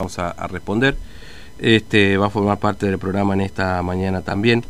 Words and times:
vamos 0.00 0.18
a, 0.18 0.32
responder. 0.48 0.96
Este 1.60 2.16
va 2.16 2.26
a 2.26 2.30
formar 2.30 2.58
parte 2.58 2.86
del 2.86 2.98
programa 2.98 3.34
en 3.34 3.42
esta 3.42 3.80
mañana 3.80 4.22
también. 4.22 4.64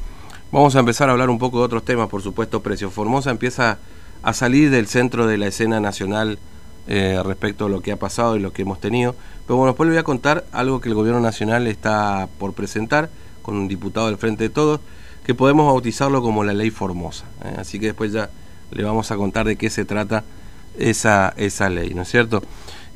Vamos 0.53 0.77
a 0.77 0.81
empezar 0.81 1.09
a 1.09 1.13
hablar 1.13 1.31
un 1.31 1.39
poco 1.39 1.61
de 1.61 1.65
otros 1.65 1.83
temas, 1.83 2.11
por 2.11 2.21
supuesto, 2.21 2.61
Precio 2.61 2.91
Formosa 2.91 3.31
empieza 3.31 3.79
a 4.23 4.35
salir 4.35 4.71
del 4.71 4.87
centro 4.87 5.27
de 5.27 5.39
la 5.39 5.47
escena 5.47 5.81
nacional 5.81 6.39
eh, 6.89 7.23
respecto 7.25 7.65
a 7.65 7.69
lo 7.71 7.81
que 7.81 7.91
ha 7.93 7.97
pasado 7.97 8.37
y 8.37 8.41
lo 8.41 8.53
que 8.53 8.63
hemos 8.63 8.81
tenido. 8.81 9.17
Pero 9.47 9.57
bueno, 9.57 9.73
después 9.73 9.87
le 9.87 9.95
voy 9.95 10.01
a 10.01 10.05
contar 10.05 10.45
algo 10.53 10.83
que 10.83 10.91
el 10.91 10.95
gobierno 10.95 11.23
nacional 11.23 11.67
está 11.69 12.29
por 12.39 12.53
presentar 12.53 13.09
con 13.41 13.57
un 13.57 13.67
diputado 13.67 14.09
del 14.09 14.19
Frente 14.19 14.45
de 14.45 14.51
Todos, 14.51 14.81
que 15.25 15.35
podemos 15.35 15.65
bautizarlo 15.65 16.21
como 16.21 16.45
la 16.45 16.53
ley 16.53 16.69
Formosa. 16.69 17.25
¿eh? 17.47 17.55
Así 17.57 17.81
que 17.81 17.87
después 17.87 18.13
ya 18.13 18.29
le 18.73 18.85
vamos 18.85 19.11
a 19.11 19.17
contar 19.17 19.47
de 19.47 19.57
qué 19.57 19.71
se 19.71 19.87
trata 19.87 20.23
esa, 20.79 21.33
esa 21.39 21.71
ley, 21.71 21.95
¿no 21.95 22.03
es 22.03 22.11
cierto? 22.11 22.43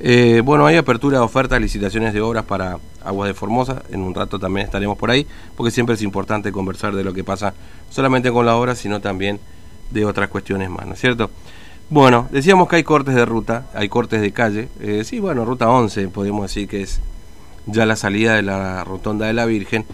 Eh, 0.00 0.42
bueno, 0.44 0.66
hay 0.66 0.76
apertura 0.76 1.18
de 1.18 1.24
ofertas, 1.24 1.60
licitaciones 1.60 2.14
de 2.14 2.20
obras 2.20 2.44
para 2.44 2.78
Aguas 3.04 3.28
de 3.28 3.34
Formosa. 3.34 3.82
En 3.90 4.00
un 4.00 4.14
rato 4.14 4.38
también 4.38 4.66
estaremos 4.66 4.96
por 4.96 5.10
ahí, 5.10 5.26
porque 5.56 5.70
siempre 5.70 5.94
es 5.94 6.02
importante 6.02 6.52
conversar 6.52 6.94
de 6.94 7.04
lo 7.04 7.12
que 7.12 7.24
pasa, 7.24 7.54
solamente 7.90 8.30
con 8.30 8.46
la 8.46 8.56
obra, 8.56 8.74
sino 8.74 9.00
también 9.00 9.40
de 9.90 10.04
otras 10.04 10.28
cuestiones 10.28 10.70
más, 10.70 10.86
¿no 10.86 10.94
es 10.94 11.00
cierto? 11.00 11.30
Bueno, 11.90 12.28
decíamos 12.30 12.68
que 12.68 12.76
hay 12.76 12.84
cortes 12.84 13.14
de 13.14 13.24
ruta, 13.24 13.66
hay 13.74 13.88
cortes 13.88 14.20
de 14.20 14.30
calle. 14.32 14.68
Eh, 14.80 15.04
sí, 15.04 15.20
bueno, 15.20 15.44
ruta 15.44 15.70
11, 15.70 16.08
podemos 16.08 16.42
decir 16.42 16.68
que 16.68 16.82
es 16.82 17.00
ya 17.66 17.86
la 17.86 17.96
salida 17.96 18.34
de 18.34 18.42
la 18.42 18.84
rotonda 18.84 19.26
de 19.26 19.32
la 19.32 19.46
Virgen. 19.46 19.86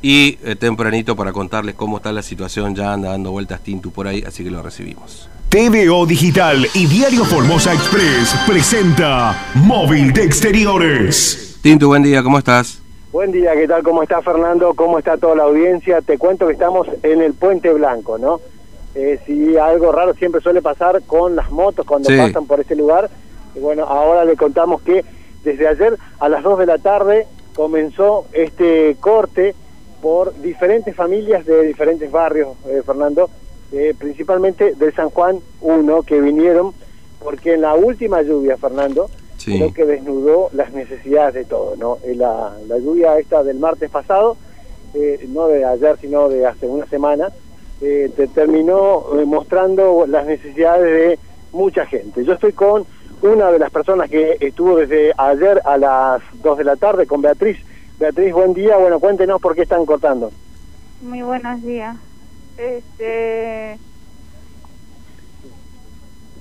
Y 0.00 0.38
eh, 0.42 0.56
tempranito 0.56 1.14
para 1.14 1.32
contarles 1.32 1.76
cómo 1.76 1.98
está 1.98 2.10
la 2.10 2.22
situación, 2.22 2.74
ya 2.74 2.92
anda 2.92 3.10
dando 3.10 3.30
vueltas 3.30 3.60
Tintu 3.62 3.92
por 3.92 4.08
ahí, 4.08 4.24
así 4.26 4.42
que 4.42 4.50
lo 4.50 4.62
recibimos. 4.62 5.28
TVO 5.52 6.06
Digital 6.06 6.66
y 6.72 6.86
Diario 6.86 7.26
Formosa 7.26 7.74
Express 7.74 8.34
presenta 8.48 9.50
Móvil 9.54 10.10
de 10.14 10.24
Exteriores. 10.24 11.58
Tintu, 11.60 11.88
buen 11.88 12.02
día, 12.02 12.22
¿cómo 12.22 12.38
estás? 12.38 12.80
Buen 13.12 13.32
día, 13.32 13.52
¿qué 13.52 13.68
tal? 13.68 13.82
¿Cómo 13.82 14.02
está 14.02 14.22
Fernando? 14.22 14.72
¿Cómo 14.72 14.98
está 14.98 15.18
toda 15.18 15.36
la 15.36 15.42
audiencia? 15.42 16.00
Te 16.00 16.16
cuento 16.16 16.46
que 16.46 16.54
estamos 16.54 16.88
en 17.02 17.20
el 17.20 17.34
Puente 17.34 17.70
Blanco, 17.70 18.16
¿no? 18.16 18.40
Eh, 18.94 19.20
si 19.26 19.58
algo 19.58 19.92
raro 19.92 20.14
siempre 20.14 20.40
suele 20.40 20.62
pasar 20.62 21.02
con 21.02 21.36
las 21.36 21.50
motos 21.50 21.84
cuando 21.84 22.08
pasan 22.08 22.46
por 22.46 22.58
ese 22.58 22.74
lugar. 22.74 23.10
Y 23.54 23.58
bueno, 23.58 23.84
ahora 23.84 24.24
le 24.24 24.36
contamos 24.36 24.80
que 24.80 25.04
desde 25.44 25.68
ayer 25.68 25.98
a 26.18 26.30
las 26.30 26.42
2 26.42 26.60
de 26.60 26.66
la 26.66 26.78
tarde 26.78 27.26
comenzó 27.54 28.24
este 28.32 28.96
corte 29.00 29.54
por 30.00 30.34
diferentes 30.40 30.96
familias 30.96 31.44
de 31.44 31.66
diferentes 31.66 32.10
barrios, 32.10 32.56
eh, 32.70 32.80
Fernando, 32.86 33.28
eh, 33.72 33.94
principalmente 33.98 34.74
de 34.74 34.92
San 34.92 35.10
Juan 35.10 35.38
1, 35.60 36.02
que 36.02 36.20
vinieron, 36.20 36.72
porque 37.20 37.54
en 37.54 37.62
la 37.62 37.74
última 37.74 38.22
lluvia, 38.22 38.56
Fernando, 38.56 39.08
creo 39.42 39.72
que 39.72 39.84
desnudó 39.86 40.50
las 40.52 40.72
necesidades 40.72 41.34
de 41.34 41.44
todo, 41.44 41.74
¿no? 41.76 41.98
Eh, 42.04 42.14
la, 42.14 42.54
la 42.68 42.78
lluvia 42.78 43.18
esta 43.18 43.42
del 43.42 43.58
martes 43.58 43.90
pasado, 43.90 44.36
eh, 44.94 45.26
no 45.28 45.48
de 45.48 45.64
ayer, 45.64 45.96
sino 46.00 46.28
de 46.28 46.46
hace 46.46 46.66
una 46.66 46.86
semana, 46.86 47.30
te 47.80 48.28
terminó 48.28 49.06
mostrando 49.26 50.04
las 50.06 50.24
necesidades 50.24 50.84
de 50.84 51.18
mucha 51.50 51.84
gente. 51.84 52.24
Yo 52.24 52.34
estoy 52.34 52.52
con 52.52 52.86
una 53.22 53.50
de 53.50 53.58
las 53.58 53.70
personas 53.70 54.08
que 54.10 54.36
estuvo 54.38 54.76
desde 54.76 55.12
ayer 55.16 55.60
a 55.64 55.78
las 55.78 56.22
2 56.42 56.58
de 56.58 56.64
la 56.64 56.76
tarde, 56.76 57.06
con 57.06 57.22
Beatriz. 57.22 57.58
Beatriz, 57.98 58.32
buen 58.32 58.54
día. 58.54 58.76
Bueno, 58.76 59.00
cuéntenos 59.00 59.40
por 59.40 59.56
qué 59.56 59.62
están 59.62 59.84
cortando. 59.84 60.30
Muy 61.00 61.22
buenos 61.22 61.62
días. 61.62 61.96
Este, 62.56 63.78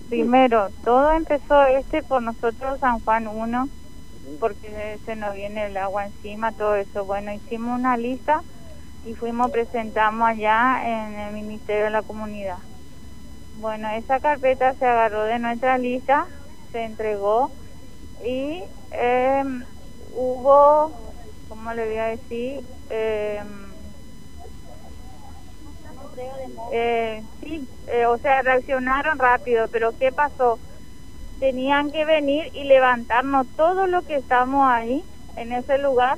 primero, 0.10 0.70
todo 0.84 1.12
empezó 1.14 1.64
este 1.68 2.04
por 2.04 2.22
nosotros 2.22 2.80
San 2.80 3.00
Juan 3.00 3.28
1, 3.28 3.68
porque 4.40 5.00
se 5.06 5.16
nos 5.16 5.34
viene 5.36 5.68
el 5.68 5.78
agua 5.78 6.06
encima, 6.06 6.52
todo 6.52 6.76
eso. 6.76 7.06
Bueno, 7.06 7.34
hicimos 7.34 7.80
una 7.80 7.98
lista 7.98 8.42
y 9.06 9.14
fuimos, 9.16 9.52
presentamos 9.52 10.28
allá 10.28 10.82
en 10.86 11.20
el 11.20 11.34
Ministerio 11.34 11.86
de 11.86 11.92
la 11.92 12.02
Comunidad. 12.02 12.60
Bueno, 13.60 13.90
esa 13.92 14.20
carpeta 14.20 14.74
se 14.76 14.86
agarró 14.86 15.24
de 15.24 15.40
nuestra 15.40 15.78
lista, 15.78 16.26
se 16.72 16.84
entregó 16.84 17.52
y 18.26 18.64
eh, 18.92 19.44
hubo, 20.16 20.92
¿cómo 21.48 21.74
le 21.74 21.86
voy 21.86 21.98
a 21.98 22.06
decir? 22.06 22.64
Eh, 22.90 23.42
eh, 26.72 27.24
sí, 27.42 27.68
eh, 27.88 28.06
o 28.06 28.18
sea, 28.20 28.42
reaccionaron 28.42 29.20
rápido, 29.20 29.68
pero 29.70 29.98
¿qué 29.98 30.12
pasó? 30.12 30.60
Tenían 31.40 31.90
que 31.92 32.06
venir 32.06 32.50
y 32.54 32.64
levantarnos 32.66 33.48
todo 33.56 33.88
lo 33.88 34.04
que 34.04 34.18
estamos 34.18 34.68
ahí, 34.70 35.04
en 35.36 35.54
ese 35.54 35.78
lugar, 35.78 36.18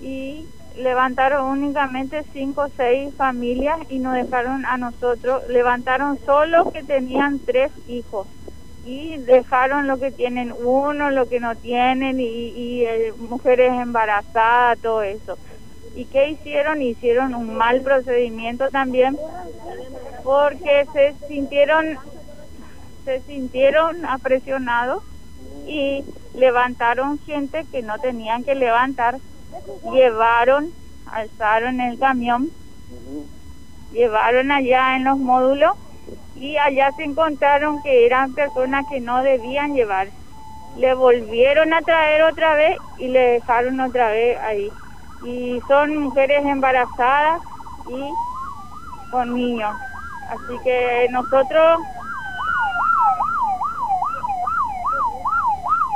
y 0.00 0.48
levantaron 0.76 1.46
únicamente 1.46 2.24
cinco 2.32 2.62
o 2.62 2.70
seis 2.76 3.14
familias 3.16 3.78
y 3.88 3.98
nos 3.98 4.14
dejaron 4.14 4.64
a 4.66 4.76
nosotros, 4.76 5.42
levantaron 5.48 6.18
solo 6.24 6.70
que 6.72 6.84
tenían 6.84 7.40
tres 7.44 7.72
hijos 7.86 8.28
y 8.84 9.18
dejaron 9.18 9.86
lo 9.86 9.98
que 9.98 10.12
tienen 10.12 10.52
uno, 10.52 11.10
lo 11.10 11.28
que 11.28 11.40
no 11.40 11.56
tienen 11.56 12.20
y, 12.20 12.84
eh, 12.84 13.12
mujeres 13.16 13.72
embarazadas, 13.72 14.80
todo 14.80 15.02
eso. 15.02 15.38
¿Y 15.98 16.04
qué 16.04 16.28
hicieron? 16.28 16.80
Hicieron 16.80 17.34
un 17.34 17.56
mal 17.56 17.80
procedimiento 17.80 18.68
también 18.68 19.16
porque 20.22 20.86
se 20.92 21.16
sintieron 21.26 21.98
se 23.04 23.20
sintieron 23.22 24.06
apresionados 24.06 25.02
y 25.66 26.04
levantaron 26.34 27.18
gente 27.26 27.64
que 27.72 27.82
no 27.82 27.98
tenían 27.98 28.44
que 28.44 28.54
levantar, 28.54 29.16
llevaron, 29.92 30.70
alzaron 31.10 31.80
el 31.80 31.98
camión, 31.98 32.48
llevaron 33.90 34.52
allá 34.52 34.94
en 34.94 35.02
los 35.02 35.18
módulos 35.18 35.72
y 36.36 36.56
allá 36.58 36.92
se 36.92 37.02
encontraron 37.02 37.82
que 37.82 38.06
eran 38.06 38.34
personas 38.34 38.86
que 38.88 39.00
no 39.00 39.24
debían 39.24 39.74
llevar. 39.74 40.10
Le 40.76 40.94
volvieron 40.94 41.74
a 41.74 41.82
traer 41.82 42.22
otra 42.22 42.54
vez 42.54 42.76
y 42.98 43.08
le 43.08 43.18
dejaron 43.18 43.80
otra 43.80 44.10
vez 44.10 44.38
ahí 44.38 44.70
y 45.24 45.60
son 45.68 45.96
mujeres 45.98 46.44
embarazadas 46.44 47.42
y 47.88 49.10
con 49.10 49.34
niños. 49.34 49.74
Así 50.30 50.58
que 50.62 51.08
nosotros... 51.10 51.80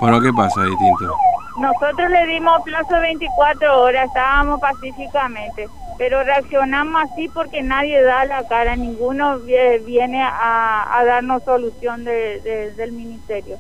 Bueno, 0.01 0.21
¿qué 0.21 0.33
pasa, 0.33 0.63
distinto? 0.65 1.17
Nosotros 1.59 2.11
le 2.11 2.27
dimos 2.27 2.63
plazo 2.63 2.99
24 3.01 3.83
horas, 3.83 4.07
estábamos 4.07 4.61
pacíficamente, 4.61 5.69
pero 5.99 6.23
reaccionamos 6.25 7.03
así 7.11 7.29
porque 7.29 7.63
nadie 7.63 8.03
da 8.03 8.25
la 8.25 8.49
cara, 8.49 8.75
ninguno 8.75 9.39
viene 9.39 10.23
a, 10.25 11.03
darnos 11.07 11.45
solución 11.45 12.05
del 12.05 12.93
ministerio. 12.93 13.59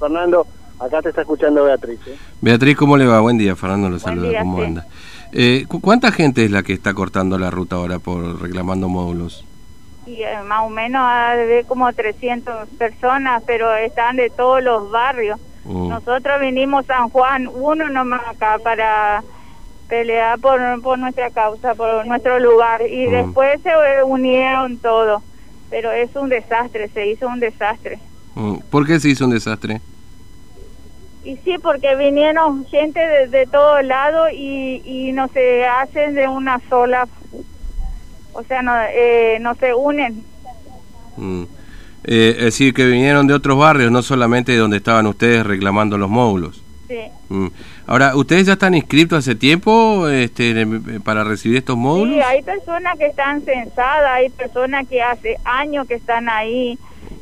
Fernando, 0.00 0.46
Acá 0.80 1.02
te 1.02 1.10
está 1.10 1.20
escuchando 1.20 1.64
Beatriz. 1.64 2.00
¿eh? 2.06 2.16
Beatriz, 2.40 2.74
¿cómo 2.74 2.96
le 2.96 3.06
va? 3.06 3.20
Buen 3.20 3.36
día, 3.36 3.54
Fernando 3.54 3.90
lo 3.90 3.98
saluda. 3.98 4.40
¿Cómo 4.40 4.62
anda? 4.62 4.86
Eh, 5.32 5.66
¿Cuánta 5.68 6.10
gente 6.10 6.44
es 6.44 6.50
la 6.50 6.62
que 6.62 6.72
está 6.72 6.94
cortando 6.94 7.38
la 7.38 7.50
ruta 7.50 7.76
ahora 7.76 7.98
por 7.98 8.40
reclamando 8.40 8.88
módulos? 8.88 9.44
Y, 10.06 10.22
eh, 10.22 10.42
más 10.46 10.62
o 10.62 10.70
menos 10.70 11.06
de 11.36 11.64
como 11.68 11.92
300 11.92 12.66
personas, 12.78 13.42
pero 13.46 13.74
están 13.76 14.16
de 14.16 14.30
todos 14.30 14.62
los 14.62 14.90
barrios. 14.90 15.38
Mm. 15.66 15.88
Nosotros 15.88 16.40
vinimos 16.40 16.86
San 16.86 17.10
Juan, 17.10 17.46
uno 17.46 17.90
nomás 17.90 18.22
acá 18.26 18.58
para 18.64 19.22
pelear 19.86 20.38
por, 20.40 20.58
por 20.80 20.98
nuestra 20.98 21.30
causa, 21.30 21.74
por 21.74 22.06
nuestro 22.06 22.40
lugar. 22.40 22.80
Y 22.88 23.06
mm. 23.06 23.10
después 23.10 23.60
se 23.62 23.70
unieron 24.02 24.78
todos. 24.78 25.22
Pero 25.68 25.92
es 25.92 26.16
un 26.16 26.30
desastre, 26.30 26.88
se 26.88 27.06
hizo 27.06 27.28
un 27.28 27.38
desastre. 27.38 27.98
Mm. 28.34 28.56
¿Por 28.70 28.86
qué 28.86 28.98
se 28.98 29.10
hizo 29.10 29.26
un 29.26 29.32
desastre? 29.32 29.82
Y 31.22 31.36
sí, 31.38 31.56
porque 31.62 31.94
vinieron 31.96 32.66
gente 32.66 32.98
de, 32.98 33.28
de 33.28 33.46
todo 33.46 33.82
lado 33.82 34.30
y, 34.30 34.82
y 34.84 35.12
no 35.12 35.28
se 35.28 35.66
hacen 35.66 36.14
de 36.14 36.26
una 36.26 36.60
sola, 36.68 37.06
o 38.32 38.42
sea, 38.44 38.62
no, 38.62 38.72
eh, 38.92 39.38
no 39.40 39.54
se 39.56 39.74
unen. 39.74 40.24
Mm. 41.16 41.42
Eh, 42.04 42.34
es 42.38 42.44
decir, 42.44 42.72
que 42.72 42.86
vinieron 42.86 43.26
de 43.26 43.34
otros 43.34 43.58
barrios, 43.58 43.92
no 43.92 44.02
solamente 44.02 44.52
de 44.52 44.58
donde 44.58 44.78
estaban 44.78 45.06
ustedes 45.06 45.44
reclamando 45.46 45.98
los 45.98 46.08
módulos. 46.08 46.62
Sí. 46.88 47.00
Mm. 47.28 47.48
Ahora, 47.86 48.16
¿ustedes 48.16 48.46
ya 48.46 48.54
están 48.54 48.74
inscritos 48.74 49.18
hace 49.18 49.34
tiempo 49.34 50.08
este, 50.08 50.66
para 51.04 51.24
recibir 51.24 51.58
estos 51.58 51.76
módulos? 51.76 52.14
Sí, 52.14 52.20
hay 52.20 52.42
personas 52.42 52.98
que 52.98 53.06
están 53.06 53.42
censadas, 53.42 54.10
hay 54.12 54.30
personas 54.30 54.86
que 54.88 55.02
hace 55.02 55.36
años 55.44 55.86
que 55.86 55.94
están 55.94 56.28
ahí. 56.28 56.78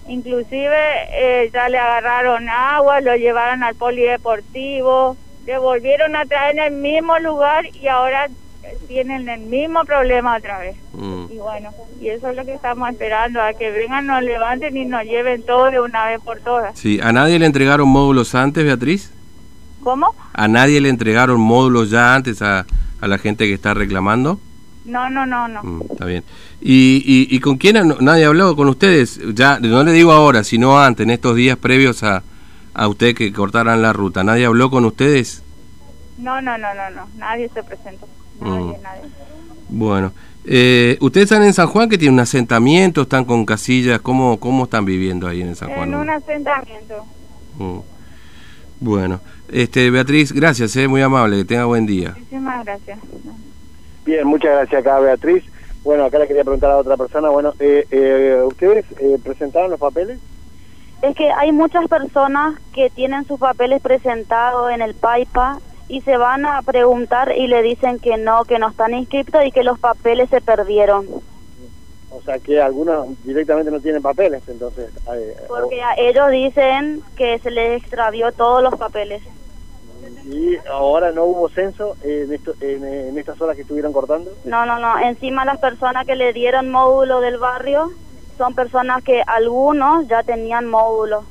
Inclusive 0.08 0.76
eh, 1.12 1.50
ya 1.52 1.69
le 1.69 1.78
agarraron 1.78 2.49
agua, 2.49 3.00
lo 3.00 3.14
llevaron 3.16 3.62
al 3.62 3.75
polideportivo, 3.75 5.16
le 5.46 5.58
volvieron 5.58 6.16
a 6.16 6.25
traer 6.25 6.58
en 6.58 6.64
el 6.64 6.72
mismo 6.81 7.19
lugar 7.19 7.66
y 7.75 7.88
ahora 7.88 8.28
tienen 8.87 9.28
el 9.28 9.40
mismo 9.40 9.84
problema 9.84 10.37
otra 10.37 10.58
vez. 10.58 10.76
Mm. 10.93 11.25
Y 11.31 11.38
bueno, 11.38 11.70
y 12.00 12.08
eso 12.08 12.28
es 12.31 12.37
lo 12.37 12.44
que 12.44 12.55
estamos 12.55 12.88
esperando, 12.90 13.40
a 13.40 13.52
que 13.52 13.70
vengan, 13.70 14.06
nos 14.06 14.22
levanten 14.22 14.76
y 14.76 14.84
nos 14.84 15.05
lleven 15.05 15.43
todo 15.43 15.70
de 15.70 15.81
una 15.81 16.06
vez 16.06 16.20
por 16.20 16.40
todas. 16.40 16.78
Sí, 16.78 17.00
¿a 17.02 17.12
nadie 17.12 17.38
le 17.38 17.46
entregaron 17.46 17.88
módulos 17.88 18.34
antes, 18.34 18.64
Beatriz? 18.64 19.12
¿Cómo? 19.82 20.14
¿A 20.32 20.49
nadie 20.49 20.81
le 20.81 20.88
entregaron 20.88 21.40
módulos 21.40 21.90
ya 21.90 22.14
antes 22.14 22.43
a, 22.43 22.66
a 23.00 23.06
la 23.06 23.19
gente 23.19 23.46
que 23.46 23.55
está 23.55 23.75
reclamando? 23.75 24.40
No, 24.88 25.08
no, 25.11 25.26
no, 25.26 25.46
no. 25.49 25.62
Mm, 25.62 25.82
está 25.90 26.05
bien. 26.06 26.25
¿Y, 26.61 27.02
y, 27.05 27.37
y 27.37 27.40
con 27.40 27.58
quién 27.58 27.76
nadie 28.00 28.25
ha 28.25 28.29
hablado 28.29 28.56
con 28.56 28.69
ustedes? 28.69 29.20
Ya, 29.35 29.61
no 29.61 29.85
le 29.85 29.93
digo 29.93 30.12
ahora, 30.12 30.43
sino 30.43 30.81
antes, 30.81 31.05
en 31.05 31.11
estos 31.11 31.37
días 31.37 31.56
previos 31.58 32.02
a, 32.02 32.23
a 32.75 32.88
usted 32.88 33.14
que 33.14 33.32
cortaran 33.32 33.82
la 33.82 33.93
ruta. 33.93 34.25
¿Nadie 34.25 34.46
habló 34.46 34.70
con 34.70 34.85
ustedes? 34.85 35.43
No, 36.19 36.40
no, 36.40 36.56
no, 36.58 36.75
no, 36.75 36.90
no. 36.90 37.08
Nadie 37.17 37.50
se 37.55 37.62
presentó. 37.62 38.08
Nadie, 38.40 38.79
mm. 38.79 38.82
nadie. 38.82 39.02
Bueno. 39.69 40.12
Eh, 40.50 40.96
¿Ustedes 41.02 41.31
están 41.31 41.44
en 41.44 41.52
San 41.52 41.67
Juan 41.67 41.91
que 41.91 41.99
tiene 41.99 42.14
un 42.14 42.20
asentamiento? 42.20 43.02
¿Están 43.02 43.26
con 43.26 43.44
casillas? 43.44 44.00
¿Cómo, 44.00 44.41
cómo 44.41 44.64
están 44.64 44.87
viviendo 44.87 45.29
ahí 45.29 45.43
en 45.43 45.55
San 45.55 45.69
Juan? 45.69 45.91
En 45.91 45.94
un 45.94 46.08
asentamiento. 46.08 47.05
Mm. 47.58 47.79
Bueno, 48.81 49.20
este 49.52 49.91
Beatriz, 49.91 50.32
gracias, 50.32 50.75
eh, 50.76 50.88
muy 50.88 51.02
amable, 51.02 51.38
que 51.38 51.44
tenga 51.44 51.67
buen 51.67 51.84
día. 51.84 52.14
Muchísimas 52.17 52.64
gracias. 52.64 52.99
Bien, 54.08 54.26
muchas 54.26 54.52
gracias 54.52 54.81
acá 54.81 55.00
Beatriz. 55.00 55.44
Bueno, 55.84 56.06
acá 56.06 56.19
le 56.19 56.26
quería 56.26 56.43
preguntar 56.43 56.70
a 56.70 56.78
otra 56.78 56.96
persona, 56.96 57.28
bueno, 57.28 57.52
eh, 57.60 57.84
eh, 57.90 58.40
¿ustedes 58.43 58.87
eh, 59.00 59.19
presentaron 59.22 59.70
los 59.70 59.78
papeles? 59.78 60.19
Es 61.02 61.14
que 61.14 61.31
hay 61.31 61.52
muchas 61.52 61.87
personas 61.88 62.58
que 62.72 62.88
tienen 62.88 63.26
sus 63.26 63.38
papeles 63.38 63.82
presentados 63.82 64.70
en 64.70 64.81
el 64.81 64.94
PAIPA 64.94 65.58
y 65.88 66.00
se 66.00 66.16
van 66.16 66.46
a 66.46 66.62
preguntar 66.62 67.37
y 67.37 67.49
le 67.49 67.60
dicen 67.60 67.99
que 67.99 68.16
no, 68.16 68.44
que 68.44 68.58
no 68.58 68.70
están 68.70 68.94
inscritos 68.94 69.44
y 69.44 69.52
que 69.52 69.62
los 69.62 69.78
papeles 69.78 70.31
se 70.31 70.40
perdieron. 70.40 71.06
O 72.08 72.22
sea 72.22 72.38
que 72.38 72.62
algunos 72.62 73.08
directamente 73.25 73.70
no 73.70 73.81
tienen 73.81 74.00
papeles, 74.00 74.43
entonces. 74.49 74.90
Porque 75.49 75.82
ellos 75.99 76.31
dicen 76.31 77.02
que 77.14 77.38
se 77.40 77.50
les 77.50 77.82
extravió 77.82 78.32
todos 78.32 78.62
los 78.62 78.75
papeles. 78.76 79.22
¿Y 80.25 80.56
ahora 80.70 81.12
no 81.12 81.25
hubo 81.25 81.49
censo 81.49 81.97
en, 82.03 82.32
esto, 82.32 82.55
en, 82.61 83.17
estas 83.19 83.41
horas 83.41 83.56
que 83.56 83.62
estuvieron 83.62 83.93
cortando? 83.93 84.31
No, 84.44 84.67
no, 84.67 84.79
no. 84.79 84.99
Encima 84.99 85.44
las 85.44 85.59
personas 85.59 86.06
que 86.06 86.17
le 86.17 86.32
dieron 86.32 86.70
módulo 86.70 87.20
del 87.20 87.38
barrio 87.38 87.91
son 88.37 88.55
personas 88.55 89.03
que 89.03 89.23
algunos 89.26 90.06
ya 90.09 90.23
tenían 90.23 90.67
módulo. 90.67 91.25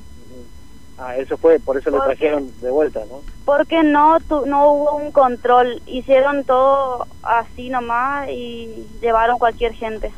Ah, 1.00 1.16
eso 1.16 1.38
fue, 1.38 1.60
por 1.60 1.78
eso 1.78 1.92
lo 1.92 2.01
trajeron 2.01 2.51
de 2.60 2.72
vuelta, 2.72 3.01
¿no? 3.07 3.22
Porque 3.45 3.84
no 3.84 4.18
no 4.45 4.72
hubo 4.72 4.95
un 4.95 5.12
control, 5.12 5.80
hicieron 5.86 6.44
todo 6.44 7.06
así 7.22 7.69
nomás 7.69 8.30
y 8.30 8.88
llevaron 9.00 9.38
cualquier 9.38 9.74
gente. 9.74 10.12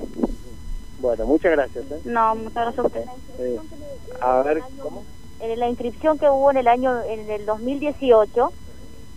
Bueno, 0.99 1.25
muchas 1.25 1.51
gracias. 1.51 1.83
¿eh? 1.91 1.99
No, 2.05 2.35
muchas 2.35 2.75
gracias 2.75 2.79
a 2.79 2.87
usted. 2.87 3.05
a 4.21 4.41
ver, 4.43 4.61
¿cómo? 4.81 5.03
En 5.39 5.59
la 5.59 5.69
inscripción 5.69 6.17
que 6.19 6.29
hubo 6.29 6.51
en 6.51 6.57
el 6.57 6.67
año, 6.67 7.01
en 7.03 7.29
el 7.29 7.45
2018, 7.45 8.51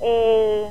eh, 0.01 0.71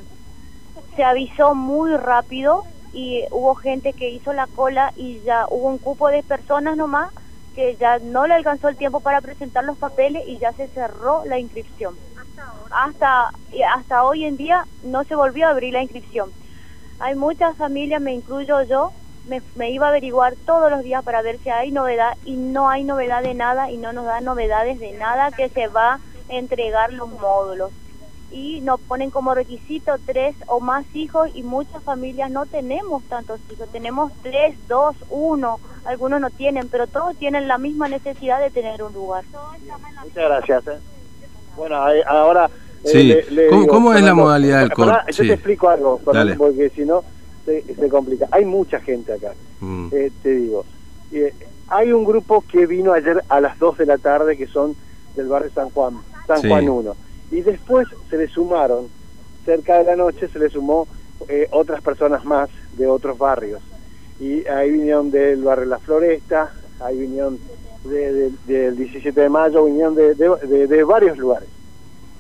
se 0.96 1.04
avisó 1.04 1.56
muy 1.56 1.96
rápido 1.98 2.64
y 2.94 3.24
hubo 3.32 3.56
gente 3.56 3.94
que 3.94 4.10
hizo 4.10 4.34
la 4.34 4.48
cola 4.48 4.94
y 4.96 5.20
ya 5.22 5.46
hubo 5.50 5.68
un 5.68 5.78
cupo 5.78 6.10
de 6.10 6.24
personas 6.24 6.76
nomás 6.78 7.12
que 7.56 7.76
ya 7.76 8.00
no 8.00 8.28
le 8.28 8.34
alcanzó 8.34 8.70
el 8.70 8.78
tiempo 8.78 9.02
para 9.02 9.22
presentar 9.22 9.64
los 9.64 9.78
papeles 9.78 10.24
y 10.26 10.38
ya 10.38 10.54
se 10.54 10.68
cerró 10.70 11.26
la 11.26 11.40
inscripción. 11.40 11.96
Hasta 12.72 13.32
hasta 13.76 14.04
hoy 14.06 14.26
en 14.26 14.38
día 14.38 14.66
no 14.84 15.04
se 15.04 15.16
volvió 15.16 15.48
a 15.48 15.52
abrir 15.52 15.74
la 15.74 15.84
inscripción. 15.84 16.32
Hay 17.00 17.16
muchas 17.16 17.58
familias, 17.58 18.02
me 18.02 18.14
incluyo 18.14 18.62
yo, 18.64 18.92
me, 19.28 19.42
me, 19.56 19.72
iba 19.72 19.88
a 19.88 19.90
averiguar 19.90 20.36
todos 20.46 20.72
los 20.72 20.84
días 20.84 21.04
para 21.04 21.22
ver 21.22 21.40
si 21.40 21.50
hay 21.50 21.72
novedad 21.72 22.18
y 22.26 22.36
no 22.36 22.70
hay 22.70 22.84
novedad 22.84 23.22
de 23.22 23.34
nada 23.34 23.72
y 23.72 23.78
no 23.78 23.94
nos 23.94 24.06
da 24.06 24.22
novedades 24.22 24.80
de 24.80 24.94
nada 24.94 25.32
que 25.32 25.50
se 25.50 25.68
va 25.68 25.94
a 25.94 26.00
entregar 26.30 26.94
los 26.94 27.10
módulos 27.10 27.72
y 28.32 28.62
nos 28.62 28.80
ponen 28.80 29.12
como 29.12 29.36
requisito 29.36 29.94
tres 30.06 30.36
o 30.48 30.60
más 30.60 30.86
hijos 30.94 31.30
y 31.34 31.44
muchas 31.44 31.84
familias 31.84 32.32
no 32.32 32.46
tenemos 32.46 33.04
tantos 33.04 33.40
hijos, 33.52 33.68
tenemos 33.72 34.12
tres, 34.24 34.56
dos, 34.68 34.96
uno, 35.10 35.60
algunos 35.86 36.22
no 36.22 36.30
tienen, 36.30 36.70
pero 36.70 36.88
todos 36.88 37.16
tienen 37.18 37.48
la 37.48 37.58
misma 37.58 37.90
necesidad 37.90 38.40
de 38.40 38.50
tener 38.50 38.82
un 38.84 38.94
lugar. 38.94 39.26
Muchas 40.04 40.16
gracias. 40.16 40.68
¿eh? 40.68 40.80
Bueno, 41.58 41.76
ahora... 42.08 42.50
Eh, 42.84 43.24
sí. 43.30 43.68
¿Cómo, 43.68 43.94
es 43.94 44.02
la 44.02 44.16
modalidad 44.16 44.62
del 44.62 44.74
corte? 44.74 45.12
Yo 45.12 45.24
te 45.24 45.34
explico 45.34 45.70
algo, 45.70 46.00
porque 46.04 46.72
si 46.74 46.84
no 46.84 47.04
se, 47.46 47.62
se, 47.62 47.90
complica. 47.90 48.28
Hay 48.32 48.46
mucha 48.46 48.80
gente 48.80 49.14
acá, 49.14 49.34
mm. 49.60 49.88
eh, 49.92 50.12
te 50.22 50.36
digo. 50.36 50.66
hay 51.68 51.92
un 51.92 52.06
grupo 52.06 52.42
que 52.42 52.66
vino 52.66 52.94
ayer 52.94 53.24
a 53.30 53.42
las 53.42 53.58
2 53.60 53.78
de 53.80 53.86
la 53.86 53.98
tarde 53.98 54.38
que 54.38 54.48
son 54.48 54.76
del 55.16 55.28
barrio 55.28 55.52
San 55.54 55.70
Juan, 55.70 55.98
San 56.28 56.42
Juan 56.48 56.70
1 56.70 56.96
y 57.32 57.42
después 57.42 57.88
se 58.10 58.18
le 58.18 58.28
sumaron, 58.28 58.88
cerca 59.46 59.78
de 59.80 59.86
la 59.86 59.96
noche 59.96 60.28
se 60.28 60.38
le 60.38 60.50
sumó 60.50 60.88
eh, 61.30 61.48
otras 61.52 61.82
personas 61.82 62.26
más 62.26 62.50
de 62.78 62.88
otros 62.88 63.18
barrios. 63.18 63.62
Y 64.20 64.46
ahí 64.48 64.72
vinieron 64.72 65.10
del 65.10 65.42
barrio 65.42 65.66
La 65.66 65.80
Floresta, 65.80 66.54
ahí 66.80 67.00
vinieron 67.00 67.40
del 67.86 68.78
17 68.78 69.20
de 69.20 69.30
mayo, 69.30 69.66
vinieron 69.66 69.96
de, 69.96 70.84
varios 70.84 71.18
lugares. 71.18 71.50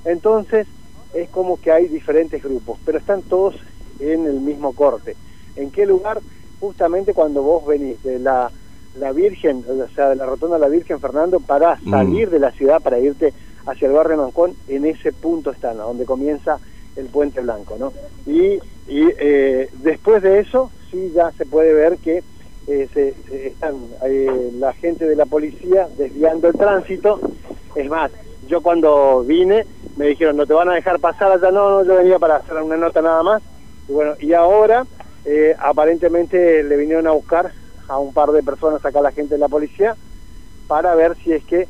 Entonces 0.05 0.65
es 1.13 1.29
como 1.29 1.59
que 1.59 1.71
hay 1.71 1.87
diferentes 1.87 2.41
grupos, 2.41 2.79
pero 2.85 2.97
están 2.97 3.21
todos 3.21 3.55
en 4.01 4.25
el 4.25 4.39
mismo 4.39 4.73
corte. 4.73 5.15
¿En 5.55 5.71
qué 5.71 5.85
lugar? 5.85 6.21
Justamente 6.59 7.13
cuando 7.13 7.41
vos 7.41 7.65
venís 7.65 8.01
de 8.03 8.19
la, 8.19 8.51
la 8.99 9.11
Virgen, 9.11 9.63
o 9.67 9.95
sea, 9.95 10.09
de 10.09 10.15
la 10.15 10.25
Rotonda 10.25 10.55
de 10.55 10.61
la 10.61 10.67
Virgen 10.67 10.99
Fernando, 10.99 11.39
para 11.39 11.75
mm. 11.75 11.89
salir 11.89 12.29
de 12.29 12.39
la 12.39 12.51
ciudad, 12.51 12.81
para 12.81 12.99
irte 12.99 13.33
hacia 13.65 13.87
el 13.87 13.93
barrio 13.93 14.17
Mancón, 14.17 14.53
en 14.67 14.85
ese 14.85 15.11
punto 15.11 15.51
están, 15.51 15.77
donde 15.77 16.05
comienza 16.05 16.59
el 16.95 17.05
Puente 17.05 17.41
Blanco, 17.41 17.77
¿no? 17.79 17.93
Y, 18.25 18.59
y 18.87 19.07
eh, 19.19 19.69
después 19.81 20.21
de 20.21 20.39
eso, 20.39 20.71
sí 20.89 21.11
ya 21.15 21.31
se 21.31 21.45
puede 21.45 21.73
ver 21.73 21.97
que 21.97 22.23
eh, 22.67 22.87
se, 22.93 23.15
están 23.47 23.75
eh, 24.05 24.51
la 24.55 24.73
gente 24.73 25.05
de 25.05 25.15
la 25.15 25.25
policía 25.25 25.87
desviando 25.97 26.47
el 26.47 26.53
tránsito. 26.53 27.19
Es 27.75 27.89
más, 27.89 28.11
yo 28.47 28.61
cuando 28.61 29.23
vine 29.23 29.65
me 29.97 30.07
dijeron, 30.07 30.37
no 30.37 30.45
te 30.45 30.53
van 30.53 30.69
a 30.69 30.73
dejar 30.73 30.99
pasar 30.99 31.31
allá, 31.31 31.51
no, 31.51 31.69
no, 31.69 31.85
yo 31.85 31.95
venía 31.95 32.19
para 32.19 32.37
hacer 32.37 32.57
una 32.57 32.77
nota 32.77 33.01
nada 33.01 33.23
más. 33.23 33.41
Y 33.91 33.93
bueno, 33.93 34.13
y 34.21 34.31
ahora 34.31 34.85
aparentemente 35.59 36.63
le 36.63 36.77
vinieron 36.77 37.07
a 37.07 37.11
buscar 37.11 37.51
a 37.89 37.97
un 37.97 38.13
par 38.13 38.31
de 38.31 38.41
personas 38.41 38.85
acá 38.85 39.01
la 39.01 39.11
gente 39.11 39.33
de 39.33 39.39
la 39.39 39.49
policía 39.49 39.97
para 40.67 40.95
ver 40.95 41.17
si 41.17 41.33
es 41.33 41.43
que 41.43 41.67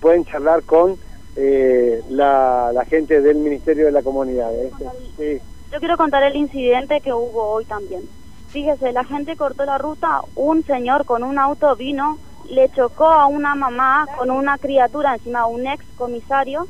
pueden 0.00 0.24
charlar 0.24 0.62
con 0.62 0.96
eh, 1.36 2.02
la, 2.08 2.84
gente 2.88 3.20
del 3.20 3.36
Ministerio 3.36 3.84
de 3.84 3.92
la 3.92 4.02
Comunidad. 4.02 4.50
¿eh? 4.54 5.40
Yo 5.70 5.78
quiero 5.78 5.96
contar 5.98 6.22
el 6.22 6.34
incidente 6.34 7.00
que 7.00 7.12
hubo 7.12 7.50
hoy 7.50 7.64
también. 7.64 8.02
Fíjese, 8.48 8.92
la 8.92 9.04
gente 9.04 9.36
cortó 9.36 9.64
la 9.64 9.76
ruta, 9.78 10.22
un 10.34 10.64
señor 10.64 11.04
con 11.04 11.22
un 11.22 11.38
auto 11.38 11.76
vino, 11.76 12.18
le 12.50 12.68
chocó 12.70 13.06
a 13.06 13.26
una 13.26 13.54
mamá 13.54 14.06
con 14.16 14.30
una 14.30 14.56
criatura 14.56 15.14
encima, 15.14 15.46
un 15.46 15.66
ex 15.66 15.84
comisario, 15.96 16.66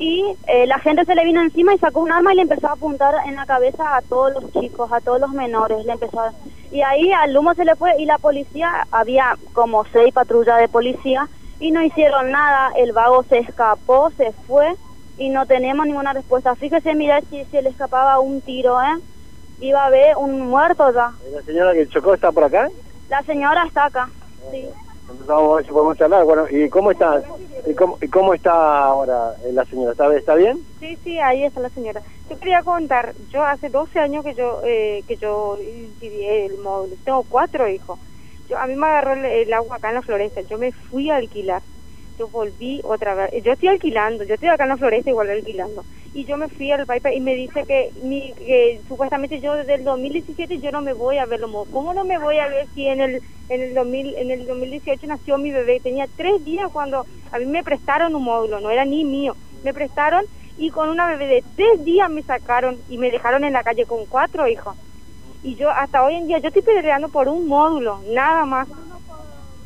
y 0.00 0.34
eh, 0.46 0.66
la 0.66 0.78
gente 0.78 1.04
se 1.04 1.14
le 1.14 1.24
vino 1.24 1.42
encima 1.42 1.74
y 1.74 1.78
sacó 1.78 2.00
un 2.00 2.10
arma 2.10 2.32
y 2.32 2.36
le 2.36 2.42
empezó 2.42 2.68
a 2.68 2.72
apuntar 2.72 3.14
en 3.26 3.36
la 3.36 3.44
cabeza 3.44 3.96
a 3.96 4.00
todos 4.00 4.32
los 4.32 4.50
chicos, 4.52 4.90
a 4.90 5.00
todos 5.00 5.20
los 5.20 5.30
menores, 5.30 5.84
le 5.84 5.92
empezó 5.92 6.22
y 6.70 6.80
ahí 6.80 7.12
al 7.12 7.36
humo 7.36 7.52
se 7.54 7.64
le 7.64 7.76
fue 7.76 7.92
y 7.98 8.06
la 8.06 8.16
policía, 8.18 8.86
había 8.90 9.36
como 9.52 9.84
seis 9.92 10.14
patrullas 10.14 10.58
de 10.58 10.68
policía, 10.68 11.28
y 11.58 11.72
no 11.72 11.82
hicieron 11.82 12.30
nada, 12.30 12.72
el 12.76 12.92
vago 12.92 13.22
se 13.24 13.38
escapó, 13.38 14.10
se 14.16 14.32
fue 14.46 14.74
y 15.18 15.28
no 15.28 15.44
tenemos 15.44 15.86
ninguna 15.86 16.14
respuesta. 16.14 16.54
Fíjese, 16.56 16.94
mira 16.94 17.20
si 17.28 17.44
se 17.46 17.60
le 17.60 17.68
escapaba 17.68 18.18
un 18.20 18.40
tiro, 18.40 18.80
¿eh? 18.80 18.98
Iba 19.60 19.82
a 19.82 19.86
haber 19.88 20.16
un 20.16 20.48
muerto 20.48 20.90
ya. 20.94 21.12
¿La 21.34 21.42
señora 21.42 21.74
que 21.74 21.86
chocó 21.88 22.14
está 22.14 22.32
por 22.32 22.44
acá? 22.44 22.68
La 23.10 23.22
señora 23.24 23.64
está 23.66 23.84
acá, 23.86 24.08
sí. 24.50 24.66
Vamos 25.26 25.66
podemos 25.66 25.96
charlar. 25.96 26.24
Bueno, 26.24 26.46
¿y 26.50 26.68
cómo 26.68 26.90
está, 26.90 27.22
y 27.66 27.74
cómo, 27.74 27.98
y 28.00 28.08
cómo 28.08 28.34
está 28.34 28.84
ahora 28.84 29.34
eh, 29.44 29.52
la 29.52 29.64
señora? 29.66 29.92
¿Está, 29.92 30.14
¿Está 30.14 30.34
bien? 30.34 30.64
Sí, 30.78 30.98
sí, 31.02 31.18
ahí 31.18 31.44
está 31.44 31.60
la 31.60 31.70
señora. 31.70 32.02
Yo 32.28 32.38
quería 32.38 32.62
contar, 32.62 33.14
yo 33.32 33.44
hace 33.44 33.68
12 33.68 33.98
años 33.98 34.24
que 34.24 34.34
yo 34.34 34.60
eh, 34.64 35.04
que 35.06 35.16
yo 35.16 35.56
el 35.56 36.58
módulo, 36.58 36.96
tengo 37.04 37.24
cuatro 37.24 37.68
hijos 37.68 37.98
a 38.56 38.66
mí 38.66 38.76
me 38.76 38.86
agarró 38.86 39.14
el, 39.14 39.52
agua 39.52 39.76
acá 39.76 39.88
en 39.88 39.96
la 39.96 40.02
floresta, 40.02 40.40
yo 40.42 40.58
me 40.58 40.72
fui 40.72 41.10
a 41.10 41.16
alquilar, 41.16 41.62
yo 42.20 42.28
volví 42.28 42.82
otra 42.84 43.14
vez, 43.14 43.30
yo 43.42 43.52
estoy 43.52 43.70
alquilando, 43.70 44.24
yo 44.24 44.34
estoy 44.34 44.50
acá 44.50 44.64
en 44.64 44.68
la 44.68 44.76
floresta 44.76 45.08
igual 45.08 45.30
alquilando, 45.30 45.86
y 46.12 46.26
yo 46.26 46.36
me 46.36 46.50
fui 46.50 46.70
al 46.70 46.84
país 46.84 47.02
y 47.14 47.20
me 47.20 47.34
dice 47.34 47.64
que, 47.66 47.92
mi, 48.02 48.34
que 48.34 48.82
supuestamente 48.86 49.40
yo 49.40 49.54
desde 49.54 49.76
el 49.76 49.84
2017 49.84 50.58
yo 50.58 50.70
no 50.70 50.82
me 50.82 50.92
voy 50.92 51.16
a 51.16 51.24
ver 51.24 51.40
lo 51.40 51.50
¿cómo 51.64 51.94
no 51.94 52.04
me 52.04 52.18
voy 52.18 52.38
a 52.38 52.48
ver 52.48 52.68
si 52.74 52.86
en 52.86 53.00
el 53.00 53.22
en 53.48 53.62
el 53.62 53.74
2000, 53.74 54.16
en 54.16 54.30
el 54.30 54.46
2018 54.46 55.06
nació 55.06 55.38
mi 55.38 55.50
bebé, 55.50 55.80
tenía 55.80 56.06
tres 56.14 56.44
días 56.44 56.70
cuando 56.70 57.06
a 57.32 57.38
mí 57.38 57.46
me 57.46 57.64
prestaron 57.64 58.14
un 58.14 58.22
módulo, 58.22 58.60
no 58.60 58.70
era 58.70 58.84
ni 58.84 59.02
mío, 59.04 59.34
me 59.64 59.72
prestaron 59.72 60.24
y 60.58 60.70
con 60.70 60.90
una 60.90 61.08
bebé 61.08 61.26
de 61.26 61.44
tres 61.56 61.84
días 61.84 62.10
me 62.10 62.22
sacaron 62.22 62.82
y 62.86 62.98
me 62.98 63.10
dejaron 63.10 63.44
en 63.44 63.54
la 63.54 63.62
calle 63.62 63.86
con 63.86 64.04
cuatro 64.04 64.46
hijos. 64.46 64.76
Y 65.42 65.56
yo 65.56 65.70
hasta 65.70 66.04
hoy 66.04 66.16
en 66.16 66.26
día 66.26 66.38
yo 66.38 66.48
estoy 66.48 66.60
peleando 66.60 67.08
por 67.08 67.28
un 67.28 67.46
módulo, 67.46 68.02
nada 68.04 68.44
más. 68.44 68.68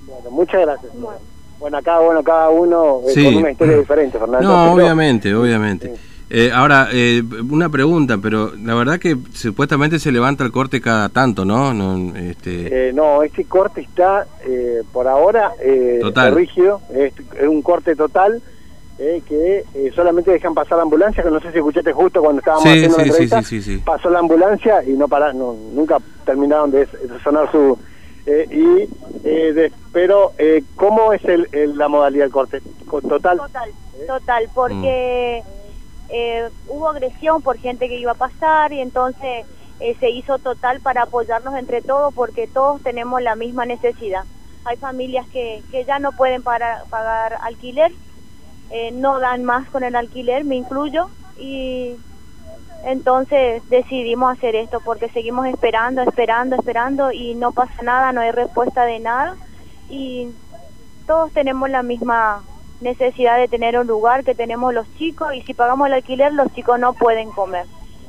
Bueno, 0.07 0.31
muchas 0.31 0.61
gracias. 0.61 0.93
Bueno, 0.95 1.34
acá 1.73 1.99
bueno 2.01 2.23
cada 2.23 2.51
uno 2.51 3.01
eh, 3.09 3.25
con 3.25 3.37
una 3.37 3.51
historia 3.51 3.79
diferente, 3.79 4.19
Fernando. 4.19 4.49
No, 4.49 4.73
obviamente, 4.73 5.35
obviamente. 5.35 5.95
Eh, 6.31 6.51
ahora, 6.53 6.89
eh, 6.93 7.23
una 7.49 7.69
pregunta, 7.69 8.19
pero 8.21 8.53
la 8.57 8.75
verdad 8.75 8.99
que 8.99 9.17
supuestamente 9.33 9.99
se 9.99 10.11
levanta 10.11 10.43
el 10.43 10.51
corte 10.51 10.81
cada 10.81 11.09
tanto, 11.11 11.45
¿no? 11.45 11.73
No, 11.73 12.17
este, 12.17 12.93
no 12.93 13.23
este 13.23 13.45
corte 13.45 13.83
está 13.83 14.27
por 14.93 15.07
ahora 15.07 15.53
rígido, 16.33 16.81
es, 16.93 17.13
un 17.47 17.63
corte 17.63 17.95
total. 17.95 18.43
que 18.99 19.65
somente 19.95 20.33
dejan 20.33 20.55
pasar 20.55 20.79
la 20.79 20.83
ambulancia, 20.83 21.23
que 21.23 21.31
no 21.31 21.41
sé 21.41 21.53
si 21.53 21.59
escuchaste 21.59 21.93
justo 21.93 22.21
cuando 22.21 22.41
estábamos 22.41 22.67
haciendo 22.67 22.97
la 22.97 23.05
entrevista, 23.05 23.43
pasó 23.85 24.11
la 24.11 24.19
ambulancia 24.19 24.83
y 24.83 24.93
no 24.93 25.07
para, 25.07 25.33
no, 25.33 25.55
nunca 25.73 25.99
terminaron 26.25 26.71
de, 26.71 26.89
sonar 27.23 27.51
su... 27.53 27.79
y 28.27 28.89
pero 29.93 30.33
¿cómo 30.77 31.13
es 31.13 31.25
el, 31.25 31.49
la 31.77 31.89
modalidad 31.89 32.25
del 32.25 32.33
corte? 32.33 32.63
¿Total? 32.91 33.39
Total, 33.39 33.71
total, 34.07 34.49
porque... 34.55 35.43
Mm 35.45 35.55
eh, 36.09 36.49
hubo 36.69 36.89
agresión 36.89 37.43
por 37.43 37.59
gente 37.59 37.89
que 37.89 37.99
iba 37.99 38.13
a 38.13 38.17
pasar 38.17 38.73
y 38.73 38.81
entonces 38.81 39.47
eh, 39.81 39.97
se 39.99 40.11
hizo 40.11 40.39
total 40.39 40.81
para 40.81 41.03
apoyarnos 41.03 41.55
entre 41.57 41.83
todos 41.83 42.15
porque 42.15 42.47
todos 42.47 42.83
tenemos 42.83 43.23
la 43.23 43.37
misma 43.37 43.67
necesidad. 43.67 44.25
Hay 44.65 44.77
familias 44.77 45.27
que, 45.29 45.63
que 45.71 45.85
ya 45.85 45.99
no 45.99 46.13
pueden 46.13 46.43
pagar, 46.43 46.85
pagar 46.89 47.39
alquiler, 47.43 47.93
eh, 48.71 48.91
no 48.93 49.19
dan 49.19 49.45
más 49.45 49.69
con 49.71 49.85
el 49.85 49.97
alquiler, 49.97 50.45
me 50.45 50.57
incluyo, 50.57 51.09
y 51.37 51.97
entonces 52.87 53.67
decidimos 53.69 54.37
hacer 54.37 54.55
esto 54.57 54.81
porque 54.85 55.09
seguimos 55.09 55.47
esperando, 55.47 56.03
esperando, 56.03 56.57
esperando 56.57 57.13
y 57.13 57.35
no 57.35 57.53
pasa 57.53 57.83
nada, 57.83 58.13
no 58.13 58.21
hay 58.21 58.31
respuesta 58.31 58.85
de 58.85 58.99
nada 58.99 59.37
y 59.89 60.29
todos 61.07 61.33
tenemos 61.33 61.71
la 61.71 61.83
misma 61.83 62.43
necesidad 62.81 63.39
de 63.39 63.49
tener 63.49 63.79
un 63.79 63.87
lugar 63.87 64.25
que 64.25 64.35
tenemos 64.35 64.75
los 64.75 64.87
chicos 64.97 65.35
y 65.35 65.43
si 65.43 65.55
pagamos 65.55 65.87
el 65.87 65.95
alquiler 65.95 66.33
los 66.33 66.53
chicos 66.53 66.79
no 66.79 66.93
pueden 66.93 67.31
comer. 67.31 67.67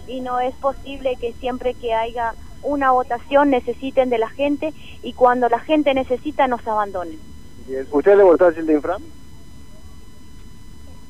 Y 0.08 0.22
no 0.22 0.40
es 0.40 0.54
posible 0.56 1.16
que 1.20 1.34
siempre 1.34 1.74
que 1.74 1.94
haya 1.94 2.34
una 2.62 2.92
votación 2.92 3.50
necesiten 3.50 4.10
de 4.10 4.18
la 4.18 4.30
gente 4.30 4.74
y 5.02 5.14
cuando 5.14 5.48
la 5.50 5.60
gente 5.60 5.94
necesita 5.94 6.48
nos 6.48 6.68
abandonen. 6.68 7.20
¿Usted 7.92 8.18
le 8.18 8.24
votó 8.24 8.46
al 8.46 8.70
Infram? 8.70 9.02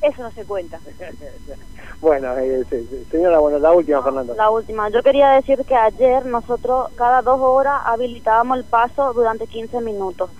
Eso 0.02 0.22
no 0.22 0.30
se 0.30 0.44
cuenta. 0.44 0.78
bueno, 2.00 2.36
eh, 2.38 2.64
señora, 3.10 3.38
bueno, 3.38 3.58
la 3.58 3.72
última, 3.72 4.02
Fernando. 4.02 4.34
La 4.34 4.50
última. 4.50 4.88
Yo 4.90 5.02
quería 5.02 5.30
decir 5.30 5.64
que 5.64 5.74
ayer 5.74 6.26
nosotros 6.26 6.90
cada 6.96 7.22
dos 7.22 7.40
horas 7.40 7.82
habilitábamos 7.84 8.58
el 8.58 8.64
paso 8.64 9.12
durante 9.12 9.46
15 9.46 9.80
minutos 9.80 10.30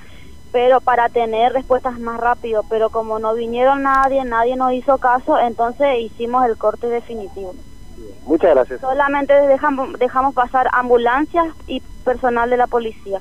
pero 0.57 0.81
para 0.81 1.11
tener 1.11 1.53
respuestas 1.53 1.99
más 1.99 2.19
rápido, 2.19 2.65
pero 2.71 2.89
como 2.89 3.19
no 3.19 3.35
vinieron 3.35 3.83
nadie, 3.83 4.25
nadie 4.25 4.57
nos 4.57 4.73
hizo 4.73 4.97
caso, 4.97 5.39
entonces 5.39 5.87
hicimos 6.01 6.47
el 6.47 6.57
corte 6.57 6.87
definitivo. 6.87 7.55
Muchas 8.25 8.55
gracias. 8.55 8.81
Solamente 8.81 9.35
dejamos, 9.35 9.93
dejamos 9.99 10.35
pasar 10.35 10.67
ambulancias 10.73 11.47
y 11.67 11.83
personal 12.05 12.49
de 12.49 12.57
la 12.57 12.67
policía. 12.69 13.21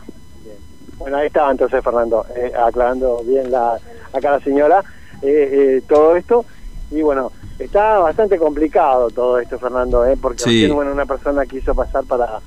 Bueno, 0.98 1.18
ahí 1.18 1.27
estaba 1.27 1.51
entonces 1.51 1.84
Fernando, 1.84 2.25
eh, 2.36 2.54
aclarando 2.58 3.22
bien 3.25 3.51
la, 3.51 3.80
acá 4.13 4.32
la 4.32 4.39
señora 4.39 4.82
eh, 5.22 5.50
eh, 5.51 5.82
todo 5.89 6.15
esto. 6.15 6.46
Y 6.92 7.01
bueno, 7.01 7.32
está 7.60 8.00
bastante 8.00 8.38
complicado 8.38 9.10
todo 9.10 9.39
esto, 9.39 9.58
Fernando, 9.58 10.04
porque 10.22 10.72
bueno, 10.72 10.92
una 10.92 11.06
persona 11.06 11.46
quiso 11.46 11.74
pasar 11.74 12.04
para 12.06 12.39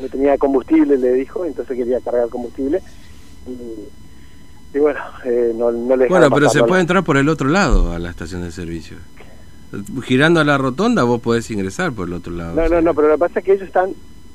no 0.00 0.08
tenía 0.08 0.36
combustible, 0.38 0.96
le 0.96 1.12
dijo, 1.12 1.44
entonces 1.44 1.76
quería 1.76 2.00
cargar 2.00 2.28
combustible. 2.28 2.82
Y, 3.46 4.78
bueno, 4.78 5.00
eh, 5.24 5.52
no, 5.54 5.72
no 5.72 5.96
le 5.96 6.08
Bueno, 6.08 6.30
pero 6.30 6.48
se 6.50 6.62
puede 6.62 6.82
entrar 6.82 7.02
por 7.02 7.16
el 7.16 7.28
otro 7.28 7.48
lado 7.48 7.92
a 7.92 7.98
la 7.98 8.10
estación 8.10 8.42
de 8.42 8.52
servicio. 8.52 8.96
Girando 10.04 10.40
a 10.40 10.44
la 10.44 10.56
rotonda 10.56 11.02
vos 11.04 11.20
podés 11.20 11.50
ingresar 11.50 11.92
por 11.92 12.08
el 12.08 12.14
otro 12.14 12.32
lado. 12.32 12.54
No, 12.54 12.68
no, 12.68 12.80
no, 12.80 12.94
pero 12.94 13.08
lo 13.08 13.14
que 13.14 13.20
pasa 13.20 13.40
es 13.40 13.44
que 13.44 13.52
ellos 13.52 13.66
están 13.66 13.92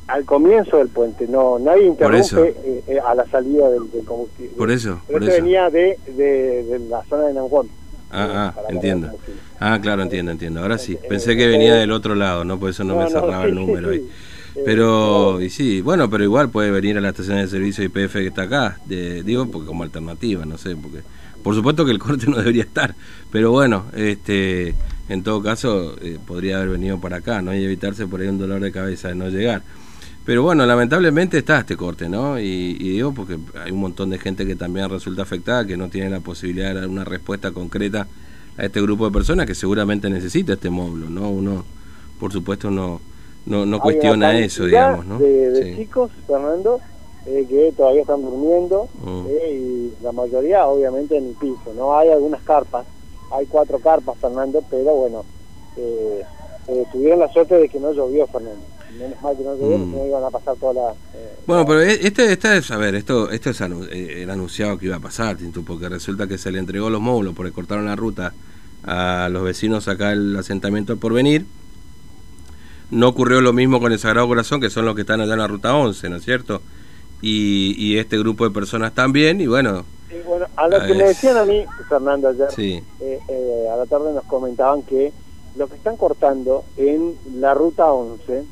al 0.08 0.26
comienzo 0.26 0.78
del 0.78 0.90
puente, 0.90 1.28
no 1.28 1.58
nadie 1.58 1.86
interrumpe 1.86 2.56
eh, 2.64 2.84
eh, 2.88 3.00
a 3.00 3.16
la 3.16 3.26
salida 3.28 3.70
del, 3.70 3.84
combustible. 4.06 4.52
Por 4.58 4.70
eso, 4.70 5.00
por 5.10 5.24
eso. 5.24 5.32
venía 5.32 5.70
de, 5.70 5.98
de, 6.08 6.82
la 6.90 7.04
zona 7.06 7.28
de 7.28 7.34
Nanguán. 7.34 7.68
Ah, 8.13 8.53
ah, 8.55 8.62
entiendo. 8.70 9.12
Ah, 9.60 9.79
claro, 9.82 10.03
entiendo, 10.03 10.32
entiendo. 10.32 10.62
Ahora 10.62 10.77
sí. 10.77 10.98
Pensé 11.10 11.36
que 11.36 11.48
venía 11.48 11.74
del 11.74 11.91
otro 11.91 12.15
lado, 12.15 12.46
¿no? 12.46 12.60
Por 12.60 12.70
eso 12.70 12.84
no, 12.84 12.96
me 12.96 13.10
cerraba 13.10 13.46
el 13.46 13.55
número 13.55 13.89
ahí. 13.89 14.08
Pero, 14.65 15.41
y 15.41 15.50
sí, 15.50 15.82
bueno, 15.82 16.10
pero 16.10 16.24
igual 16.24 16.50
puede 16.50 16.70
venir 16.70 16.98
a 16.98 17.01
la 17.01 17.10
estación 17.10 17.38
de 17.38 17.48
servicio 17.48 17.84
IPF 17.84 18.13
que 18.13 18.27
está 18.27 18.43
acá, 18.43 18.77
digo, 18.88 19.48
porque 19.48 19.65
como 19.65 19.84
alternativa, 19.84 20.46
no 20.46 20.60
sé, 20.60 20.75
porque 20.75 21.00
por 21.43 21.55
supuesto 21.55 21.86
que 21.86 21.91
el 21.91 22.00
corte 22.00 22.25
no 22.29 22.38
debería 22.38 22.63
estar, 22.63 22.96
pero 23.32 23.51
bueno, 23.51 23.86
este, 23.96 24.75
en 25.10 25.24
todo 25.24 25.41
caso 25.41 25.96
eh, 26.01 26.17
podría 26.25 26.58
haber 26.58 26.70
venido 26.70 27.00
para 27.01 27.17
acá, 27.17 27.41
¿no? 27.41 27.53
Y 27.53 27.63
evitarse 27.63 28.08
por 28.08 28.22
ahí 28.22 28.27
un 28.27 28.38
dolor 28.38 28.62
de 28.62 28.72
cabeza 28.72 29.10
de 29.10 29.15
no 29.15 29.27
llegar. 29.29 29.63
Pero 30.25 30.44
bueno, 30.44 30.65
lamentablemente 30.65 31.38
está 31.38 31.60
este 31.60 31.75
corte, 31.75 32.08
¿no? 32.08 32.39
Y, 32.39 32.74
digo 32.75 33.13
porque 33.13 33.38
hay 33.62 33.72
un 33.72 33.82
montón 33.82 34.10
de 34.10 34.20
gente 34.20 34.46
que 34.46 34.56
también 34.56 34.89
resulta 34.89 35.24
afectada, 35.24 35.65
que 35.65 35.75
no 35.75 35.89
tiene 35.89 36.10
la 36.10 36.22
posibilidad 36.22 36.70
de 36.74 36.82
dar 36.82 36.89
una 36.89 37.03
respuesta 37.03 37.51
concreta 37.51 38.08
a 38.58 38.65
este 38.65 38.82
grupo 38.82 39.06
de 39.06 39.12
personas 39.12 39.46
que 39.46 39.56
seguramente 39.56 40.10
necesita 40.10 40.53
este 40.53 40.70
módulo, 40.70 41.10
¿no? 41.10 41.30
Uno, 41.30 41.65
por 42.20 42.32
supuesto, 42.32 42.72
no 42.72 43.01
no, 43.46 43.65
no 43.65 43.80
cuestiona 43.80 44.38
eso, 44.38 44.65
digamos, 44.65 45.06
¿no? 45.06 45.20
De, 45.20 45.75
chicos, 45.75 46.12
Fernando, 46.27 46.80
eh, 47.25 47.46
que 47.50 47.74
todavía 47.75 48.01
están 48.01 48.22
durmiendo 48.22 48.88
mm. 49.03 49.25
eh, 49.30 49.51
y 49.53 50.03
la 50.03 50.12
mayoría 50.12 50.65
obviamente 50.68 51.18
en 51.18 51.30
el 51.30 51.36
piso, 51.36 51.74
¿no? 51.75 51.98
Hay 51.98 52.10
algunas 52.10 52.42
carpas, 52.44 52.86
hay 53.32 53.46
cuatro 53.48 53.80
carpas, 53.80 54.18
Fernando, 54.18 54.63
pero 54.70 54.96
bueno, 54.96 55.25
eh, 55.77 56.24
tuvieron 56.92 57.20
la 57.20 57.32
suerte 57.34 57.56
de 57.56 57.68
que 57.68 57.80
no 57.80 57.92
llovió, 57.92 58.27
Fernando. 58.27 58.63
Menos 58.98 59.22
mal 59.22 59.38
que 59.38 59.44
no 59.44 59.56
mm. 59.56 60.08
iban 60.08 60.24
a 60.24 60.30
pasar 60.30 60.56
toda 60.58 60.74
la... 60.74 60.94
bueno, 61.48 61.66
pero 61.66 61.82
e, 61.82 61.94
este, 61.94 62.32
este 62.32 62.58
es, 62.58 62.72
a 62.72 62.78
ver, 62.78 62.96
esto, 62.96 63.30
esto 63.30 63.50
es 63.50 63.62
el 63.62 64.30
anunciado 64.30 64.78
que 64.78 64.86
iba 64.86 64.98
a 64.98 65.00
pasar, 65.00 65.38
porque 65.66 65.90
resulta 65.90 66.28
que 66.28 66.38
se 66.38 66.52
le 66.52 66.60
entregó 66.60 66.90
los 66.90 67.02
módulos 67.02 67.34
porque 67.34 67.52
cortaron 67.52 67.86
la 67.86 67.96
ruta 67.96 68.34
a 68.84 69.30
los 69.32 69.44
vecinos 69.44 69.88
acá 69.88 70.12
el 70.12 70.36
asentamiento 70.36 70.98
por 70.98 71.14
venir 71.14 71.46
no 72.94 73.08
ocurrió 73.08 73.42
lo 73.42 73.54
mismo 73.54 73.80
con 73.80 73.92
el 73.92 74.00
Sagrado 74.00 74.28
Corazón, 74.28 74.62
que 74.62 74.70
son 74.70 74.86
los 74.86 74.96
que 74.96 75.02
están 75.02 75.20
allá 75.20 75.34
en 75.34 75.40
la 75.40 75.48
Ruta 75.48 75.76
11, 75.76 76.10
¿no 76.10 76.18
es 76.18 76.24
cierto? 76.24 76.62
Y, 77.22 77.98
este 77.98 78.18
grupo 78.18 78.44
de 78.44 78.52
personas 78.54 78.94
también, 78.94 79.40
y 79.40 79.48
bueno... 79.48 79.86
bueno 80.26 80.46
a 80.58 80.68
lo 80.68 80.80
que 80.86 80.94
me 80.94 81.06
decían 81.06 81.38
a 81.38 81.46
mí, 81.46 81.66
Fernando, 81.88 82.28
ayer, 82.28 82.50
eh, 82.58 82.84
eh, 83.00 83.68
a 83.74 83.78
la 83.78 83.86
tarde 83.86 84.14
nos 84.14 84.26
comentaban 84.26 84.84
que 84.84 85.14
lo 85.56 85.68
que 85.68 85.76
están 85.76 85.96
cortando 85.96 86.66
en 86.78 87.16
la 87.36 87.54
Ruta 87.54 87.92
11, 87.92 88.44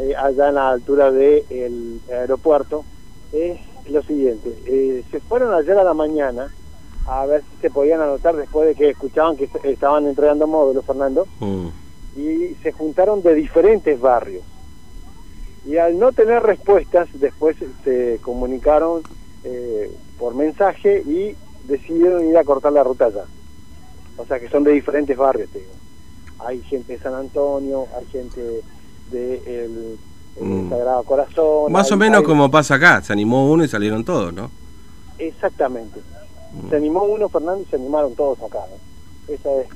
eh, 0.00 0.14
allá 0.16 0.48
en 0.48 0.54
la 0.54 0.70
altura 0.70 1.10
del 1.10 2.00
aeropuerto, 2.10 2.84
es 3.32 3.58
lo 3.88 4.02
siguiente. 4.02 5.02
se 5.10 5.20
fueron 5.20 5.54
ayer 5.54 5.76
a 5.78 5.84
la 5.84 5.94
mañana 5.94 6.52
a 7.06 7.26
ver 7.26 7.42
si 7.42 7.62
se 7.62 7.70
podían 7.70 8.00
anotar 8.00 8.36
después 8.36 8.68
de 8.68 8.74
que 8.74 8.90
escuchaban 8.90 9.36
que 9.36 9.48
estaban 9.64 10.06
entregando 10.06 10.46
módulos, 10.46 10.84
Fernando. 10.84 11.26
Mm 11.40 11.68
y 12.16 12.56
se 12.62 12.72
juntaron 12.72 13.22
de 13.22 13.34
diferentes 13.34 14.00
barrios. 14.00 14.42
Y 15.66 15.76
al 15.76 15.98
no 15.98 16.12
tener 16.12 16.42
respuestas, 16.42 17.08
después 17.14 17.56
se 17.84 18.18
comunicaron 18.22 19.02
eh, 19.44 19.90
por 20.18 20.34
mensaje 20.34 21.02
y 21.02 21.36
decidieron 21.66 22.26
ir 22.26 22.36
a 22.36 22.44
cortar 22.44 22.72
la 22.72 22.82
ruta 22.82 23.06
allá. 23.06 23.24
O 24.16 24.24
sea 24.26 24.40
que 24.40 24.48
son 24.48 24.64
de 24.64 24.72
diferentes 24.72 25.16
barrios, 25.16 25.48
Hay 26.40 26.62
gente 26.62 26.94
de 26.94 26.98
San 26.98 27.14
Antonio, 27.14 27.86
hay 27.96 28.06
gente 28.06 28.62
de 29.10 29.64
el, 29.64 29.98
mm. 30.40 30.70
Sagrado 30.70 31.02
Corazón. 31.04 31.72
Más 31.72 31.90
o 31.92 31.96
menos 31.96 32.22
como 32.22 32.50
pasa 32.50 32.76
acá, 32.76 33.02
se 33.02 33.12
animó 33.12 33.50
uno 33.50 33.64
y 33.64 33.68
salieron 33.68 34.04
todos, 34.04 34.32
¿no? 34.32 34.50
Exactamente. 35.18 36.00
Mm. 36.52 36.70
Se 36.70 36.76
animó 36.76 37.04
uno, 37.04 37.28
Fernando, 37.28 37.62
y 37.62 37.70
se 37.70 37.76
animaron 37.76 38.14
todos 38.14 38.40
acá. 38.42 38.60
Esa 39.28 39.52
es 39.60 39.68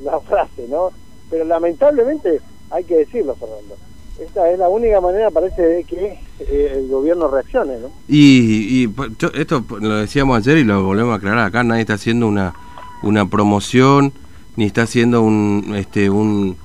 la 0.00 0.18
frase, 0.28 0.66
¿no? 0.68 0.90
pero 1.32 1.46
lamentablemente 1.46 2.42
hay 2.70 2.84
que 2.84 2.98
decirlo, 2.98 3.34
Fernando. 3.34 3.76
Esta 4.20 4.50
es 4.50 4.58
la 4.58 4.68
única 4.68 5.00
manera, 5.00 5.30
parece, 5.30 5.62
de 5.62 5.84
que 5.84 6.20
eh, 6.40 6.72
el 6.76 6.88
gobierno 6.88 7.26
reaccione, 7.26 7.78
¿no? 7.78 7.90
Y, 8.06 8.86
esto 9.32 9.64
lo 9.80 9.96
decíamos 9.96 10.36
ayer 10.36 10.58
y 10.58 10.64
lo 10.64 10.84
volvemos 10.84 11.14
a 11.14 11.16
aclarar 11.16 11.46
acá, 11.46 11.64
nadie 11.64 11.80
está 11.80 11.94
haciendo 11.94 12.28
una, 12.28 12.54
una 13.02 13.24
promoción, 13.30 14.12
ni 14.56 14.66
está 14.66 14.82
haciendo 14.82 15.22
un, 15.22 15.72
este, 15.74 16.10
un, 16.10 16.58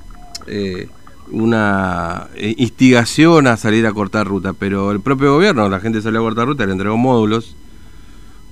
eh, 0.48 0.90
una 1.32 2.28
eh, 2.36 2.56
instigación 2.58 3.48
a 3.48 3.58
salir 3.58 3.86
a 3.86 3.94
cortar 3.94 4.28
ruta, 4.28 4.54
pero 4.54 4.92
el 4.92 5.02
propio 5.02 5.34
gobierno, 5.34 5.70
la 5.70 5.80
gente 5.80 6.02
salió 6.02 6.20
a 6.20 6.24
cortar 6.24 6.48
ruta, 6.48 6.66
le 6.66 6.72
entregó 6.72 6.98
módulos, 6.98 7.56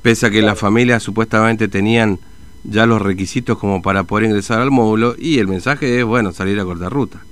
pese 0.01 0.27
a 0.27 0.29
que 0.29 0.41
las 0.41 0.60
familias 0.60 1.03
supuestamente 1.03 1.67
tenían 1.67 2.20
ya 2.63 2.86
los 2.86 3.01
requisitos 3.01 3.58
como 3.58 3.82
para 3.82 4.03
poder 4.03 4.25
ingresar 4.25 4.60
al 4.60 4.72
módulo 4.72 5.15
y 5.17 5.39
el 5.39 5.48
mensaje 5.48 6.00
es, 6.00 6.05
bueno, 6.05 6.32
salir 6.32 6.60
a 6.60 6.65
cortar 6.65 6.91
ruta. 6.91 7.24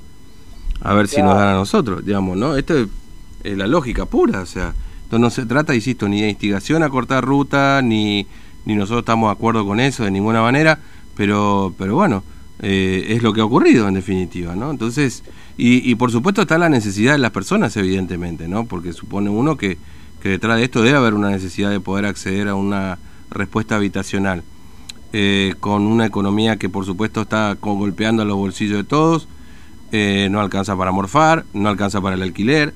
A 0.81 0.93
ver 0.93 1.07
si 1.07 1.21
nos 1.21 1.35
dan 1.35 1.49
a 1.49 1.53
nosotros, 1.53 2.05
digamos, 2.05 2.37
¿no? 2.37 2.55
Esto 2.55 2.75
es, 2.77 2.87
la 3.57 3.67
lógica 3.67 4.05
pura, 4.05 4.41
o 4.41 4.45
sea, 4.45 4.73
entonces 5.03 5.19
no 5.19 5.29
se 5.29 5.45
trata, 5.45 5.75
insisto, 5.75 6.07
ni 6.07 6.21
de 6.21 6.29
instigación 6.29 6.83
a 6.83 6.89
cortar 6.89 7.25
ruta, 7.25 7.81
ni, 7.81 8.25
ni 8.65 8.75
nosotros 8.75 8.99
estamos 8.99 9.29
de 9.29 9.33
acuerdo 9.33 9.65
con 9.65 9.79
eso 9.79 10.03
de 10.03 10.11
ninguna 10.11 10.41
manera, 10.41 10.79
pero, 11.15 11.73
pero 11.77 11.95
bueno, 11.95 12.23
eh, 12.65 13.07
es 13.09 13.21
lo 13.21 13.33
que 13.33 13.41
ha 13.41 13.45
ocurrido 13.45 13.89
en 13.89 13.93
definitiva, 13.93 14.55
¿no? 14.55 14.71
Entonces, 14.71 15.23
y, 15.57 15.89
y, 15.89 15.95
por 15.95 16.11
supuesto 16.11 16.41
está 16.41 16.57
la 16.57 16.69
necesidad 16.69 17.11
de 17.11 17.17
las 17.17 17.31
personas, 17.31 17.75
evidentemente, 17.75 18.47
¿no? 18.47 18.65
Porque 18.65 18.93
supone 18.93 19.29
uno 19.29 19.57
que, 19.57 19.77
detrás 20.23 20.57
de 20.57 20.63
esto 20.63 20.81
debe 20.81 20.97
haber 20.97 21.13
una 21.13 21.29
necesidad 21.29 21.69
de 21.69 21.81
poder 21.81 22.05
acceder 22.05 22.47
a 22.47 22.55
una 22.55 22.99
respuesta 23.29 23.75
habitacional. 23.75 24.43
Eh, 25.11 25.55
con 25.59 25.83
una 25.83 26.05
economía 26.05 26.57
que 26.57 26.69
por 26.69 26.85
supuesto 26.85 27.21
está 27.21 27.55
golpeando 27.61 28.23
los 28.23 28.37
bolsillos 28.37 28.77
de 28.77 28.83
todos, 28.85 29.27
eh, 29.91 30.29
no 30.31 30.39
alcanza 30.39 30.77
para 30.77 30.91
morfar, 30.93 31.45
no 31.53 31.67
alcanza 31.67 31.99
para 31.99 32.15
el 32.15 32.21
alquiler. 32.21 32.73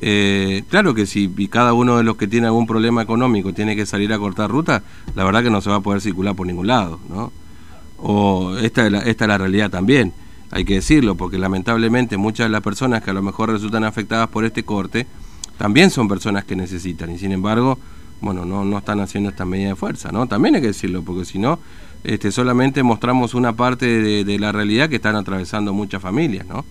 Eh, 0.00 0.62
claro 0.68 0.94
que 0.94 1.06
si 1.06 1.28
cada 1.48 1.72
uno 1.72 1.96
de 1.96 2.04
los 2.04 2.16
que 2.16 2.28
tiene 2.28 2.46
algún 2.46 2.68
problema 2.68 3.02
económico 3.02 3.52
tiene 3.52 3.74
que 3.74 3.84
salir 3.84 4.12
a 4.12 4.18
cortar 4.18 4.48
ruta, 4.48 4.84
la 5.16 5.24
verdad 5.24 5.42
que 5.42 5.50
no 5.50 5.60
se 5.60 5.70
va 5.70 5.76
a 5.76 5.80
poder 5.80 6.00
circular 6.00 6.36
por 6.36 6.46
ningún 6.46 6.68
lado, 6.68 7.00
¿no? 7.08 7.32
O 7.98 8.56
esta 8.56 8.86
es 8.86 8.92
la, 8.92 8.98
esta 9.00 9.24
es 9.24 9.28
la 9.28 9.38
realidad 9.38 9.70
también, 9.70 10.12
hay 10.50 10.64
que 10.64 10.74
decirlo, 10.74 11.14
porque 11.14 11.38
lamentablemente 11.38 12.16
muchas 12.16 12.46
de 12.46 12.50
las 12.50 12.60
personas 12.60 13.02
que 13.02 13.10
a 13.10 13.14
lo 13.14 13.22
mejor 13.22 13.50
resultan 13.50 13.84
afectadas 13.84 14.28
por 14.28 14.44
este 14.44 14.64
corte 14.64 15.06
también 15.58 15.90
son 15.90 16.08
personas 16.08 16.44
que 16.44 16.56
necesitan 16.56 17.10
y 17.10 17.18
sin 17.18 17.32
embargo 17.32 17.78
bueno, 18.20 18.44
no, 18.44 18.64
no 18.64 18.78
están 18.78 19.00
haciendo 19.00 19.30
esta 19.30 19.44
medida 19.44 19.70
de 19.70 19.76
fuerza, 19.76 20.10
¿no? 20.10 20.26
También 20.26 20.54
hay 20.54 20.60
que 20.60 20.68
decirlo, 20.68 21.02
porque 21.02 21.24
si 21.24 21.38
no, 21.38 21.58
este, 22.02 22.32
solamente 22.32 22.82
mostramos 22.82 23.34
una 23.34 23.54
parte 23.54 24.24
de, 24.24 24.38
la 24.38 24.50
realidad 24.50 24.88
que 24.88 24.96
están 24.96 25.16
atravesando 25.16 25.72
muchas 25.72 26.00
familias, 26.00 26.46
¿no? 26.46 26.64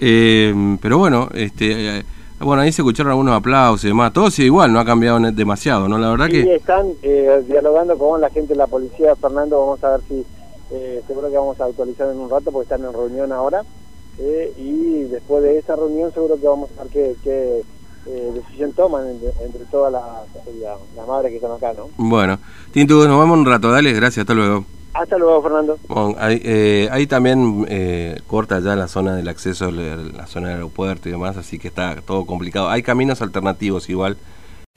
Eh, 0.00 0.76
pero 0.80 0.98
bueno, 0.98 1.28
este, 1.34 1.98
eh, 1.98 2.04
bueno, 2.40 2.62
ahí 2.62 2.72
se 2.72 2.82
escucharon 2.82 3.10
algunos 3.10 3.34
aplausos 3.34 3.84
y 3.84 3.88
demás, 3.88 4.12
todo 4.12 4.30
sigue 4.30 4.46
igual, 4.46 4.72
no 4.72 4.80
ha 4.80 4.84
cambiado 4.84 5.20
demasiado, 5.30 5.88
¿no? 5.88 5.98
La 5.98 6.10
verdad 6.10 6.26
sí, 6.26 6.32
que... 6.32 6.56
están 6.56 6.86
eh, 7.02 7.44
dialogando 7.48 7.96
con 7.96 8.20
la 8.20 8.30
gente 8.30 8.54
de 8.54 8.58
la 8.58 8.66
policía, 8.66 9.14
Fernando, 9.16 9.60
vamos 9.60 9.84
a 9.84 9.90
ver 9.90 10.00
si, 10.08 10.24
seguro 11.06 11.30
que 11.30 11.36
vamos 11.36 11.60
a 11.60 11.64
actualizar 11.66 12.08
en 12.10 12.18
un 12.18 12.30
rato, 12.30 12.50
porque 12.50 12.64
están 12.64 12.84
en 12.84 12.92
reunión 12.92 13.32
ahora, 13.32 13.62
y 14.56 15.04
después 15.04 15.42
de 15.42 15.58
esa 15.58 15.76
reunión 15.76 16.12
seguro 16.12 16.38
que 16.40 16.46
vamos 16.46 16.70
a 16.78 16.84
ver 16.84 16.92
qué... 16.92 17.16
qué 17.22 17.62
eh, 18.04 18.32
decisión 18.34 18.72
toman 18.72 19.06
entre, 19.44 19.64
todas 19.70 19.92
las, 19.92 20.02
las 20.96 21.06
madres 21.06 21.30
que 21.30 21.36
están 21.36 21.52
acá, 21.52 21.72
¿no? 21.72 21.88
Bueno, 21.96 22.36
Tintu, 22.72 22.94
nos 23.06 23.20
vemos 23.20 23.38
un 23.38 23.46
rato, 23.46 23.70
dale, 23.70 23.92
gracias, 23.92 24.24
hasta 24.24 24.34
luego. 24.34 24.64
Hasta 24.92 25.16
luego, 25.16 25.40
Fernando. 25.40 25.78
Bueno, 25.86 26.16
ahí, 26.18 26.40
eh, 26.44 27.06
también 27.08 27.64
eh, 27.68 28.20
corta 28.26 28.58
ya 28.58 28.74
la 28.74 28.88
zona 28.88 29.14
del 29.14 29.28
acceso, 29.28 29.70
la 29.70 30.26
zona 30.26 30.48
del 30.48 30.56
aeropuerto 30.56 31.08
y 31.08 31.12
demás, 31.12 31.36
así 31.36 31.60
que 31.60 31.68
está 31.68 31.94
todo 32.04 32.26
complicado. 32.26 32.68
Hay 32.70 32.82
caminos 32.82 33.22
alternativos 33.22 33.88
igual. 33.88 34.16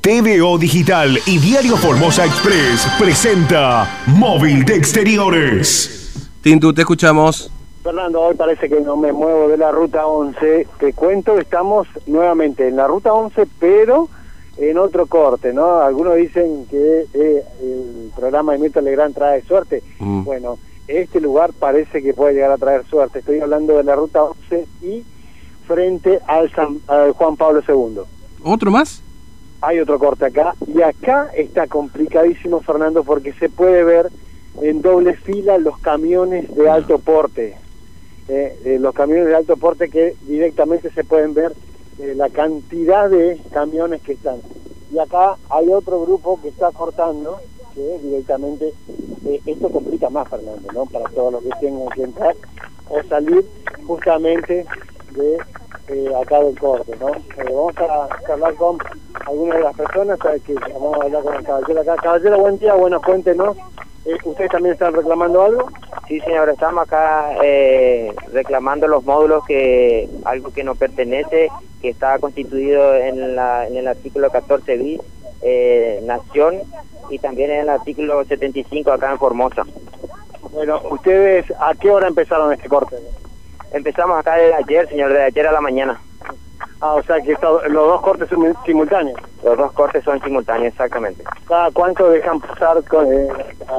TVO 0.05 0.59
Digital 0.59 1.17
y 1.25 1.39
Diario 1.39 1.75
Formosa 1.77 2.25
Express 2.25 2.88
presenta 3.00 4.03
Móvil 4.05 4.63
de 4.63 4.75
Exteriores. 4.75 6.29
Tintu, 6.43 6.71
te 6.71 6.81
escuchamos. 6.81 7.50
Fernando, 7.81 8.21
hoy 8.21 8.35
parece 8.35 8.69
que 8.69 8.81
no 8.81 8.97
me 8.97 9.12
muevo 9.12 9.47
de 9.47 9.57
la 9.57 9.71
ruta 9.71 10.05
11. 10.05 10.67
Te 10.79 10.93
cuento 10.93 11.39
estamos 11.39 11.88
nuevamente 12.05 12.67
en 12.67 12.75
la 12.75 12.85
ruta 12.85 13.13
11, 13.13 13.47
pero 13.57 14.07
en 14.57 14.77
otro 14.77 15.07
corte, 15.07 15.53
¿no? 15.53 15.79
Algunos 15.79 16.17
dicen 16.17 16.67
que 16.69 17.07
eh, 17.12 17.43
el 17.63 18.12
programa 18.15 18.51
de 18.51 18.59
Milton 18.59 18.85
Legrand 18.85 19.15
trae 19.15 19.41
suerte. 19.41 19.81
Mm. 19.97 20.24
Bueno, 20.24 20.59
este 20.88 21.19
lugar 21.19 21.51
parece 21.53 22.03
que 22.03 22.13
puede 22.13 22.35
llegar 22.35 22.51
a 22.51 22.59
traer 22.59 22.85
suerte. 22.85 23.17
Estoy 23.17 23.39
hablando 23.39 23.75
de 23.77 23.83
la 23.83 23.95
ruta 23.95 24.21
11 24.21 24.67
y 24.83 25.03
frente 25.65 26.19
al, 26.27 26.51
al 26.85 27.13
Juan 27.13 27.35
Pablo 27.38 27.63
II. 27.67 28.01
¿Otro 28.43 28.69
más? 28.69 29.01
Hay 29.65 29.79
otro 29.79 29.98
corte 30.00 30.25
acá. 30.25 30.55
Y 30.67 30.81
acá 30.81 31.31
está 31.36 31.67
complicadísimo, 31.67 32.62
Fernando, 32.62 33.03
porque 33.03 33.34
se 33.34 33.50
puede 33.50 33.84
ver 33.84 34.10
en 34.62 34.81
doble 34.81 35.15
fila 35.15 35.57
los 35.57 35.77
camiones 35.79 36.53
de 36.55 36.69
alto 36.69 37.00
porte 37.00 37.57
eh, 38.27 38.77
los 38.79 38.93
camiones 38.93 39.27
de 39.27 39.36
alto 39.36 39.55
porte 39.57 39.89
que 39.89 40.15
directamente 40.24 40.89
se 40.91 41.03
pueden 41.03 41.34
ver 41.34 41.53
eh, 42.00 42.13
la 42.15 42.29
cantidad 42.29 43.10
de 43.10 43.39
camiones 43.51 44.01
que 44.01 44.13
están. 44.13 44.38
Y 44.91 44.99
acá 44.99 45.36
hay 45.49 45.69
otro 45.69 46.01
grupo 46.01 46.39
que 46.41 46.49
está 46.49 46.71
cortando, 46.71 47.39
que 47.73 47.99
directamente, 47.99 48.73
eh, 49.25 49.41
esto 49.45 49.69
complica 49.69 50.10
más, 50.10 50.28
Fernando, 50.30 50.71
¿no? 50.73 50.86
Para 50.86 51.10
todos 51.10 51.34
los 51.34 51.43
que 51.43 51.49
tengan 51.60 51.89
que 51.89 52.04
entrar 52.04 52.36
o 52.89 53.01
salir 53.04 53.45
justamente 53.86 54.65
de 55.12 55.38
eh, 55.88 56.12
acá 56.19 56.39
del 56.43 56.58
corte, 56.58 56.93
¿no? 56.99 57.12
vamos 57.38 57.75
a 57.78 58.34
hablar 58.34 58.56
con 58.56 58.78
algunas 59.25 59.57
de 59.57 59.63
las 59.63 59.75
personas, 59.75 60.19
que 60.45 60.53
vamos 60.53 60.97
a 60.99 61.03
hablar 61.03 61.23
con 61.23 61.35
el 61.35 61.43
caballero 61.43 61.81
acá. 61.81 61.95
Caballero, 62.01 62.39
buen 62.39 62.57
día, 62.59 62.73
buenas 62.73 63.01
fuentes, 63.01 63.35
¿no? 63.35 63.55
¿Ustedes 64.23 64.51
también 64.51 64.73
están 64.73 64.93
reclamando 64.93 65.41
algo? 65.41 65.67
Sí, 66.07 66.19
señor, 66.19 66.47
estamos 66.49 66.83
acá 66.83 67.35
eh, 67.43 68.13
reclamando 68.31 68.88
los 68.88 69.03
módulos 69.03 69.43
que 69.47 70.07
algo 70.25 70.53
que 70.53 70.63
nos 70.63 70.77
pertenece, 70.77 71.49
que 71.81 71.89
está 71.89 72.19
constituido 72.19 72.93
en, 72.95 73.35
la, 73.35 73.67
en 73.67 73.75
el 73.75 73.88
artículo 73.88 74.29
14 74.29 74.77
bis, 74.77 75.01
eh, 75.41 76.01
Nación, 76.03 76.57
y 77.09 77.17
también 77.17 77.49
en 77.49 77.61
el 77.61 77.69
artículo 77.69 78.23
75 78.25 78.91
acá 78.91 79.11
en 79.11 79.17
Formosa. 79.17 79.63
Bueno, 80.51 80.79
¿ustedes 80.91 81.51
a 81.59 81.73
qué 81.73 81.89
hora 81.89 82.07
empezaron 82.07 82.53
este 82.53 82.69
corte? 82.69 82.97
Empezamos 83.71 84.19
acá 84.19 84.35
desde 84.35 84.53
ayer, 84.53 84.88
señor, 84.88 85.11
de 85.13 85.23
ayer 85.23 85.47
a 85.47 85.51
la 85.51 85.61
mañana. 85.61 85.99
Ah, 86.81 86.95
o 86.95 87.03
sea 87.03 87.21
que 87.21 87.35
los 87.41 87.71
dos 87.71 88.01
cortes 88.01 88.29
son 88.29 88.53
simultáneos. 88.65 89.19
Los 89.43 89.57
dos 89.57 89.71
cortes 89.73 90.03
son 90.03 90.21
simultáneos, 90.21 90.73
exactamente. 90.73 91.23
¿Cada 91.47 91.71
cuánto 91.71 92.09
dejan 92.09 92.39
pasar 92.41 92.83
con 92.83 93.11
eh, 93.11 93.27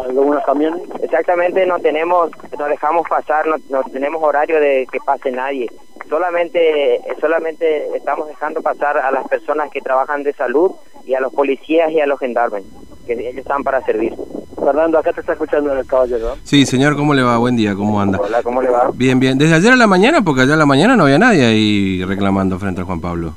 algunos 0.07 0.43
camiones? 0.45 0.83
Exactamente, 1.03 1.67
no 1.67 1.79
tenemos, 1.79 2.31
no 2.59 2.67
dejamos 2.67 3.07
pasar, 3.09 3.47
no, 3.47 3.57
no, 3.69 3.83
tenemos 3.93 4.23
horario 4.23 4.61
de 4.61 4.87
que 4.91 4.99
pase 5.05 5.31
nadie. 5.31 5.71
Solamente, 6.09 7.01
solamente 7.21 7.97
estamos 7.97 8.29
dejando 8.29 8.63
pasar 8.63 8.97
a 8.97 9.11
las 9.11 9.27
personas 9.29 9.71
que 9.71 9.81
trabajan 9.81 10.23
de 10.23 10.33
salud 10.33 10.73
y 11.07 11.15
a 11.15 11.21
los 11.21 11.33
policías 11.33 11.91
y 11.93 12.01
a 12.01 12.07
los 12.07 12.19
gendarmes, 12.19 12.65
que 13.07 13.13
ellos 13.13 13.37
están 13.37 13.63
para 13.63 13.81
servir. 13.85 14.13
Fernando, 14.57 14.99
acá 14.99 15.13
te 15.13 15.21
está 15.21 15.35
escuchando 15.35 15.73
el 15.73 15.87
caballero. 15.87 16.37
Sí, 16.43 16.67
señor, 16.67 16.97
¿cómo 16.97 17.15
le 17.15 17.23
va? 17.23 17.39
Buen 17.39 17.57
día, 17.57 17.75
¿cómo 17.77 18.01
anda? 18.01 18.19
Hola, 18.19 18.43
¿cómo 18.43 18.61
le 18.61 18.71
va? 18.71 18.91
Bien, 18.93 19.21
bien. 19.21 19.39
¿Desde 19.39 19.55
ayer 19.55 19.73
a 19.73 19.77
la 19.77 19.87
mañana? 19.87 20.23
Porque 20.23 20.41
ayer 20.43 20.55
a 20.55 20.57
la 20.57 20.67
mañana 20.67 20.97
no 20.97 21.05
había 21.05 21.19
nadie 21.19 21.47
ahí 21.47 22.05
reclamando 22.05 22.59
frente 22.59 22.81
a 22.81 22.85
Juan 22.85 23.01
Pablo. 23.01 23.35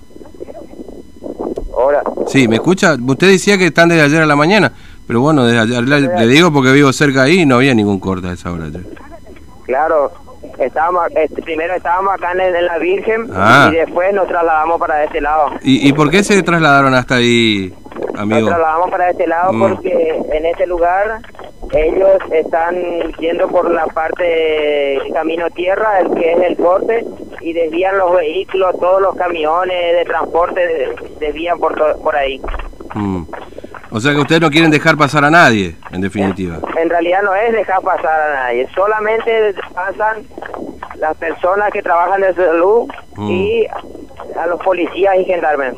Hola. 1.72 2.02
Sí, 2.28 2.48
¿me 2.48 2.56
escucha? 2.56 2.96
Usted 2.96 3.28
decía 3.28 3.58
que 3.58 3.68
están 3.68 3.90
desde 3.90 4.02
ayer 4.02 4.22
a 4.24 4.26
la 4.26 4.36
mañana, 4.36 4.74
pero 5.06 5.22
bueno, 5.22 5.46
desde 5.46 5.60
ayer, 5.60 5.84
le, 5.88 6.28
digo 6.28 6.52
porque 6.52 6.72
vivo 6.72 6.92
cerca 6.92 7.24
ahí 7.24 7.42
y 7.42 7.46
no 7.46 7.56
había 7.56 7.76
ningún 7.76 8.00
corte 8.00 8.28
a 8.28 8.34
esa 8.34 8.52
hora. 8.52 8.66
Claro, 9.66 10.12
estábamos, 10.60 11.04
primero 11.44 11.74
estábamos 11.76 12.14
acá 12.14 12.32
en, 12.32 12.66
la 12.66 12.78
Virgen 12.78 13.30
ah. 13.34 13.70
y 13.72 13.76
después 13.76 14.14
nos 14.14 14.28
trasladamos 14.28 14.80
para 14.80 15.04
este 15.04 15.22
lado. 15.22 15.52
¿Y, 15.62 15.88
¿Y 15.88 15.94
por 15.94 16.10
qué 16.10 16.24
se 16.24 16.42
trasladaron 16.44 16.94
hasta 16.94 17.16
ahí? 17.16 17.74
Amigo. 18.18 18.42
Nos 18.42 18.50
trasladamos 18.50 18.92
para 18.92 19.10
este 19.10 19.28
lado 19.28 19.54
mm. 19.54 19.60
porque 19.60 20.22
en 20.32 20.46
este 20.46 20.68
lugar 20.68 21.22
ellos 21.74 22.18
están 22.32 22.76
yendo 23.20 23.48
por 23.48 23.70
la 23.72 23.86
parte 23.88 25.00
camino 25.14 25.50
tierra, 25.52 26.00
el 26.00 26.14
que 26.16 26.34
es 26.34 26.42
el 26.42 26.58
corte, 26.58 27.06
y 27.42 27.54
desvían 27.54 27.98
los 27.98 28.16
vehículos, 28.16 28.80
todos 28.80 29.02
los 29.02 29.16
camiones 29.16 29.96
de 29.98 30.06
transporte 30.06 30.62
desvían 31.20 31.60
por, 31.60 31.76
por 32.02 32.16
ahí. 32.16 32.42
Mm. 32.96 33.24
O 33.92 34.00
sea 34.00 34.14
que 34.14 34.20
ustedes 34.20 34.42
no 34.42 34.50
quieren 34.50 34.70
dejar 34.70 34.98
pasar 34.98 35.26
a 35.26 35.32
nadie, 35.32 35.76
en 35.92 36.02
definitiva. 36.02 36.60
En, 36.78 36.90
realidad 36.90 37.22
no 37.24 37.34
es 37.34 37.52
dejar 37.54 37.82
pasar 37.82 38.22
a 38.22 38.34
nadie, 38.44 38.68
solamente 38.76 39.56
pasan 39.74 40.24
las 40.96 41.16
personas 41.18 41.72
que 41.72 41.82
trabajan 41.82 42.22
de 42.22 42.34
salud 42.36 42.88
mm. 43.16 43.30
y 43.30 43.66
a 44.38 44.48
los 44.48 44.62
policías 44.62 45.16
y 45.20 45.26
gendarmes. 45.26 45.76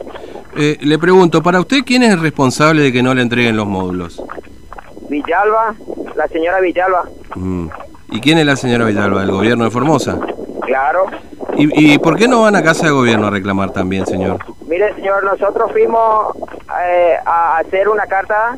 Eh, 0.57 0.77
le 0.81 0.99
pregunto, 0.99 1.41
para 1.41 1.59
usted, 1.59 1.79
¿quién 1.85 2.03
es 2.03 2.13
el 2.13 2.21
responsable 2.21 2.81
de 2.81 2.91
que 2.91 3.01
no 3.01 3.13
le 3.13 3.21
entreguen 3.21 3.55
los 3.55 3.67
módulos? 3.67 4.21
Villalba, 5.09 5.75
la 6.15 6.27
señora 6.27 6.59
Villalba. 6.59 7.05
Mm. 7.35 7.67
¿Y 8.11 8.19
quién 8.19 8.37
es 8.39 8.45
la 8.45 8.57
señora 8.57 8.85
Villalba? 8.85 9.21
¿Del 9.21 9.31
gobierno 9.31 9.63
de 9.63 9.71
Formosa? 9.71 10.19
Claro. 10.65 11.05
¿Y, 11.57 11.97
por 11.99 12.15
qué 12.15 12.27
no 12.27 12.41
van 12.41 12.55
a 12.55 12.63
casa 12.63 12.85
de 12.85 12.91
gobierno 12.91 13.27
a 13.27 13.29
reclamar 13.29 13.71
también, 13.71 14.05
señor? 14.05 14.39
Mire, 14.67 14.93
señor, 14.95 15.23
nosotros 15.23 15.71
fuimos 15.71 16.35
eh, 16.83 17.15
a 17.25 17.57
hacer 17.57 17.89
una 17.89 18.05
carta 18.07 18.57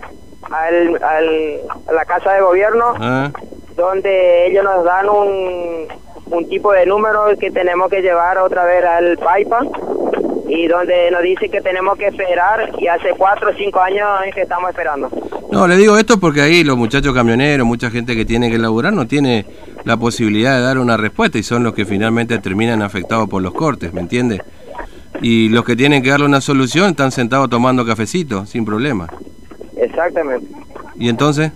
al, 0.52 1.00
a 1.04 1.92
la 1.92 2.06
casa 2.06 2.34
de 2.34 2.42
gobierno 2.42 2.94
ah. 3.00 3.32
donde 3.76 4.48
ellos 4.48 4.64
nos 4.64 4.84
dan 4.86 5.10
un, 5.10 5.88
un 6.28 6.50
tipo 6.50 6.72
de 6.72 6.86
número 6.86 7.26
que 7.40 7.52
tenemos 7.52 7.90
que 7.90 8.02
llevar 8.02 8.38
otra 8.38 8.66
vez 8.66 8.84
al 8.86 9.18
PAIPA 9.18 9.60
y 10.48 10.68
donde 10.68 11.10
nos 11.12 11.24
dice 11.24 11.50
que 11.50 11.62
tenemos 11.62 11.98
que 11.98 12.08
esperar 12.08 12.72
y 12.78 12.88
hace 12.88 13.12
cuatro 13.18 13.52
o 13.52 13.54
cinco 13.54 13.80
años 13.80 14.08
que 14.34 14.42
estamos 14.42 14.70
esperando. 14.70 15.10
No, 15.52 15.68
le 15.68 15.76
digo 15.78 15.98
esto 15.98 16.20
porque 16.20 16.42
ahí 16.42 16.64
los 16.64 16.78
muchachos 16.78 17.14
camioneros, 17.14 17.66
mucha 17.66 17.90
gente 17.90 18.16
que 18.16 18.26
tiene 18.26 18.52
que 18.52 18.58
laburar 18.58 18.94
no 18.94 19.08
tiene 19.08 19.46
la 19.86 19.98
posibilidad 19.98 20.56
de 20.56 20.62
dar 20.62 20.78
una 20.78 20.98
respuesta 20.98 21.38
y 21.38 21.44
son 21.44 21.64
los 21.64 21.74
que 21.74 21.86
finalmente 21.86 22.38
terminan 22.40 22.82
afectados 22.82 23.30
por 23.30 23.42
los 23.42 23.54
cortes, 23.54 23.94
¿me 23.94 24.02
entiende? 24.02 24.42
Y 25.22 25.50
los 25.50 25.64
que 25.66 25.76
tienen 25.76 26.02
que 26.02 26.10
darle 26.10 26.26
una 26.26 26.42
solución 26.42 26.92
están 26.92 27.12
sentados 27.12 27.50
tomando 27.50 27.86
cafecito, 27.86 28.46
sin 28.46 28.66
problema. 28.66 29.08
Exactamente. 29.78 30.48
¿Y 30.98 31.10
entonces? 31.10 31.52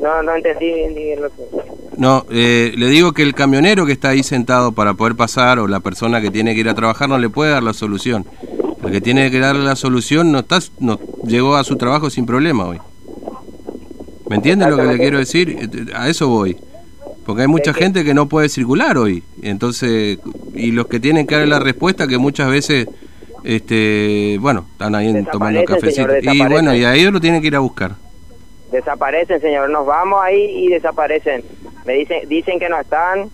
No, 0.00 0.22
no 0.22 0.34
entendí 0.34 0.72
ni 0.94 1.16
lo 1.16 1.30
que... 1.30 1.42
No, 1.96 2.24
eh, 2.30 2.72
le 2.76 2.86
digo 2.88 3.12
que 3.12 3.22
el 3.22 3.34
camionero 3.34 3.86
que 3.86 3.92
está 3.92 4.08
ahí 4.08 4.22
sentado 4.22 4.72
para 4.72 4.94
poder 4.94 5.14
pasar 5.14 5.58
o 5.58 5.68
la 5.68 5.80
persona 5.80 6.20
que 6.20 6.30
tiene 6.30 6.54
que 6.54 6.60
ir 6.60 6.68
a 6.68 6.74
trabajar 6.74 7.08
no 7.08 7.18
le 7.18 7.28
puede 7.28 7.52
dar 7.52 7.62
la 7.62 7.74
solución. 7.74 8.26
El 8.82 8.90
que 8.90 9.00
tiene 9.00 9.30
que 9.30 9.38
darle 9.38 9.62
la 9.62 9.76
solución 9.76 10.32
no 10.32 10.40
está, 10.40 10.58
no 10.80 10.98
llegó 11.24 11.54
a 11.54 11.64
su 11.64 11.76
trabajo 11.76 12.10
sin 12.10 12.26
problema 12.26 12.64
hoy. 12.66 12.80
¿Me 14.32 14.36
entienden 14.36 14.70
lo 14.70 14.78
que 14.78 14.84
le 14.84 14.96
quiero 14.96 15.18
decir? 15.18 15.90
A 15.94 16.08
eso 16.08 16.26
voy. 16.26 16.56
Porque 17.26 17.42
hay 17.42 17.48
mucha 17.48 17.74
gente 17.74 18.02
que 18.02 18.14
no 18.14 18.30
puede 18.30 18.48
circular 18.48 18.96
hoy. 18.96 19.22
Entonces, 19.42 20.20
y 20.54 20.72
los 20.72 20.86
que 20.86 21.00
tienen 21.00 21.26
que 21.26 21.36
dar 21.36 21.46
la 21.46 21.58
respuesta 21.58 22.08
que 22.08 22.16
muchas 22.16 22.50
veces, 22.50 22.88
este, 23.44 24.38
bueno, 24.40 24.64
están 24.72 24.94
ahí 24.94 25.22
tomando 25.30 25.62
cafecito. 25.64 26.08
y 26.22 26.46
bueno, 26.48 26.74
y 26.74 26.82
a 26.82 26.94
ellos 26.94 27.12
lo 27.12 27.20
tienen 27.20 27.42
que 27.42 27.48
ir 27.48 27.56
a 27.56 27.58
buscar. 27.58 27.90
Desaparecen, 28.70 29.38
señor. 29.42 29.68
Nos 29.68 29.84
vamos 29.84 30.18
ahí 30.24 30.64
y 30.64 30.68
desaparecen. 30.68 31.44
Me 31.84 31.92
dicen, 31.92 32.26
dicen 32.26 32.58
que 32.58 32.70
no 32.70 32.80
están, 32.80 33.28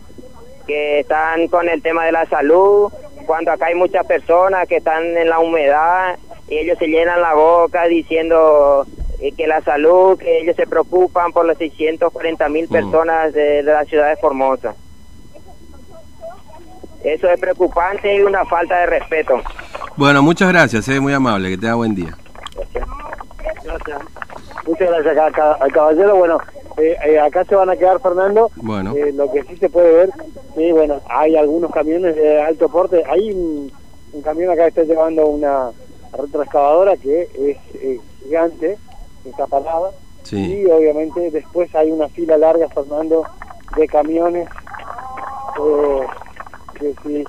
que 0.66 0.98
están 0.98 1.46
con 1.46 1.68
el 1.68 1.80
tema 1.80 2.06
de 2.06 2.10
la 2.10 2.26
salud, 2.26 2.90
cuando 3.24 3.52
acá 3.52 3.66
hay 3.66 3.76
muchas 3.76 4.04
personas 4.04 4.66
que 4.66 4.78
están 4.78 5.16
en 5.16 5.28
la 5.28 5.38
humedad 5.38 6.18
y 6.48 6.56
ellos 6.58 6.76
se 6.76 6.88
llenan 6.88 7.20
la 7.20 7.34
boca 7.34 7.84
diciendo 7.86 8.84
eh, 9.20 9.32
que 9.32 9.46
la 9.46 9.60
salud, 9.62 10.18
que 10.18 10.40
ellos 10.40 10.56
se 10.56 10.66
preocupan 10.66 11.32
por 11.32 11.46
las 11.46 11.58
640 11.58 12.48
mil 12.48 12.66
mm. 12.66 12.72
personas 12.72 13.32
de, 13.32 13.62
la 13.62 13.84
ciudad 13.84 14.08
de 14.08 14.16
Formosa. 14.16 14.74
Eso 17.04 17.28
es 17.28 17.40
preocupante 17.40 18.14
y 18.14 18.20
una 18.20 18.44
falta 18.44 18.80
de 18.80 18.86
respeto. 18.86 19.40
Bueno, 19.96 20.22
muchas 20.22 20.48
gracias, 20.48 20.88
es 20.88 20.96
eh, 20.96 21.00
muy 21.00 21.12
amable, 21.12 21.50
que 21.50 21.58
tenga 21.58 21.74
buen 21.74 21.94
día. 21.94 22.16
Gracias. 23.64 23.98
Muchas 24.66 24.88
gracias 24.90 25.16
al 25.60 25.72
caballero. 25.72 26.16
Bueno, 26.16 26.38
eh, 26.78 26.96
eh, 27.06 27.18
acá 27.18 27.44
se 27.44 27.56
van 27.56 27.70
a 27.70 27.76
quedar, 27.76 28.00
Fernando. 28.00 28.50
Bueno. 28.56 28.94
Eh, 28.94 29.12
lo 29.12 29.30
que 29.32 29.42
sí 29.44 29.56
se 29.56 29.68
puede 29.68 29.92
ver, 29.92 30.10
sí, 30.54 30.70
bueno, 30.72 31.00
hay 31.08 31.36
algunos 31.36 31.72
camiones 31.72 32.14
de 32.14 32.40
alto 32.40 32.68
porte. 32.68 33.02
Hay 33.08 33.32
un, 33.32 33.72
camión 34.22 34.50
acá 34.50 34.64
que 34.64 34.68
está 34.68 34.82
llevando 34.82 35.26
una 35.26 35.70
retroexcavadora 36.12 36.96
que 36.96 37.22
es 37.22 38.00
gigante, 38.22 38.78
está 39.30 39.46
parada. 39.46 39.90
Sí. 40.22 40.62
Y 40.62 40.70
obviamente 40.70 41.30
después 41.30 41.74
hay 41.74 41.90
una 41.90 42.08
fila 42.08 42.36
larga, 42.36 42.68
Fernando, 42.68 43.24
de 43.76 43.86
camiones. 43.86 44.48
que 46.74 46.94
si 47.02 47.24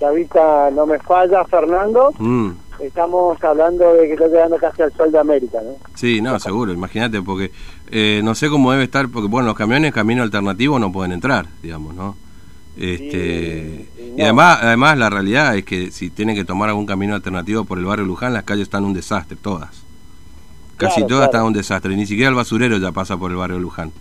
la 0.00 0.10
vista 0.10 0.70
no 0.70 0.86
me 0.86 0.98
falla, 0.98 1.44
Fernando. 1.44 2.12
Mm 2.18 2.52
estamos 2.80 3.42
hablando 3.42 3.94
de 3.94 4.06
que 4.06 4.12
está 4.12 4.26
llegando 4.26 4.56
casi 4.56 4.82
al 4.82 4.92
sol 4.92 5.10
de 5.10 5.18
América, 5.18 5.58
¿no? 5.62 5.76
Sí, 5.94 6.20
no, 6.20 6.38
seguro, 6.38 6.72
imagínate, 6.72 7.22
porque 7.22 7.50
eh, 7.90 8.20
no 8.22 8.34
sé 8.34 8.48
cómo 8.48 8.72
debe 8.72 8.84
estar, 8.84 9.08
porque 9.08 9.28
bueno, 9.28 9.48
los 9.48 9.56
camiones 9.56 9.92
camino 9.92 10.22
alternativo 10.22 10.78
no 10.78 10.92
pueden 10.92 11.12
entrar, 11.12 11.46
digamos, 11.62 11.94
¿no? 11.94 12.16
Este, 12.76 13.88
y, 14.16 14.22
además, 14.22 14.60
además 14.62 14.96
la 14.98 15.10
realidad 15.10 15.56
es 15.56 15.64
que 15.64 15.90
si 15.90 16.10
tienen 16.10 16.36
que 16.36 16.44
tomar 16.44 16.68
algún 16.68 16.86
camino 16.86 17.14
alternativo 17.14 17.64
por 17.64 17.78
el 17.78 17.84
barrio 17.84 18.06
Luján, 18.06 18.32
las 18.32 18.44
calles 18.44 18.64
están 18.64 18.84
un 18.84 18.94
desastre, 18.94 19.36
todas. 19.40 19.84
Casi 20.78 21.04
todas 21.06 21.26
están 21.26 21.44
un 21.44 21.52
desastre, 21.52 21.94
ni 21.94 22.06
siquiera 22.06 22.30
el 22.30 22.34
basurero 22.34 22.78
ya 22.78 22.92
pasa 22.92 23.16
por 23.16 23.30
el 23.30 23.36
barrio 23.36 23.58
Luján. 23.58 23.92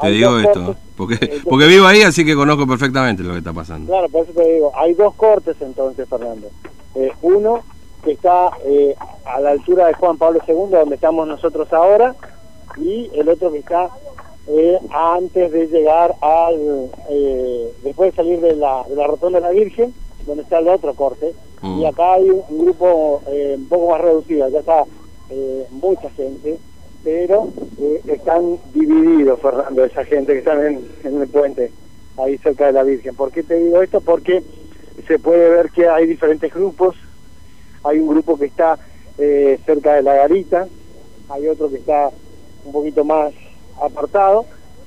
Te 0.00 0.08
digo 0.08 0.38
esto, 0.38 0.74
porque, 0.96 1.40
porque 1.44 1.66
vivo 1.66 1.86
ahí, 1.86 2.02
así 2.02 2.24
que 2.24 2.34
conozco 2.34 2.66
perfectamente 2.66 3.22
lo 3.22 3.32
que 3.32 3.38
está 3.38 3.52
pasando. 3.52 3.90
Claro, 3.90 4.08
por 4.08 4.24
eso 4.24 4.32
te 4.32 4.54
digo, 4.54 4.72
hay 4.74 4.94
dos 4.94 5.14
cortes 5.14 5.56
entonces, 5.60 6.08
Fernando. 6.08 6.48
Eh, 6.94 7.12
uno, 7.22 7.62
que 8.02 8.12
está 8.12 8.50
eh, 8.64 8.94
a 9.24 9.40
la 9.40 9.50
altura 9.50 9.86
de 9.86 9.94
Juan 9.94 10.18
Pablo 10.18 10.40
II, 10.46 10.70
donde 10.70 10.96
estamos 10.96 11.26
nosotros 11.26 11.72
ahora, 11.72 12.14
y 12.76 13.10
el 13.14 13.28
otro 13.28 13.52
que 13.52 13.58
está 13.58 13.90
eh, 14.48 14.78
antes 14.90 15.52
de 15.52 15.66
llegar 15.68 16.14
al, 16.20 16.90
eh, 17.10 17.72
después 17.84 18.10
de 18.10 18.16
salir 18.16 18.40
de 18.40 18.56
la, 18.56 18.84
de 18.88 18.96
la 18.96 19.06
Rotonda 19.06 19.38
de 19.38 19.46
la 19.46 19.52
Virgen, 19.52 19.94
donde 20.26 20.42
está 20.42 20.58
el 20.58 20.68
otro 20.68 20.94
corte, 20.94 21.32
mm. 21.60 21.80
y 21.80 21.86
acá 21.86 22.14
hay 22.14 22.28
un, 22.30 22.58
grupo 22.58 23.22
un 23.26 23.66
poco 23.68 23.90
más 23.92 24.00
reducido, 24.00 24.48
ya 24.48 24.60
está 24.60 24.84
mucha 25.70 26.10
gente, 26.10 26.58
pero 27.02 27.48
están 28.06 28.58
divididos, 28.74 29.40
Fernando, 29.40 29.84
esa 29.84 30.04
gente 30.04 30.32
que 30.32 30.38
están 30.38 30.64
en, 30.64 30.88
en 31.04 31.20
el 31.20 31.28
puente, 31.28 31.72
ahí 32.16 32.38
cerca 32.38 32.66
de 32.66 32.72
la 32.72 32.82
Virgen. 32.82 33.14
¿Por 33.14 33.32
qué 33.32 33.42
te 33.42 33.56
digo 33.56 33.82
esto? 33.82 34.00
Porque 34.00 34.42
se 35.06 35.18
puede 35.18 35.48
ver 35.48 35.70
que 35.70 35.88
hay 35.88 36.06
diferentes 36.06 36.52
grupos 36.52 36.96
hay 37.84 37.98
un 37.98 38.08
grupo 38.08 38.38
que 38.38 38.46
está 38.46 38.78
eh, 39.18 39.58
cerca 39.66 39.94
de 39.94 40.02
la 40.02 40.14
garita, 40.14 40.66
hay 41.28 41.48
otro 41.48 41.68
que 41.68 41.76
está 41.76 42.10
un 42.64 42.72
poquito 42.72 43.04
más 43.04 43.32
apartado 43.80 44.44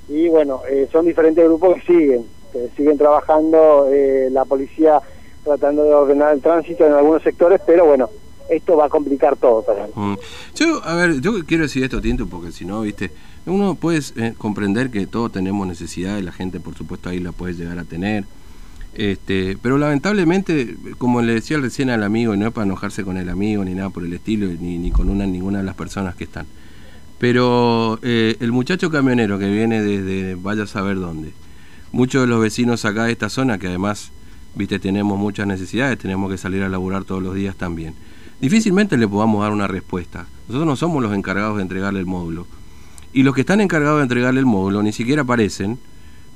y 0.08 0.30
bueno, 0.30 0.62
eh, 0.70 0.88
son 0.92 1.06
diferentes 1.06 1.44
grupos 1.44 1.76
que 1.76 1.82
siguen, 1.82 2.26
que 2.54 2.70
siguen 2.78 2.98
trabajando 2.98 3.88
eh, 3.92 4.30
la 4.32 4.46
policía 4.46 5.02
tratando 5.44 5.84
de 5.84 5.94
ordenar 5.94 6.34
el 6.34 6.42
tránsito 6.42 6.86
en 6.86 6.94
algunos 6.94 7.22
sectores, 7.22 7.62
pero 7.66 7.86
bueno, 7.86 8.10
esto 8.50 8.78
va 8.78 8.86
a 8.86 8.90
complicar 8.90 9.36
todo 9.36 9.62
también. 9.64 9.90
Mm. 9.96 10.18
Yo, 10.56 10.84
a 10.84 10.96
ver, 10.96 11.22
yo 11.22 11.46
quiero 11.46 11.64
decir 11.64 11.84
esto, 11.84 12.02
Tinto, 12.02 12.28
porque 12.28 12.52
si 12.52 12.66
no, 12.66 12.82
viste, 12.82 13.12
uno 13.46 13.76
puede 13.76 14.02
comprender 14.38 14.90
que 14.90 15.06
todos 15.08 15.32
tenemos 15.32 15.68
necesidades, 15.68 16.24
la 16.24 16.32
gente 16.32 16.60
por 16.60 16.76
supuesto 16.76 17.10
ahí 17.10 17.20
la 17.20 17.32
puede 17.32 17.54
llegar 17.54 17.80
a 17.80 17.84
tener, 17.84 18.26
este, 18.96 19.58
pero 19.62 19.78
lamentablemente, 19.78 20.78
como 20.98 21.22
le 21.22 21.34
decía 21.34 21.58
recién 21.60 21.90
al 21.90 22.04
amigo, 22.04 22.34
y 22.34 22.38
no 22.38 22.48
es 22.48 22.54
para 22.54 22.66
enojarse 22.66 23.04
con 23.04 23.18
el 23.18 23.30
amigo 23.30 23.64
ni 23.66 23.76
nada 23.76 23.90
por 23.90 24.06
el 24.06 24.14
estilo, 24.14 24.48
ni, 24.48 24.78
ni 24.78 24.92
con 24.92 25.10
una 25.10 25.26
ninguna 25.26 25.60
de 25.60 25.66
las 25.66 25.76
personas 25.76 26.16
que 26.16 26.24
están. 26.24 26.46
Pero 27.20 28.00
eh, 28.04 28.38
el 28.40 28.52
muchacho 28.52 28.90
camionero 28.90 29.38
que 29.38 29.50
viene 29.50 29.82
desde 29.82 30.36
vaya 30.36 30.64
a 30.64 30.68
saber 30.68 31.00
dónde, 31.00 31.32
muchos 31.92 32.22
de 32.22 32.28
los 32.28 32.42
vecinos 32.42 32.86
acá 32.86 33.06
de 33.06 33.12
esta 33.12 33.30
zona, 33.30 33.58
que 33.58 33.68
además, 33.68 34.12
viste, 34.56 34.80
tenemos 34.80 35.20
muchas 35.20 35.46
necesidades, 35.46 35.98
tenemos 35.98 36.32
que 36.32 36.38
salir 36.38 36.64
a 36.64 36.70
laburar 36.70 37.04
todos 37.04 37.22
los 37.22 37.36
días 37.36 37.56
también. 37.56 37.96
Difícilmente 38.42 38.98
le 38.98 39.08
podamos 39.08 39.42
dar 39.42 39.52
una 39.52 39.68
respuesta. 39.68 40.28
Nosotros 40.48 40.68
no 40.68 40.76
somos 40.76 41.02
los 41.02 41.14
encargados 41.14 41.58
de 41.58 41.64
entregarle 41.64 42.00
el 42.00 42.06
módulo. 42.06 42.48
Y 43.14 43.24
los 43.24 43.34
que 43.34 43.42
están 43.42 43.62
encargados 43.62 43.98
de 43.98 44.04
entregarle 44.04 44.40
el 44.40 44.46
módulo 44.46 44.84
ni 44.84 44.92
siquiera 44.92 45.22
aparecen 45.22 45.80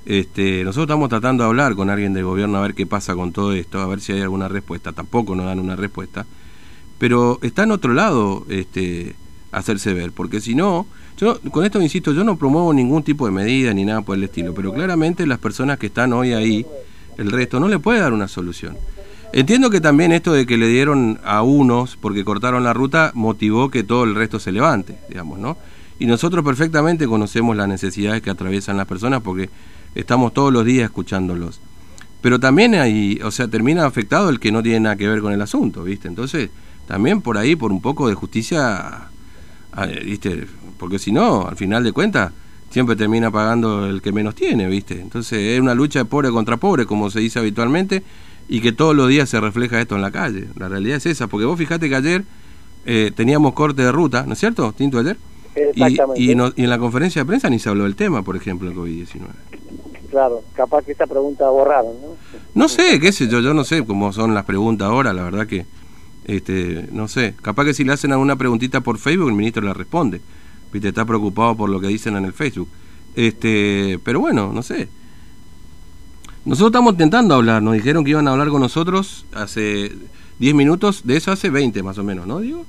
este, 0.06 0.64
nosotros 0.64 0.86
estamos 0.86 1.10
tratando 1.10 1.44
de 1.44 1.50
hablar 1.50 1.76
con 1.76 1.90
alguien 1.90 2.14
del 2.14 2.24
gobierno 2.24 2.58
a 2.58 2.62
ver 2.62 2.74
qué 2.74 2.88
pasa 2.88 3.14
con 3.14 3.32
todo 3.32 3.54
esto, 3.54 3.80
a 3.80 3.86
ver 3.86 4.02
si 4.02 4.12
hay 4.12 4.22
alguna 4.22 4.48
respuesta. 4.48 4.92
Tampoco 4.92 5.36
nos 5.36 5.46
dan 5.46 5.60
una 5.60 5.76
respuesta. 5.76 6.26
Pero 6.98 7.38
está 7.44 7.64
en 7.64 7.72
otro 7.72 7.94
lado 7.94 8.44
este, 8.50 9.16
hacerse 9.52 9.94
ver, 9.94 10.12
porque 10.12 10.42
si 10.42 10.56
no, 10.56 10.88
yo 11.18 11.40
con 11.52 11.64
esto 11.64 11.82
insisto, 11.82 12.12
yo 12.12 12.24
no 12.24 12.38
promuevo 12.38 12.74
ningún 12.74 13.04
tipo 13.04 13.26
de 13.26 13.32
medida 13.32 13.74
ni 13.74 13.86
nada 13.86 14.02
por 14.02 14.18
el 14.18 14.24
estilo, 14.24 14.54
pero 14.54 14.74
claramente 14.74 15.28
las 15.28 15.38
personas 15.38 15.78
que 15.78 15.88
están 15.88 16.12
hoy 16.12 16.34
ahí, 16.34 16.66
el 17.18 17.32
resto, 17.32 17.60
no 17.60 17.68
le 17.68 17.80
puede 17.80 18.00
dar 18.00 18.12
una 18.12 18.28
solución. 18.28 18.78
Entiendo 19.32 19.70
que 19.70 19.80
también 19.80 20.12
esto 20.12 20.34
de 20.34 20.48
que 20.48 20.58
le 20.58 20.68
dieron 20.68 21.20
a 21.24 21.44
unos 21.44 21.98
porque 21.98 22.26
cortaron 22.26 22.64
la 22.64 22.74
ruta 22.74 23.12
motivó 23.14 23.70
que 23.70 23.84
todo 23.84 24.04
el 24.04 24.16
resto 24.16 24.40
se 24.40 24.52
levante, 24.52 24.98
digamos, 25.08 25.38
¿no? 25.38 25.56
Y 26.00 26.08
nosotros 26.08 26.44
perfectamente 26.44 27.08
conocemos 27.08 27.56
las 27.56 27.68
necesidades 27.68 28.24
que 28.24 28.32
atraviesan 28.32 28.78
las 28.78 28.88
personas 28.88 29.22
porque 29.22 29.50
estamos 29.94 30.34
todos 30.34 30.52
los 30.52 30.66
días 30.66 30.86
escuchándolos. 30.86 31.62
Pero 32.22 32.40
también 32.40 32.74
hay, 32.74 33.20
o 33.24 33.30
sea, 33.30 33.48
termina 33.48 33.86
afectado 33.86 34.30
el 34.30 34.40
que 34.40 34.52
no 34.52 34.64
tiene 34.64 34.80
nada 34.80 34.96
que 34.96 35.08
ver 35.08 35.22
con 35.22 35.32
el 35.32 35.42
asunto, 35.42 35.84
¿viste? 35.84 36.08
Entonces, 36.08 36.50
también 36.88 37.22
por 37.22 37.38
ahí, 37.38 37.56
por 37.56 37.72
un 37.72 37.82
poco 37.82 38.10
de 38.10 38.16
justicia, 38.16 39.10
ah, 39.74 39.86
¿viste? 40.04 40.48
Porque 40.80 40.98
si 40.98 41.12
no, 41.12 41.48
al 41.48 41.56
final 41.56 41.84
de 41.84 41.92
cuentas, 41.92 42.32
siempre 42.72 42.96
termina 42.96 43.30
pagando 43.30 43.86
el 43.86 44.02
que 44.02 44.12
menos 44.12 44.36
tiene, 44.36 44.68
¿viste? 44.68 45.00
Entonces, 45.00 45.40
es 45.40 45.60
una 45.60 45.76
lucha 45.76 46.00
de 46.00 46.06
pobre 46.06 46.32
contra 46.32 46.58
pobre, 46.58 46.86
como 46.86 47.10
se 47.10 47.20
dice 47.20 47.40
habitualmente, 47.40 48.04
y 48.50 48.62
que 48.62 48.72
todos 48.72 48.96
los 48.96 49.08
días 49.08 49.30
se 49.30 49.40
refleja 49.40 49.80
esto 49.80 49.96
en 49.96 50.02
la 50.02 50.12
calle. 50.12 50.48
La 50.56 50.68
realidad 50.68 50.98
es 50.98 51.06
esa, 51.06 51.28
porque 51.28 51.46
vos 51.46 51.58
fijate 51.58 51.88
que 51.88 51.96
ayer 51.96 52.24
eh, 52.86 53.12
teníamos 53.16 53.54
corte 53.54 53.84
de 53.84 53.92
ruta, 53.92 54.26
¿no 54.26 54.34
es 54.34 54.40
cierto, 54.40 54.74
Tinto, 54.74 54.98
ayer? 54.98 55.18
Exactamente. 55.54 56.22
Y, 56.22 56.32
y, 56.32 56.64
en 56.64 56.70
la 56.70 56.80
conferencia 56.80 57.22
de 57.22 57.28
prensa 57.28 57.50
ni 57.50 57.60
se 57.60 57.70
habló 57.70 57.84
del 57.84 57.96
tema, 57.96 58.24
por 58.24 58.36
ejemplo, 58.36 58.70
el 58.70 58.76
COVID-19. 58.76 59.28
Claro, 60.10 60.42
capaz 60.56 60.84
que 60.84 60.94
esa 60.94 61.06
pregunta 61.06 61.48
borraron, 61.50 61.94
¿no? 62.02 62.08
No 62.56 62.68
sé, 62.68 63.00
qué 63.00 63.12
sé 63.12 63.28
yo, 63.28 63.40
yo 63.40 63.54
no 63.54 63.64
sé 63.64 63.86
cómo 63.86 64.12
son 64.12 64.34
las 64.34 64.46
preguntas 64.46 64.88
ahora, 64.88 65.14
la 65.14 65.24
verdad 65.24 65.46
que, 65.46 65.68
este, 66.26 66.88
no 66.92 67.08
sé, 67.08 67.36
capaz 67.44 67.66
que 67.66 67.76
si 67.76 67.84
le 67.84 67.94
hacen 67.94 68.12
alguna 68.12 68.36
preguntita 68.36 68.82
por 68.82 68.98
Facebook 68.98 69.30
el 69.30 69.36
ministro 69.36 69.62
la 69.62 69.76
responde, 69.76 70.22
viste, 70.74 70.88
está 70.88 71.06
preocupado 71.06 71.56
por 71.56 71.70
lo 71.70 71.80
que 71.80 71.88
dicen 71.88 72.16
en 72.16 72.26
el 72.26 72.34
Facebook, 72.34 72.70
este, 73.16 74.00
pero 74.04 74.20
bueno, 74.20 74.52
no 74.52 74.64
sé. 74.64 74.90
Nosotros 76.46 76.70
estamos 76.70 76.94
intentando 76.94 77.36
hablar, 77.36 77.62
nos 77.62 77.74
dijeron 77.74 78.04
que 78.04 78.12
iban 78.12 78.28
a 78.28 78.32
hablar 78.32 78.50
con 78.50 78.62
nosotros 78.62 79.26
hace 79.34 79.92
10 80.40 80.56
minutos, 80.56 81.02
de 81.04 81.18
eso 81.18 81.32
hace 81.32 81.50
20 81.50 81.84
más 81.84 81.98
o 81.98 82.04
menos, 82.04 82.26
¿no? 82.26 82.40
Digo, 82.40 82.66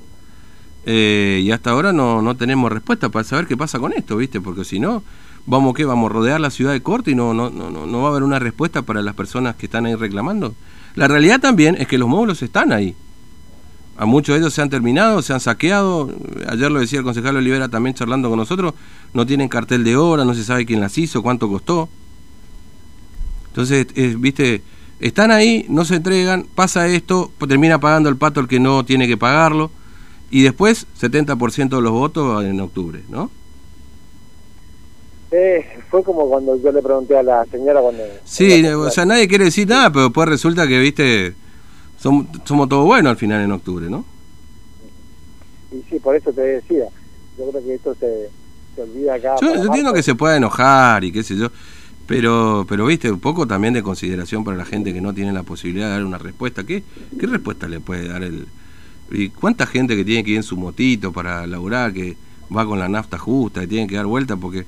eh, 0.86 1.40
y 1.44 1.50
hasta 1.52 1.70
ahora 1.70 1.92
no, 1.92 2.20
no 2.20 2.36
tenemos 2.36 2.72
respuesta 2.72 3.10
para 3.10 3.24
saber 3.24 3.46
qué 3.46 3.56
pasa 3.56 3.78
con 3.78 3.92
esto, 3.92 4.16
¿viste? 4.16 4.40
Porque 4.40 4.64
si 4.64 4.80
no, 4.80 5.02
vamos 5.46 5.74
qué, 5.74 5.84
vamos 5.84 6.10
a 6.10 6.14
rodear 6.14 6.40
la 6.40 6.50
ciudad 6.50 6.72
de 6.72 6.82
corte 6.82 7.12
y 7.12 7.14
no, 7.14 7.32
no, 7.32 7.50
no, 7.50 7.70
no 7.70 8.02
va 8.02 8.08
a 8.08 8.10
haber 8.10 8.22
una 8.22 8.38
respuesta 8.38 8.82
para 8.82 9.02
las 9.02 9.14
personas 9.14 9.56
que 9.56 9.66
están 9.66 9.86
ahí 9.86 9.94
reclamando. 9.94 10.54
La 10.94 11.06
realidad 11.06 11.40
también 11.40 11.76
es 11.78 11.86
que 11.86 11.98
los 11.98 12.08
módulos 12.08 12.42
están 12.42 12.72
ahí. 12.72 12.96
a 13.96 14.04
muchos 14.06 14.34
de 14.34 14.40
ellos 14.40 14.52
se 14.52 14.62
han 14.62 14.70
terminado, 14.70 15.22
se 15.22 15.32
han 15.32 15.40
saqueado. 15.40 16.10
Ayer 16.48 16.70
lo 16.70 16.80
decía 16.80 16.98
el 16.98 17.04
concejal 17.04 17.36
Olivera 17.36 17.68
también 17.68 17.94
charlando 17.94 18.28
con 18.28 18.38
nosotros. 18.38 18.74
No 19.14 19.26
tienen 19.26 19.48
cartel 19.48 19.84
de 19.84 19.96
hora, 19.96 20.24
no 20.24 20.34
se 20.34 20.42
sabe 20.42 20.66
quién 20.66 20.80
las 20.80 20.98
hizo, 20.98 21.22
cuánto 21.22 21.48
costó. 21.48 21.88
Entonces, 23.50 23.86
viste, 24.20 24.62
están 25.00 25.30
ahí, 25.30 25.66
no 25.68 25.84
se 25.84 25.96
entregan, 25.96 26.46
pasa 26.54 26.86
esto, 26.86 27.32
termina 27.48 27.80
pagando 27.80 28.08
el 28.08 28.16
pato 28.16 28.40
el 28.40 28.48
que 28.48 28.60
no 28.60 28.84
tiene 28.84 29.08
que 29.08 29.16
pagarlo. 29.16 29.70
Y 30.30 30.42
después, 30.42 30.86
70% 31.00 31.68
de 31.68 31.82
los 31.82 31.92
votos 31.92 32.44
en 32.44 32.60
octubre, 32.60 33.02
¿no? 33.08 33.30
Eh, 35.32 35.64
fue 35.90 36.02
como 36.02 36.28
cuando 36.28 36.60
yo 36.60 36.72
le 36.72 36.82
pregunté 36.82 37.16
a 37.16 37.22
la 37.22 37.44
señora 37.46 37.80
cuando... 37.80 38.02
Sí, 38.24 38.64
o 38.66 38.90
sea, 38.90 39.04
nadie 39.06 39.28
quiere 39.28 39.44
decir 39.44 39.68
nada, 39.68 39.90
pero 39.90 40.04
después 40.04 40.28
resulta 40.28 40.66
que, 40.66 40.78
viste, 40.78 41.34
somos, 41.98 42.26
somos 42.44 42.68
todos 42.68 42.84
buenos 42.84 43.10
al 43.10 43.16
final 43.16 43.42
en 43.42 43.52
octubre, 43.52 43.88
¿no? 43.88 44.04
Y 45.72 45.82
sí, 45.88 46.00
por 46.00 46.16
eso 46.16 46.32
te 46.32 46.40
decía, 46.40 46.86
yo 47.38 47.50
creo 47.50 47.64
que 47.64 47.74
esto 47.74 47.94
se, 47.94 48.28
se 48.74 48.82
olvida 48.82 49.14
acá. 49.14 49.36
Yo, 49.40 49.54
entiendo 49.54 49.92
que 49.92 50.02
se 50.02 50.14
puede 50.14 50.36
enojar 50.36 51.04
y 51.04 51.12
qué 51.12 51.22
sé 51.22 51.36
yo, 51.36 51.48
pero, 52.10 52.66
pero 52.68 52.86
viste, 52.86 53.08
un 53.12 53.20
poco 53.20 53.46
también 53.46 53.72
de 53.72 53.84
consideración 53.84 54.42
para 54.42 54.56
la 54.56 54.64
gente 54.64 54.92
que 54.92 55.00
no 55.00 55.14
tiene 55.14 55.32
la 55.32 55.44
posibilidad 55.44 55.86
de 55.86 55.92
dar 55.92 56.04
una 56.04 56.18
respuesta. 56.18 56.64
¿Qué, 56.64 56.82
qué 57.20 57.26
respuesta 57.28 57.68
le 57.68 57.78
puede 57.78 58.08
dar 58.08 58.24
el... 58.24 58.48
¿Y 59.12 59.28
cuánta 59.28 59.64
gente 59.64 59.94
que 59.94 60.04
tiene 60.04 60.24
que 60.24 60.32
ir 60.32 60.38
en 60.38 60.42
su 60.42 60.56
motito 60.56 61.12
para 61.12 61.46
laburar, 61.46 61.92
que 61.92 62.16
va 62.54 62.66
con 62.66 62.80
la 62.80 62.88
nafta 62.88 63.16
justa, 63.16 63.62
y 63.62 63.68
tiene 63.68 63.86
que 63.86 63.94
dar 63.94 64.06
vuelta 64.06 64.36
porque 64.36 64.66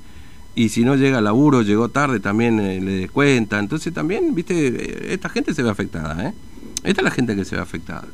y 0.55 0.69
si 0.69 0.85
no 0.85 0.95
llega 0.95 1.19
al 1.19 1.25
laburo, 1.25 1.63
llegó 1.63 1.89
tarde, 1.89 2.21
también 2.21 2.61
eh, 2.61 2.81
le 2.81 2.93
descuenta. 2.93 3.59
Entonces 3.59 3.93
también, 3.93 4.37
viste, 4.37 4.69
eh, 4.69 5.13
esta 5.13 5.29
gente 5.29 5.53
se 5.53 5.65
ve 5.65 5.71
afectada, 5.71 6.29
¿eh? 6.29 6.35
Esta 6.85 7.01
es 7.01 7.05
la 7.05 7.11
gente 7.11 7.35
que 7.35 7.45
se 7.45 7.57
ve 7.57 7.63
afectada. 7.63 8.07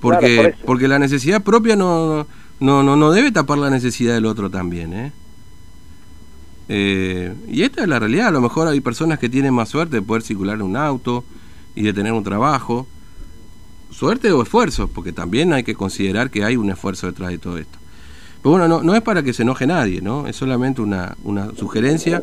Porque, 0.00 0.54
porque 0.64 0.86
la 0.86 1.00
necesidad 1.00 1.42
propia 1.42 1.74
no, 1.74 2.24
no, 2.60 2.84
no, 2.84 2.94
no 2.94 3.10
debe 3.10 3.32
tapar 3.32 3.58
la 3.58 3.68
necesidad 3.68 4.14
del 4.14 4.26
otro 4.26 4.48
también, 4.48 4.92
¿eh? 4.92 5.12
¿Eh? 6.68 7.34
Y 7.48 7.62
esta 7.62 7.82
es 7.82 7.88
la 7.88 7.98
realidad. 7.98 8.28
A 8.28 8.30
lo 8.30 8.40
mejor 8.40 8.68
hay 8.68 8.80
personas 8.80 9.18
que 9.18 9.28
tienen 9.28 9.54
más 9.54 9.68
suerte 9.68 9.96
de 9.96 10.02
poder 10.02 10.22
circular 10.22 10.56
en 10.56 10.62
un 10.62 10.76
auto 10.76 11.24
y 11.74 11.82
de 11.82 11.92
tener 11.92 12.12
un 12.12 12.24
trabajo. 12.24 12.86
Suerte 13.90 14.30
o 14.32 14.42
esfuerzo, 14.42 14.88
porque 14.88 15.12
también 15.12 15.52
hay 15.52 15.64
que 15.64 15.74
considerar 15.74 16.30
que 16.30 16.44
hay 16.44 16.56
un 16.56 16.70
esfuerzo 16.70 17.06
detrás 17.06 17.30
de 17.30 17.38
todo 17.38 17.58
esto. 17.58 17.78
Pero 18.42 18.52
bueno, 18.52 18.68
no, 18.68 18.82
no 18.82 18.94
es 18.94 19.02
para 19.02 19.22
que 19.22 19.32
se 19.32 19.42
enoje 19.42 19.66
nadie, 19.66 20.00
¿no? 20.00 20.26
Es 20.28 20.36
solamente 20.36 20.80
una, 20.80 21.16
una 21.24 21.52
sugerencia 21.56 22.22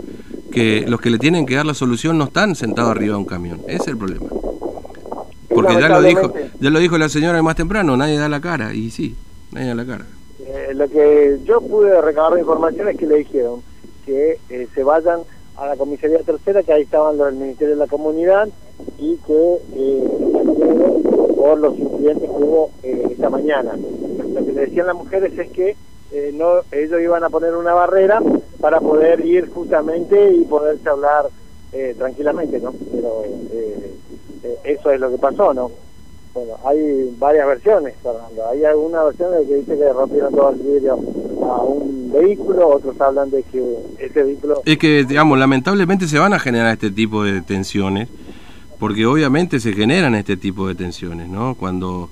que 0.52 0.86
los 0.88 1.02
que 1.02 1.10
le 1.10 1.20
tienen 1.20 1.46
que 1.46 1.56
dar 1.56 1.66
la 1.66 1.74
solución 1.74 2.18
no 2.18 2.26
están 2.26 2.56
sentados 2.56 2.92
arriba 2.92 3.14
de 3.14 3.20
un 3.20 3.26
camión. 3.26 3.62
Ese 3.68 3.82
es 3.82 3.88
el 3.90 3.98
problema. 3.98 4.28
Porque 5.50 5.74
ya 5.74 5.90
lo 5.90 6.02
dijo 6.02 6.34
ya 6.60 6.70
lo 6.70 6.80
dijo 6.80 6.98
la 6.98 7.10
señora 7.10 7.42
más 7.42 7.56
temprano, 7.56 7.98
nadie 7.98 8.18
da 8.18 8.30
la 8.30 8.40
cara. 8.40 8.74
Y 8.74 8.92
sí, 8.92 9.16
nadie 9.52 9.68
da 9.68 9.76
la 9.76 9.86
cara. 9.86 10.06
Eh, 10.46 10.74
lo 10.74 10.88
que 10.90 11.40
yo 11.46 11.60
pude 11.62 12.02
recabar 12.02 12.34
de 12.34 12.42
información 12.42 12.88
es 12.88 12.98
que 12.98 13.08
le 13.08 13.18
dijeron 13.18 13.62
que 14.06 14.40
eh, 14.50 14.68
se 14.74 14.84
vayan 14.84 15.22
a 15.58 15.68
la 15.68 15.76
comisaría 15.78 16.20
tercera, 16.20 16.64
que 16.64 16.74
ahí 16.74 16.84
estaban 16.84 17.18
los 17.18 17.28
del 17.28 17.36
Ministerio 17.36 17.76
de 17.76 17.80
la 17.80 17.88
Comunidad 17.88 18.50
y 18.98 19.18
que 19.18 19.58
eh, 19.74 20.04
por 21.36 21.60
los 21.60 21.78
incidentes 21.78 22.30
que 22.30 22.44
hubo 22.44 22.72
eh, 22.84 23.08
esta 23.12 23.30
mañana. 23.30 23.74
Lo 24.34 24.46
que 24.46 24.52
le 24.52 24.62
decían 24.62 24.88
las 24.88 24.96
mujeres 24.96 25.38
es 25.38 25.50
que 25.52 25.76
eh, 26.12 26.32
no 26.34 26.62
ellos 26.72 27.02
iban 27.02 27.24
a 27.24 27.30
poner 27.30 27.56
una 27.56 27.74
barrera 27.74 28.22
para 28.60 28.80
poder 28.80 29.26
ir 29.26 29.50
justamente 29.50 30.34
y 30.34 30.44
poderse 30.46 30.90
hablar 30.90 31.28
tranquilamente, 31.98 32.58
¿no? 32.62 32.74
Pero 32.90 33.24
eso 34.64 34.92
es 34.92 34.98
lo 35.02 35.10
que 35.10 35.18
pasó, 35.18 35.54
¿no? 35.54 35.70
Bueno, 36.36 36.60
hay 36.66 37.16
varias 37.18 37.48
versiones, 37.48 37.96
Fernando. 38.04 38.50
Hay 38.50 38.64
alguna 38.66 39.04
versión 39.04 39.32
de 39.32 39.48
que 39.48 39.56
dice 39.56 39.78
que 39.78 39.94
rompieron 39.94 40.34
todo 40.34 40.50
el 40.52 40.60
vidrio 40.60 40.94
a 41.42 41.64
un 41.64 42.12
vehículo, 42.12 42.68
otros 42.68 43.00
hablan 43.00 43.32
de 43.32 43.42
que 43.44 43.64
ese 44.00 44.22
vehículo... 44.22 44.62
Es 44.66 44.78
que, 44.78 45.06
digamos, 45.06 45.40
lamentablemente 45.40 46.08
se 46.08 46.20
van 46.20 46.34
a 46.34 46.40
generar 46.40 46.74
este 46.74 46.92
tipo 46.92 47.24
de 47.24 47.42
tensiones, 47.42 48.10
porque 48.80 49.06
obviamente 49.06 49.62
se 49.62 49.72
generan 49.72 50.14
este 50.14 50.36
tipo 50.36 50.68
de 50.68 50.76
tensiones, 50.76 51.30
¿no? 51.30 51.56
Cuando 51.56 52.10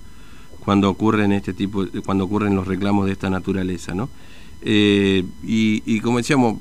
cuando 0.64 0.90
ocurren 0.90 1.34
este 1.34 1.54
tipo, 1.54 1.86
cuando 2.06 2.24
ocurren 2.24 2.56
los 2.56 2.66
reclamos 2.66 3.06
de 3.06 3.12
esta 3.12 3.30
naturaleza, 3.30 3.94
¿no? 3.94 4.10
Eh, 4.62 5.26
y, 5.44 6.00
como 6.00 6.20
decíamos, 6.20 6.56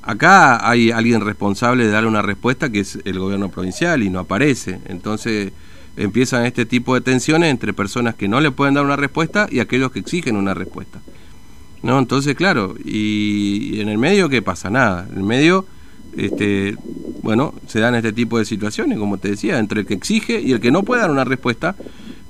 acá 0.00 0.66
hay 0.68 0.90
alguien 0.90 1.20
responsable 1.20 1.84
de 1.84 1.90
dar 1.90 2.06
una 2.06 2.22
respuesta 2.22 2.70
que 2.70 2.80
es 2.80 2.98
el 3.04 3.18
gobierno 3.18 3.50
provincial 3.50 4.02
y 4.02 4.08
no 4.08 4.20
aparece. 4.20 4.78
Entonces 4.86 5.52
empiezan 5.96 6.46
este 6.46 6.66
tipo 6.66 6.94
de 6.94 7.00
tensiones 7.00 7.50
entre 7.50 7.72
personas 7.72 8.14
que 8.14 8.28
no 8.28 8.40
le 8.40 8.50
pueden 8.50 8.74
dar 8.74 8.84
una 8.84 8.96
respuesta 8.96 9.46
y 9.50 9.60
aquellos 9.60 9.92
que 9.92 10.00
exigen 10.00 10.36
una 10.36 10.54
respuesta. 10.54 11.00
¿No? 11.82 11.98
Entonces, 11.98 12.34
claro, 12.34 12.74
y, 12.84 13.80
en 13.80 13.88
el 13.88 13.98
medio 13.98 14.28
¿qué 14.28 14.42
pasa? 14.42 14.68
Nada. 14.68 15.06
En 15.10 15.18
el 15.18 15.24
medio, 15.24 15.64
este, 16.16 16.76
bueno, 17.22 17.54
se 17.66 17.80
dan 17.80 17.94
este 17.94 18.12
tipo 18.12 18.38
de 18.38 18.44
situaciones, 18.44 18.98
como 18.98 19.18
te 19.18 19.30
decía, 19.30 19.58
entre 19.58 19.80
el 19.80 19.86
que 19.86 19.94
exige 19.94 20.40
y 20.40 20.52
el 20.52 20.60
que 20.60 20.70
no 20.70 20.82
puede 20.82 21.00
dar 21.00 21.10
una 21.10 21.24
respuesta 21.24 21.74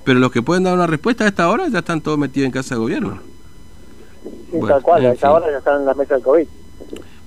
pero 0.04 0.18
los 0.18 0.32
que 0.32 0.42
pueden 0.42 0.64
dar 0.64 0.74
una 0.74 0.86
respuesta 0.86 1.24
a 1.24 1.28
esta 1.28 1.48
hora 1.48 1.68
ya 1.68 1.80
están 1.80 2.00
todos 2.00 2.18
metidos 2.18 2.46
en 2.46 2.52
casa 2.52 2.74
de 2.74 2.80
gobierno. 2.80 3.18
Sí, 4.50 4.58
tal 4.66 4.82
cual, 4.82 5.06
a 5.06 5.12
esta 5.12 5.30
hora 5.30 5.50
ya 5.50 5.58
están 5.58 5.80
en 5.80 5.86
la 5.86 5.94
mesa 5.94 6.14
del 6.14 6.22
COVID. 6.22 6.46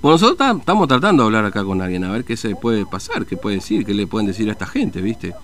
Bueno, 0.02 0.18
nosotros 0.18 0.58
estamos 0.58 0.88
tratando 0.88 1.22
de 1.22 1.26
hablar 1.28 1.44
acá 1.46 1.64
con 1.64 1.80
alguien, 1.80 2.04
a 2.04 2.12
ver 2.12 2.24
qué 2.24 2.36
se 2.36 2.54
puede 2.56 2.84
pasar, 2.84 3.24
qué 3.24 3.36
puede 3.36 3.56
decir, 3.56 3.86
qué 3.86 3.94
le 3.94 4.06
pueden 4.06 4.26
decir 4.26 4.48
a 4.48 4.52
esta 4.52 4.66
gente, 4.66 5.00
¿viste? 5.00 5.34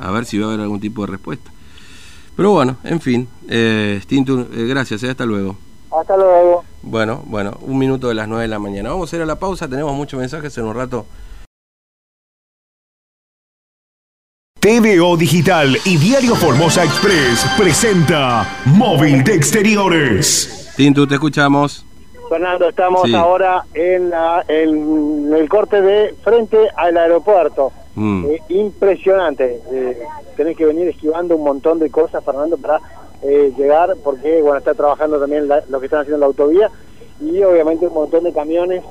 A 0.00 0.10
ver 0.10 0.24
si 0.24 0.38
va 0.38 0.46
a 0.46 0.48
haber 0.48 0.60
algún 0.60 0.80
tipo 0.80 1.02
de 1.02 1.12
respuesta. 1.12 1.50
Pero 2.36 2.52
bueno, 2.52 2.76
en 2.84 3.00
fin, 3.00 3.28
eh, 3.48 4.00
eh 4.10 4.66
gracias, 4.66 5.02
eh, 5.02 5.10
hasta 5.10 5.26
luego. 5.26 5.56
Hasta 5.90 6.16
luego. 6.16 6.64
Bueno, 6.82 7.22
bueno, 7.26 7.58
un 7.60 7.78
minuto 7.78 8.08
de 8.08 8.14
las 8.14 8.26
nueve 8.26 8.42
de 8.42 8.48
la 8.48 8.58
mañana. 8.58 8.90
Vamos 8.90 9.12
a 9.12 9.16
ir 9.16 9.22
a 9.22 9.26
la 9.26 9.38
pausa, 9.38 9.68
tenemos 9.68 9.94
muchos 9.94 10.18
mensajes 10.18 10.56
en 10.56 10.64
un 10.64 10.74
rato. 10.74 11.06
TVO 14.60 15.16
Digital 15.16 15.76
y 15.86 15.96
Diario 15.96 16.34
Formosa 16.34 16.84
Express 16.84 17.46
presenta 17.56 18.46
Móvil 18.66 19.24
de 19.24 19.34
Exteriores. 19.34 20.72
Tintu, 20.76 21.06
te 21.06 21.14
escuchamos. 21.14 21.84
Fernando, 22.28 22.68
estamos 22.68 23.12
ahora 23.12 23.64
en, 23.74 24.12
el 25.34 25.48
corte 25.48 25.80
de 25.80 26.14
frente 26.22 26.58
al 26.76 26.96
aeropuerto. 26.96 27.72
Mm. 28.00 28.24
Eh, 28.30 28.42
impresionante. 28.48 29.60
Eh, 29.70 30.02
tenés 30.34 30.56
que 30.56 30.64
venir 30.64 30.88
esquivando 30.88 31.36
un 31.36 31.44
montón 31.44 31.78
de 31.78 31.90
cosas, 31.90 32.24
Fernando, 32.24 32.56
para 32.56 32.80
eh, 33.22 33.52
llegar, 33.58 33.94
porque 34.02 34.40
bueno, 34.40 34.56
está 34.56 34.72
trabajando 34.72 35.20
también 35.20 35.46
lo 35.46 35.80
que 35.80 35.86
están 35.86 36.00
haciendo 36.00 36.16
en 36.16 36.20
la 36.20 36.26
autovía 36.26 36.70
y 37.20 37.42
obviamente 37.42 37.86
un 37.86 37.92
montón 37.92 38.24
de 38.24 38.32
camiones 38.32 38.82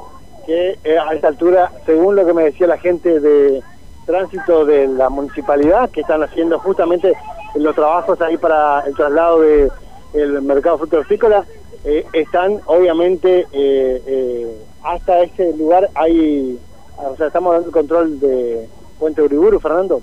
que 0.45 0.77
a 0.99 1.15
esta 1.15 1.27
altura, 1.27 1.71
según 1.87 2.15
lo 2.15 2.23
que 2.23 2.33
me 2.33 2.43
decía 2.43 2.67
la 2.67 2.77
gente 2.77 3.19
de 3.19 3.63
tránsito 4.05 4.65
de 4.65 4.87
la 4.87 5.09
municipalidad 5.09 5.89
que 5.89 6.01
están 6.01 6.21
haciendo 6.21 6.59
justamente 6.59 7.13
los 7.55 7.73
trabajos 7.73 8.21
ahí 8.21 8.37
para 8.37 8.81
el 8.81 8.95
traslado 8.95 9.41
de 9.41 9.71
el 10.13 10.41
mercado 10.41 10.79
eh, 11.85 12.05
están 12.13 12.59
obviamente 12.65 13.47
eh, 13.53 14.03
eh, 14.05 14.57
hasta 14.83 15.21
ese 15.21 15.55
lugar 15.55 15.89
hay 15.95 16.59
o 16.97 17.15
sea 17.15 17.27
estamos 17.27 17.53
dando 17.53 17.71
control 17.71 18.19
de 18.19 18.67
Puente 18.99 19.21
Uriburu 19.21 19.59
Fernando 19.59 20.01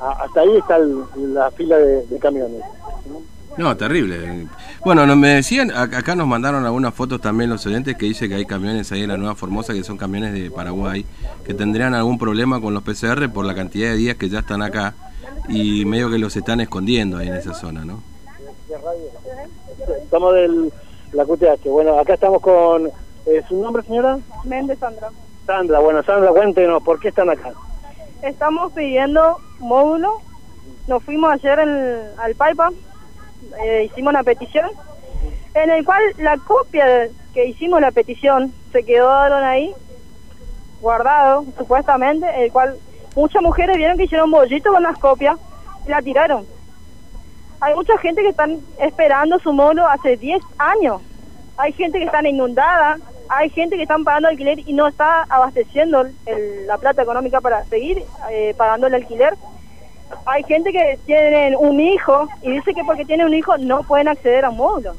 hasta 0.00 0.40
ahí 0.40 0.56
está 0.56 0.78
la 0.78 1.50
fila 1.50 1.76
de, 1.76 2.18
camiones 2.18 2.62
no 3.56 3.76
terrible 3.76 4.46
bueno, 4.84 5.04
me 5.14 5.28
decían, 5.28 5.70
acá 5.72 6.14
nos 6.14 6.26
mandaron 6.26 6.64
algunas 6.64 6.94
fotos 6.94 7.20
también 7.20 7.50
los 7.50 7.66
oyentes 7.66 7.96
que 7.96 8.06
dice 8.06 8.28
que 8.30 8.34
hay 8.36 8.46
camiones 8.46 8.90
ahí 8.92 9.02
en 9.02 9.08
la 9.08 9.18
Nueva 9.18 9.34
Formosa 9.34 9.74
que 9.74 9.84
son 9.84 9.98
camiones 9.98 10.32
de 10.32 10.50
Paraguay, 10.50 11.04
que 11.44 11.52
tendrían 11.52 11.92
algún 11.92 12.16
problema 12.16 12.62
con 12.62 12.72
los 12.72 12.82
PCR 12.82 13.30
por 13.30 13.44
la 13.44 13.54
cantidad 13.54 13.90
de 13.90 13.96
días 13.96 14.16
que 14.16 14.30
ya 14.30 14.38
están 14.38 14.62
acá 14.62 14.94
y 15.50 15.84
medio 15.84 16.08
que 16.08 16.18
los 16.18 16.34
están 16.34 16.62
escondiendo 16.62 17.18
ahí 17.18 17.28
en 17.28 17.34
esa 17.34 17.52
zona, 17.52 17.84
¿no? 17.84 18.02
Estamos 20.02 20.34
del 20.34 20.72
la 21.12 21.24
QTH. 21.24 21.64
Bueno, 21.64 21.98
acá 21.98 22.14
estamos 22.14 22.40
con... 22.40 22.90
¿Su 23.48 23.60
nombre, 23.60 23.82
señora? 23.82 24.18
Méndez 24.44 24.78
Sandra. 24.78 25.10
Sandra, 25.46 25.78
bueno, 25.80 26.02
Sandra, 26.02 26.30
cuéntenos, 26.30 26.82
¿por 26.82 26.98
qué 27.00 27.08
están 27.08 27.30
acá? 27.30 27.52
Estamos 28.22 28.72
pidiendo 28.72 29.38
módulo. 29.58 30.20
Nos 30.86 31.02
fuimos 31.02 31.32
ayer 31.32 31.58
al 31.58 32.34
Paipa 32.34 32.70
eh, 33.62 33.84
hicimos 33.84 34.12
una 34.12 34.22
petición 34.22 34.70
en 35.54 35.70
el 35.70 35.84
cual 35.84 36.02
la 36.18 36.36
copia 36.36 37.08
que 37.32 37.46
hicimos 37.46 37.80
la 37.80 37.90
petición 37.90 38.52
se 38.72 38.84
quedaron 38.84 39.42
ahí 39.42 39.74
guardado 40.80 41.44
supuestamente 41.56 42.26
el 42.44 42.52
cual 42.52 42.76
muchas 43.16 43.42
mujeres 43.42 43.76
vieron 43.76 43.96
que 43.96 44.04
hicieron 44.04 44.30
bollito 44.30 44.72
con 44.72 44.82
las 44.82 44.98
copias 44.98 45.36
y 45.86 45.90
la 45.90 46.02
tiraron 46.02 46.46
hay 47.60 47.74
mucha 47.74 47.96
gente 47.98 48.22
que 48.22 48.28
están 48.28 48.60
esperando 48.78 49.38
su 49.38 49.52
mono 49.52 49.86
hace 49.86 50.16
10 50.16 50.42
años 50.58 51.00
hay 51.56 51.72
gente 51.72 51.98
que 51.98 52.04
están 52.04 52.26
inundada 52.26 52.98
hay 53.30 53.48
gente 53.50 53.76
que 53.76 53.82
están 53.82 54.04
pagando 54.04 54.28
alquiler 54.28 54.58
y 54.58 54.72
no 54.72 54.88
está 54.88 55.22
abasteciendo 55.28 56.04
la 56.66 56.78
plata 56.78 57.02
económica 57.02 57.40
para 57.40 57.64
seguir 57.64 58.02
eh, 58.30 58.54
pagando 58.56 58.86
el 58.86 58.94
alquiler 58.94 59.34
hay 60.26 60.42
gente 60.44 60.72
que 60.72 60.98
tiene 61.06 61.56
un 61.56 61.80
hijo 61.80 62.28
y 62.42 62.52
dice 62.52 62.74
que 62.74 62.84
porque 62.84 63.04
tiene 63.04 63.24
un 63.24 63.34
hijo 63.34 63.56
no 63.58 63.82
pueden 63.82 64.08
acceder 64.08 64.44
a 64.44 64.50
un 64.50 64.56
módulo. 64.56 64.94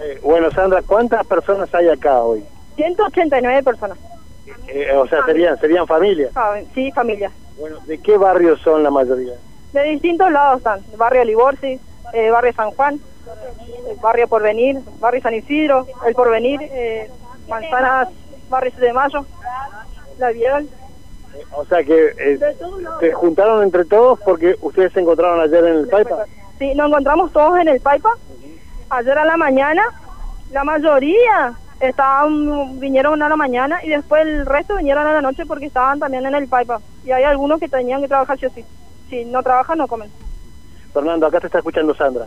Eh, 0.00 0.20
bueno, 0.22 0.50
Sandra, 0.50 0.82
¿cuántas 0.82 1.26
personas 1.26 1.72
hay 1.74 1.88
acá 1.88 2.20
hoy? 2.20 2.44
189 2.76 3.62
personas. 3.62 3.98
Eh, 4.68 4.92
o 4.96 5.06
sea, 5.06 5.24
serían 5.24 5.58
serían 5.58 5.86
familias. 5.86 6.32
Sí, 6.74 6.90
familias. 6.92 7.32
Bueno, 7.58 7.78
¿de 7.86 7.98
qué 7.98 8.16
barrios 8.16 8.60
son 8.60 8.82
la 8.82 8.90
mayoría? 8.90 9.34
De 9.72 9.82
distintos 9.84 10.30
lados 10.30 10.58
están. 10.58 10.80
barrio 10.96 11.24
Liborsi, 11.24 11.78
eh, 12.12 12.30
barrio 12.30 12.52
San 12.54 12.70
Juan, 12.70 13.00
el 13.90 13.96
barrio 13.96 14.28
Porvenir, 14.28 14.78
barrio 15.00 15.22
San 15.22 15.34
Isidro, 15.34 15.86
el 16.06 16.14
Porvenir, 16.14 16.60
eh, 16.62 17.10
Manzanas, 17.48 18.08
barrio 18.48 18.72
de 18.78 18.92
Mayo, 18.92 19.26
la 20.18 20.30
Vial. 20.30 20.68
O 21.52 21.64
sea 21.64 21.82
que 21.82 22.12
eh, 22.18 22.38
se 23.00 23.12
juntaron 23.12 23.62
entre 23.62 23.84
todos 23.84 24.18
porque 24.20 24.56
ustedes 24.60 24.92
se 24.92 25.00
encontraron 25.00 25.40
ayer 25.40 25.64
en 25.64 25.76
el 25.78 25.88
Paipa. 25.88 26.24
Sí, 26.58 26.74
nos 26.74 26.88
encontramos 26.88 27.32
todos 27.32 27.58
en 27.58 27.68
el 27.68 27.80
Paipa. 27.80 28.10
Ayer 28.90 29.18
a 29.18 29.24
la 29.24 29.36
mañana, 29.36 29.82
la 30.52 30.64
mayoría 30.64 31.54
estaban 31.80 32.78
vinieron 32.78 33.22
a 33.22 33.28
la 33.28 33.36
mañana 33.36 33.82
y 33.82 33.88
después 33.88 34.22
el 34.22 34.46
resto 34.46 34.76
vinieron 34.76 35.06
a 35.06 35.14
la 35.14 35.22
noche 35.22 35.46
porque 35.46 35.66
estaban 35.66 35.98
también 35.98 36.26
en 36.26 36.34
el 36.34 36.48
Paipa. 36.48 36.80
Y 37.04 37.10
hay 37.10 37.24
algunos 37.24 37.58
que 37.58 37.68
tenían 37.68 38.02
que 38.02 38.08
trabajar 38.08 38.38
sí 38.38 38.46
o 38.46 38.50
sí. 38.50 38.64
Si 39.08 39.24
no 39.24 39.42
trabajan, 39.42 39.78
no 39.78 39.88
comen. 39.88 40.10
Fernando, 40.92 41.26
acá 41.26 41.40
te 41.40 41.46
está 41.46 41.58
escuchando 41.58 41.94
Sandra. 41.94 42.26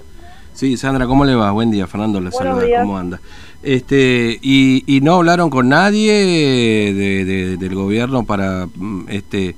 Sí, 0.56 0.78
Sandra, 0.78 1.06
¿cómo 1.06 1.26
le 1.26 1.36
va? 1.36 1.52
Buen 1.52 1.70
día, 1.70 1.86
Fernando, 1.86 2.22
le 2.22 2.32
saluda, 2.32 2.66
¿cómo 2.80 2.98
anda? 2.98 3.20
Este, 3.62 4.40
y, 4.42 4.86
y 4.88 5.02
no 5.02 5.16
hablaron 5.16 5.50
con 5.50 5.68
nadie 5.68 6.14
de, 6.14 7.58
del 7.58 7.76
gobierno 7.76 8.24
para 8.24 8.68
mm, 8.74 9.08
este 9.10 9.56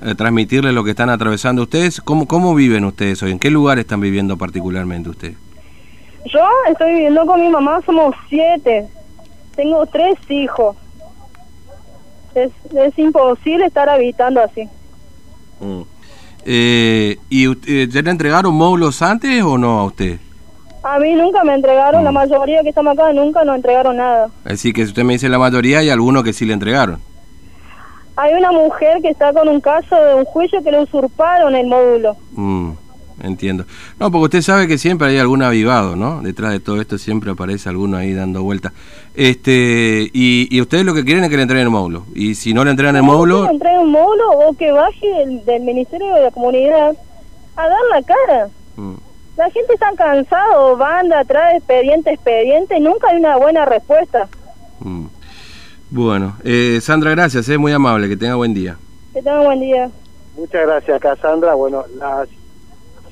eh, 0.00 0.14
transmitirle 0.16 0.72
lo 0.72 0.84
que 0.84 0.90
están 0.90 1.10
atravesando 1.10 1.62
ustedes. 1.62 2.00
¿Cómo, 2.00 2.26
¿Cómo 2.26 2.54
viven 2.54 2.86
ustedes 2.86 3.22
hoy? 3.22 3.32
¿En 3.32 3.38
qué 3.38 3.50
lugar 3.50 3.78
están 3.78 4.00
viviendo 4.00 4.38
particularmente 4.38 5.10
ustedes? 5.10 5.36
Yo 6.32 6.40
estoy 6.70 6.94
viviendo 6.94 7.26
con 7.26 7.42
mi 7.42 7.50
mamá, 7.50 7.82
somos 7.84 8.14
siete. 8.30 8.86
Tengo 9.54 9.84
tres 9.84 10.14
hijos. 10.30 10.76
Es, 12.34 12.50
es 12.74 12.98
imposible 12.98 13.66
estar 13.66 13.86
habitando 13.90 14.40
así. 14.40 14.66
Mm. 15.60 15.82
Eh, 16.46 17.18
¿Y 17.28 17.48
usted, 17.48 17.90
ya 17.90 18.00
le 18.00 18.10
entregaron 18.10 18.54
módulos 18.54 19.02
antes 19.02 19.42
o 19.42 19.58
no 19.58 19.80
a 19.80 19.84
usted? 19.84 20.18
A 20.82 20.98
mí 20.98 21.14
nunca 21.14 21.44
me 21.44 21.54
entregaron, 21.54 22.04
la 22.04 22.10
mm. 22.10 22.14
mayoría 22.14 22.62
que 22.62 22.68
estamos 22.70 22.92
acá 22.96 23.12
nunca 23.12 23.44
nos 23.44 23.56
entregaron 23.56 23.96
nada. 23.96 24.28
Así 24.44 24.72
que 24.72 24.82
si 24.82 24.88
usted 24.88 25.04
me 25.04 25.14
dice 25.14 25.28
la 25.28 25.38
mayoría, 25.38 25.78
hay 25.78 25.90
algunos 25.90 26.22
que 26.22 26.32
sí 26.32 26.44
le 26.44 26.52
entregaron. 26.52 27.00
Hay 28.16 28.34
una 28.34 28.50
mujer 28.50 29.00
que 29.00 29.10
está 29.10 29.32
con 29.32 29.48
un 29.48 29.60
caso 29.60 29.94
de 29.94 30.14
un 30.14 30.24
juicio 30.24 30.62
que 30.62 30.72
le 30.72 30.82
usurparon 30.82 31.54
el 31.54 31.66
módulo. 31.66 32.16
Mm 32.32 32.72
entiendo. 33.22 33.64
No, 33.98 34.10
porque 34.10 34.24
usted 34.24 34.42
sabe 34.42 34.66
que 34.68 34.78
siempre 34.78 35.08
hay 35.08 35.18
algún 35.18 35.42
avivado, 35.42 35.96
¿no? 35.96 36.22
Detrás 36.22 36.52
de 36.52 36.60
todo 36.60 36.80
esto 36.80 36.98
siempre 36.98 37.30
aparece 37.30 37.68
alguno 37.68 37.96
ahí 37.96 38.12
dando 38.12 38.42
vueltas. 38.42 38.72
Este, 39.14 40.08
y, 40.12 40.60
ustedes 40.60 40.84
lo 40.84 40.94
que 40.94 41.04
quieren 41.04 41.24
es 41.24 41.30
que 41.30 41.36
le 41.36 41.42
entreguen 41.42 41.66
el 41.66 41.72
módulo. 41.72 42.04
Y 42.14 42.34
si 42.34 42.54
no 42.54 42.64
le 42.64 42.70
entregan 42.70 42.96
el 42.96 43.02
módulo... 43.02 43.42
Que 43.42 43.48
le 43.48 43.54
entreguen 43.54 43.80
un 43.80 43.92
módulo 43.92 44.30
o 44.30 44.56
que 44.56 44.72
baje 44.72 45.06
del, 45.44 45.62
Ministerio 45.62 46.14
de 46.14 46.22
la 46.22 46.30
Comunidad 46.30 46.96
a 47.56 47.62
dar 47.62 47.78
la 47.92 48.02
cara. 48.02 48.48
Mm. 48.76 48.94
La 49.38 49.48
gente 49.50 49.72
está 49.72 49.92
cansado, 49.96 50.76
van 50.76 51.08
de 51.08 51.14
atrás, 51.14 51.54
expediente, 51.54 52.12
expediente, 52.12 52.76
y 52.76 52.80
nunca 52.80 53.08
hay 53.08 53.18
una 53.18 53.36
buena 53.36 53.64
respuesta. 53.64 54.28
Mm. 54.80 55.06
Bueno, 55.90 56.36
eh, 56.42 56.80
Sandra, 56.82 57.12
gracias, 57.12 57.48
es 57.48 57.56
muy 57.56 57.70
amable, 57.70 58.08
que 58.08 58.16
tenga 58.16 58.34
buen 58.34 58.52
día. 58.52 58.76
Que 59.14 59.22
tenga 59.22 59.40
buen 59.40 59.60
día. 59.60 59.90
Muchas 60.36 60.66
gracias, 60.66 61.00
Cassandra. 61.00 61.54
Bueno, 61.54 61.84
las 61.98 62.28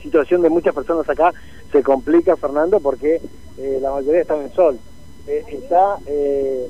situación 0.03 0.43
de 0.43 0.51
muchas 0.51 0.75
personas 0.75 1.09
acá 1.09 1.33
se 1.71 1.81
complica, 1.85 2.37
Fernando, 2.37 2.81
porque 2.81 3.21
eh, 3.59 3.79
la 3.81 3.93
mayoría 3.93 4.23
están 4.23 4.43
en 4.43 4.53
sol. 4.53 4.79
Eh, 5.29 5.45
está 5.49 5.97
eh, 6.09 6.67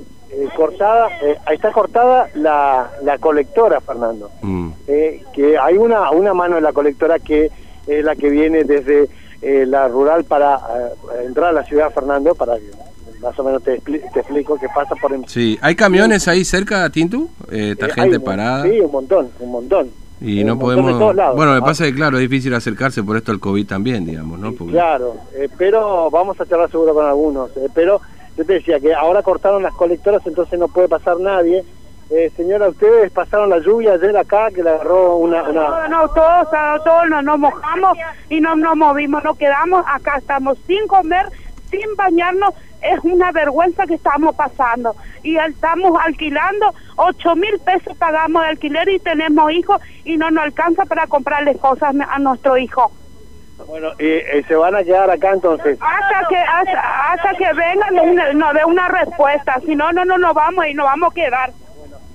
cortada, 0.55 1.09
está 1.51 1.73
cortada 1.73 2.29
la, 2.35 2.91
la 3.03 3.17
colectora, 3.17 3.81
Fernando. 3.81 4.31
Mm. 4.43 4.69
que 4.87 5.57
hay 5.59 5.79
una, 5.79 6.11
una 6.11 6.35
mano 6.35 6.59
en 6.59 6.63
la 6.63 6.75
colectora 6.75 7.19
que 7.19 7.51
es 7.87 8.05
la 8.05 8.17
que 8.17 8.29
viene 8.29 8.65
desde 8.65 9.09
la 9.43 9.89
rural 9.89 10.25
para 10.25 10.59
entrar 11.25 11.51
a 11.51 11.53
la 11.53 11.65
ciudad, 11.65 11.93
Fernando, 11.93 12.35
para 12.35 12.57
que 12.57 12.71
más 13.21 13.39
o 13.39 13.45
menos 13.45 13.63
te, 13.63 13.79
te 13.81 14.21
explico 14.21 14.59
que 14.59 14.69
pasa 14.69 14.95
por... 14.97 15.13
Sí, 15.29 15.59
¿hay 15.63 15.75
camiones 15.75 16.29
ahí 16.29 16.45
cerca, 16.45 16.89
Tintu? 16.91 17.31
¿Está 17.51 17.89
gente 17.89 18.21
parada? 18.21 18.65
Sí, 18.65 18.81
un 18.81 18.91
montón, 18.91 19.31
un 19.41 19.51
montón. 19.51 19.91
Y 20.21 20.45
no 20.45 20.59
podemos... 20.59 21.15
bueno, 21.35 21.53
me 21.53 21.61
pasa 21.61 21.85
que, 21.85 21.95
claro, 21.95 22.17
es 22.17 22.23
difícil 22.23 22.55
acercarse 22.55 23.03
por 23.03 23.17
esto 23.17 23.33
al 23.33 23.41
COVID 23.41 23.67
también, 23.67 24.07
digamos, 24.07 24.39
¿no? 24.39 24.55
Claro, 24.55 25.17
eh, 25.35 25.49
pero 25.59 26.11
vamos 26.11 26.41
a 26.41 26.47
charlar 26.47 26.71
seguro 26.71 26.95
con 26.95 27.05
algunos. 27.05 27.55
Eh, 27.57 27.69
pero 27.75 28.01
yo 28.37 28.45
te 28.45 28.55
decía 28.55 28.81
que 28.81 28.95
ahora 28.95 29.23
cortaron 29.23 29.63
las 29.63 29.75
colectoras, 29.75 30.27
entonces 30.27 30.59
no 30.59 30.69
puede 30.69 30.89
pasar 30.89 31.21
nadie. 31.21 31.65
Eh, 32.09 32.31
señora, 32.37 32.69
ustedes 32.69 33.11
pasaron 33.11 33.51
la 33.51 33.59
lluvia 33.59 33.95
ayer 33.95 34.17
acá, 34.17 34.49
que 34.55 34.63
le 34.63 34.71
agarró 34.71 35.17
una... 35.17 35.43
No, 35.43 35.89
no, 35.89 36.09
todos, 36.09 36.49
todos 36.85 37.09
nos, 37.09 37.25
nos 37.25 37.39
mojamos 37.39 37.99
y 38.31 38.41
no 38.41 38.55
nos 38.55 38.77
movimos, 38.77 39.25
nos 39.25 39.37
quedamos 39.37 39.85
acá, 39.89 40.19
estamos 40.19 40.57
sin 40.67 40.87
comer, 40.87 41.27
sin 41.71 41.97
bañarnos 41.97 42.55
es 42.83 43.01
una 43.03 43.33
vergüenza 43.33 43.87
que 43.87 43.95
estamos 43.95 44.35
pasando. 44.37 44.95
Y 45.23 45.37
estamos 45.37 45.99
alquilando, 46.05 46.73
ocho 46.97 47.35
mil 47.35 47.59
pesos 47.61 47.97
pagamos 47.97 48.43
de 48.43 48.49
alquiler 48.51 48.89
y 48.89 48.99
tenemos 49.01 49.51
hijos 49.53 49.81
y 50.05 50.17
no 50.17 50.31
nos 50.31 50.45
alcanza 50.45 50.85
para 50.85 51.07
comprarle 51.07 51.57
cosas 51.57 51.95
a 52.09 52.19
nuestro 52.19 52.57
hijo. 52.57 52.93
Bueno, 53.67 53.89
y, 53.99 54.43
se 54.45 54.55
van 54.55 54.77
a 54.77 54.85
quedar 54.85 55.11
acá 55.11 55.33
entonces. 55.33 55.79
Hasta 55.81 56.29
que 56.29 56.37
hasta, 56.37 57.35
que 57.37 57.53
vengan 57.55 58.39
nos 58.39 58.55
dé 58.55 58.65
una 58.65 58.87
respuesta, 58.89 59.59
si 59.65 59.75
no, 59.75 59.93
no, 59.93 60.05
no 60.05 60.19
nos 60.19 60.35
vamos 60.35 60.67
y 60.67 60.75
nos 60.75 60.87
vamos 60.87 61.11
a 61.11 61.15
quedar. 61.15 61.51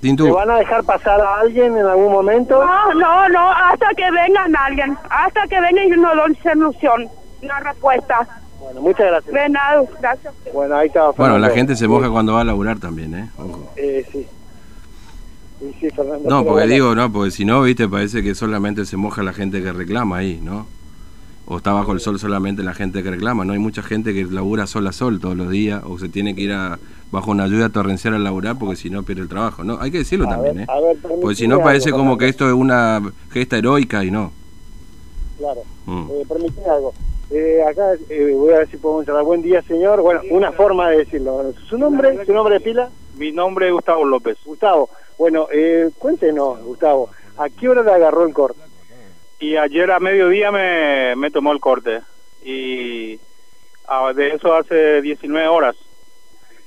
¿Se 0.02 0.30
van 0.32 0.50
a 0.50 0.56
dejar 0.56 0.82
pasar 0.82 1.20
a 1.20 1.40
alguien 1.40 1.76
en 1.76 1.86
algún 1.86 2.10
momento? 2.12 2.60
No, 2.64 2.94
no, 2.94 3.28
no, 3.28 3.52
hasta 3.52 3.86
que 3.96 4.10
vengan 4.10 4.56
alguien, 4.56 4.98
hasta 5.08 5.46
que 5.46 5.60
vengan 5.60 5.86
y 5.86 5.90
nos 5.90 6.16
den 6.16 6.42
solución, 6.42 7.08
una 7.40 7.60
respuesta. 7.60 8.26
Bueno, 8.58 8.80
muchas 8.80 9.06
gracias. 9.06 9.32
De 9.32 9.48
nada, 9.48 9.82
gracias. 10.00 10.34
Bueno, 10.52 10.76
ahí 10.76 10.88
está. 10.88 11.10
Bueno, 11.10 11.38
la 11.38 11.50
gente 11.50 11.76
se 11.76 11.86
moja 11.86 12.10
cuando 12.10 12.34
va 12.34 12.40
a 12.40 12.44
laburar 12.44 12.80
también, 12.80 13.14
¿eh? 13.14 13.30
Eh, 13.76 14.04
sí. 14.10 14.26
Sí, 15.60 15.76
sí, 15.80 15.90
Fernando. 15.90 16.28
No, 16.28 16.44
porque 16.44 16.66
digo, 16.66 16.96
no, 16.96 17.12
porque 17.12 17.30
si 17.30 17.44
no, 17.44 17.62
viste, 17.62 17.88
parece 17.88 18.24
que 18.24 18.34
solamente 18.34 18.84
se 18.84 18.96
moja 18.96 19.22
la 19.22 19.32
gente 19.32 19.62
que 19.62 19.72
reclama 19.72 20.16
ahí, 20.16 20.40
¿no? 20.42 20.66
O 21.52 21.58
está 21.58 21.74
bajo 21.74 21.92
el 21.92 22.00
sol 22.00 22.18
solamente 22.18 22.62
la 22.62 22.72
gente 22.72 23.02
que 23.02 23.10
reclama, 23.10 23.44
¿no? 23.44 23.52
Hay 23.52 23.58
mucha 23.58 23.82
gente 23.82 24.14
que 24.14 24.24
labura 24.24 24.66
sol 24.66 24.86
a 24.86 24.92
sol 24.92 25.20
todos 25.20 25.36
los 25.36 25.50
días, 25.50 25.82
o 25.86 25.98
se 25.98 26.08
tiene 26.08 26.34
que 26.34 26.40
ir 26.40 26.52
a, 26.52 26.78
bajo 27.10 27.30
una 27.30 27.46
lluvia 27.46 27.68
torrencial 27.68 28.14
a 28.14 28.18
laburar 28.18 28.58
porque 28.58 28.74
si 28.74 28.88
no 28.88 29.02
pierde 29.02 29.20
el 29.20 29.28
trabajo, 29.28 29.62
¿no? 29.62 29.76
Hay 29.78 29.90
que 29.90 29.98
decirlo 29.98 30.26
también, 30.26 30.60
¿eh? 30.60 30.66
porque 31.20 31.34
si 31.34 31.46
no 31.46 31.60
parece 31.60 31.90
como 31.90 32.16
que 32.16 32.28
esto 32.28 32.48
es 32.48 32.54
una 32.54 33.02
gesta 33.30 33.58
heroica 33.58 34.02
y 34.02 34.10
no. 34.10 34.32
Claro. 35.36 35.60
Mm. 35.84 36.10
Eh, 36.10 36.70
algo. 36.70 36.94
Eh, 37.30 37.62
acá 37.68 37.82
eh, 38.08 38.32
voy 38.34 38.54
a 38.54 38.58
ver 38.60 38.70
si 38.70 38.78
podemos 38.78 39.04
charlar. 39.04 39.24
Buen 39.24 39.42
día, 39.42 39.60
señor. 39.60 40.00
Bueno, 40.00 40.22
una 40.30 40.52
forma 40.52 40.88
de 40.88 40.98
decirlo. 40.98 41.52
¿Su 41.68 41.76
nombre? 41.76 42.24
¿Su 42.24 42.32
nombre 42.32 42.54
de 42.54 42.60
pila? 42.60 42.88
Mi 43.18 43.30
nombre 43.30 43.66
es 43.66 43.74
Gustavo 43.74 44.06
López. 44.06 44.38
Gustavo. 44.42 44.88
Bueno, 45.18 45.48
eh, 45.52 45.90
cuéntenos, 45.98 46.62
Gustavo, 46.64 47.10
¿a 47.36 47.50
qué 47.50 47.68
hora 47.68 47.82
le 47.82 47.92
agarró 47.92 48.26
el 48.26 48.32
corte? 48.32 48.61
Y 49.42 49.56
ayer 49.56 49.90
a 49.90 49.98
mediodía 49.98 50.50
me, 50.50 51.16
me 51.16 51.30
tomó 51.30 51.52
el 51.52 51.60
corte. 51.60 52.00
Y 52.44 53.16
de 54.14 54.28
eso 54.34 54.54
hace 54.54 55.02
19 55.02 55.48
horas. 55.48 55.76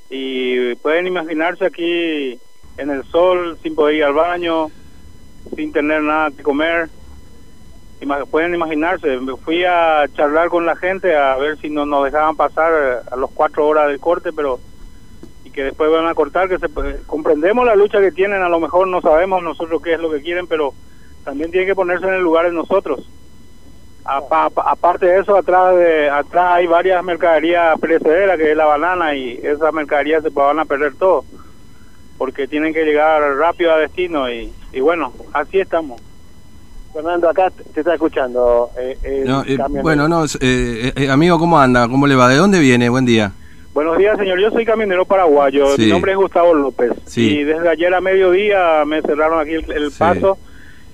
Y 0.09 0.75
pueden 0.75 1.07
imaginarse 1.07 1.65
aquí 1.65 2.39
en 2.77 2.89
el 2.89 3.03
sol, 3.05 3.57
sin 3.63 3.75
poder 3.75 3.95
ir 3.95 4.03
al 4.03 4.13
baño, 4.13 4.67
sin 5.55 5.71
tener 5.71 6.01
nada 6.01 6.31
que 6.31 6.43
comer 6.43 6.89
pueden 8.29 8.53
imaginarse, 8.53 9.17
me 9.19 9.35
fui 9.37 9.63
a 9.63 10.05
charlar 10.13 10.49
con 10.49 10.65
la 10.65 10.75
gente 10.75 11.15
a 11.15 11.35
ver 11.37 11.57
si 11.57 11.69
no 11.69 11.85
nos 11.85 12.05
dejaban 12.05 12.35
pasar 12.35 13.03
a 13.09 13.15
los 13.15 13.31
cuatro 13.31 13.67
horas 13.67 13.87
del 13.87 13.99
corte, 13.99 14.31
pero 14.33 14.59
y 15.43 15.51
que 15.51 15.63
después 15.63 15.91
van 15.91 16.07
a 16.07 16.13
cortar, 16.13 16.49
que 16.49 16.59
se, 16.59 16.67
comprendemos 17.05 17.65
la 17.65 17.75
lucha 17.75 17.99
que 17.99 18.11
tienen, 18.11 18.41
a 18.41 18.49
lo 18.49 18.59
mejor 18.59 18.87
no 18.87 19.01
sabemos 19.01 19.41
nosotros 19.43 19.81
qué 19.81 19.93
es 19.93 19.99
lo 19.99 20.11
que 20.11 20.21
quieren, 20.21 20.47
pero 20.47 20.73
también 21.25 21.51
tienen 21.51 21.67
que 21.67 21.75
ponerse 21.75 22.07
en 22.07 22.13
el 22.13 22.21
lugar 22.21 22.45
de 22.45 22.53
nosotros. 22.53 23.05
aparte 24.05 25.07
de 25.07 25.19
eso, 25.19 25.35
atrás 25.35 25.75
de 25.75 26.09
atrás 26.09 26.53
hay 26.53 26.67
varias 26.67 27.03
mercaderías 27.03 27.77
perecederas, 27.79 28.37
que 28.37 28.51
es 28.51 28.57
la 28.57 28.65
banana, 28.65 29.15
y 29.15 29.39
esas 29.43 29.73
mercaderías 29.73 30.23
se 30.23 30.29
van 30.29 30.59
a 30.59 30.65
perder 30.65 30.93
todo, 30.95 31.25
porque 32.17 32.47
tienen 32.47 32.73
que 32.73 32.85
llegar 32.85 33.21
rápido 33.37 33.73
a 33.73 33.79
destino, 33.79 34.29
y, 34.29 34.53
y 34.71 34.79
bueno, 34.79 35.11
así 35.33 35.59
estamos. 35.59 35.99
Fernando, 36.93 37.29
acá 37.29 37.51
te 37.73 37.81
está 37.81 37.95
escuchando. 37.95 38.69
Eh, 38.79 38.97
eh, 39.03 39.57
bueno, 39.83 40.07
no, 40.07 40.23
eh, 40.39 41.09
amigo, 41.11 41.37
¿cómo 41.37 41.59
anda? 41.59 41.89
¿Cómo 41.89 42.07
le 42.07 42.15
va? 42.15 42.29
¿De 42.29 42.37
dónde 42.37 42.59
viene? 42.59 42.87
Buen 42.87 43.05
día. 43.05 43.33
Buenos 43.73 43.97
días, 43.97 44.17
señor. 44.17 44.39
Yo 44.39 44.49
soy 44.51 44.63
camionero 44.63 45.03
paraguayo. 45.03 45.77
Mi 45.77 45.87
nombre 45.87 46.13
es 46.13 46.17
Gustavo 46.17 46.53
López. 46.53 46.93
Y 47.17 47.43
desde 47.43 47.67
ayer 47.67 47.93
a 47.93 47.99
mediodía 47.99 48.85
me 48.85 49.01
cerraron 49.01 49.41
aquí 49.41 49.55
el, 49.55 49.91
paso 49.91 50.37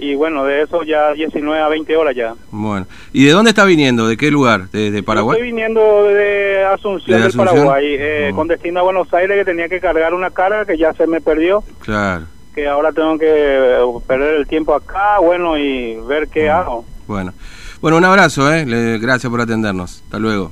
y 0.01 0.15
bueno, 0.15 0.43
de 0.43 0.63
eso 0.63 0.81
ya 0.81 1.13
19 1.13 1.61
a 1.61 1.67
20 1.67 1.95
horas 1.95 2.15
ya. 2.15 2.33
Bueno, 2.49 2.87
¿y 3.13 3.25
de 3.25 3.31
dónde 3.31 3.51
está 3.51 3.65
viniendo? 3.65 4.07
¿De 4.07 4.17
qué 4.17 4.31
lugar? 4.31 4.67
¿De, 4.71 5.03
Paraguay? 5.03 5.37
estoy 5.37 5.51
viniendo 5.51 6.05
de 6.05 6.65
Asunción, 6.65 7.21
de 7.21 7.31
Paraguay, 7.31 7.85
eh, 7.99 8.31
con 8.35 8.47
destino 8.47 8.79
a 8.79 8.83
Buenos 8.83 9.13
Aires, 9.13 9.37
que 9.37 9.45
tenía 9.45 9.69
que 9.69 9.79
cargar 9.79 10.15
una 10.15 10.31
carga 10.31 10.65
que 10.65 10.75
ya 10.75 10.91
se 10.93 11.05
me 11.05 11.21
perdió. 11.21 11.63
Claro. 11.81 12.25
Que 12.55 12.67
ahora 12.67 12.91
tengo 12.91 13.19
que 13.19 13.27
eh, 13.27 13.79
perder 14.07 14.37
el 14.37 14.47
tiempo 14.47 14.73
acá, 14.73 15.19
bueno, 15.21 15.55
y 15.55 15.95
ver 16.07 16.27
qué 16.29 16.49
hago. 16.49 16.83
Bueno. 17.05 17.31
Bueno, 17.79 17.97
un 17.97 18.05
abrazo, 18.05 18.51
¿eh? 18.51 18.65
gracias 18.99 19.29
por 19.29 19.39
atendernos. 19.39 20.01
Hasta 20.03 20.17
luego. 20.17 20.51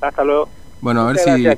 Hasta 0.00 0.22
luego. 0.22 0.48
Bueno, 0.80 1.00
a 1.00 1.06
ver 1.06 1.18
si, 1.18 1.48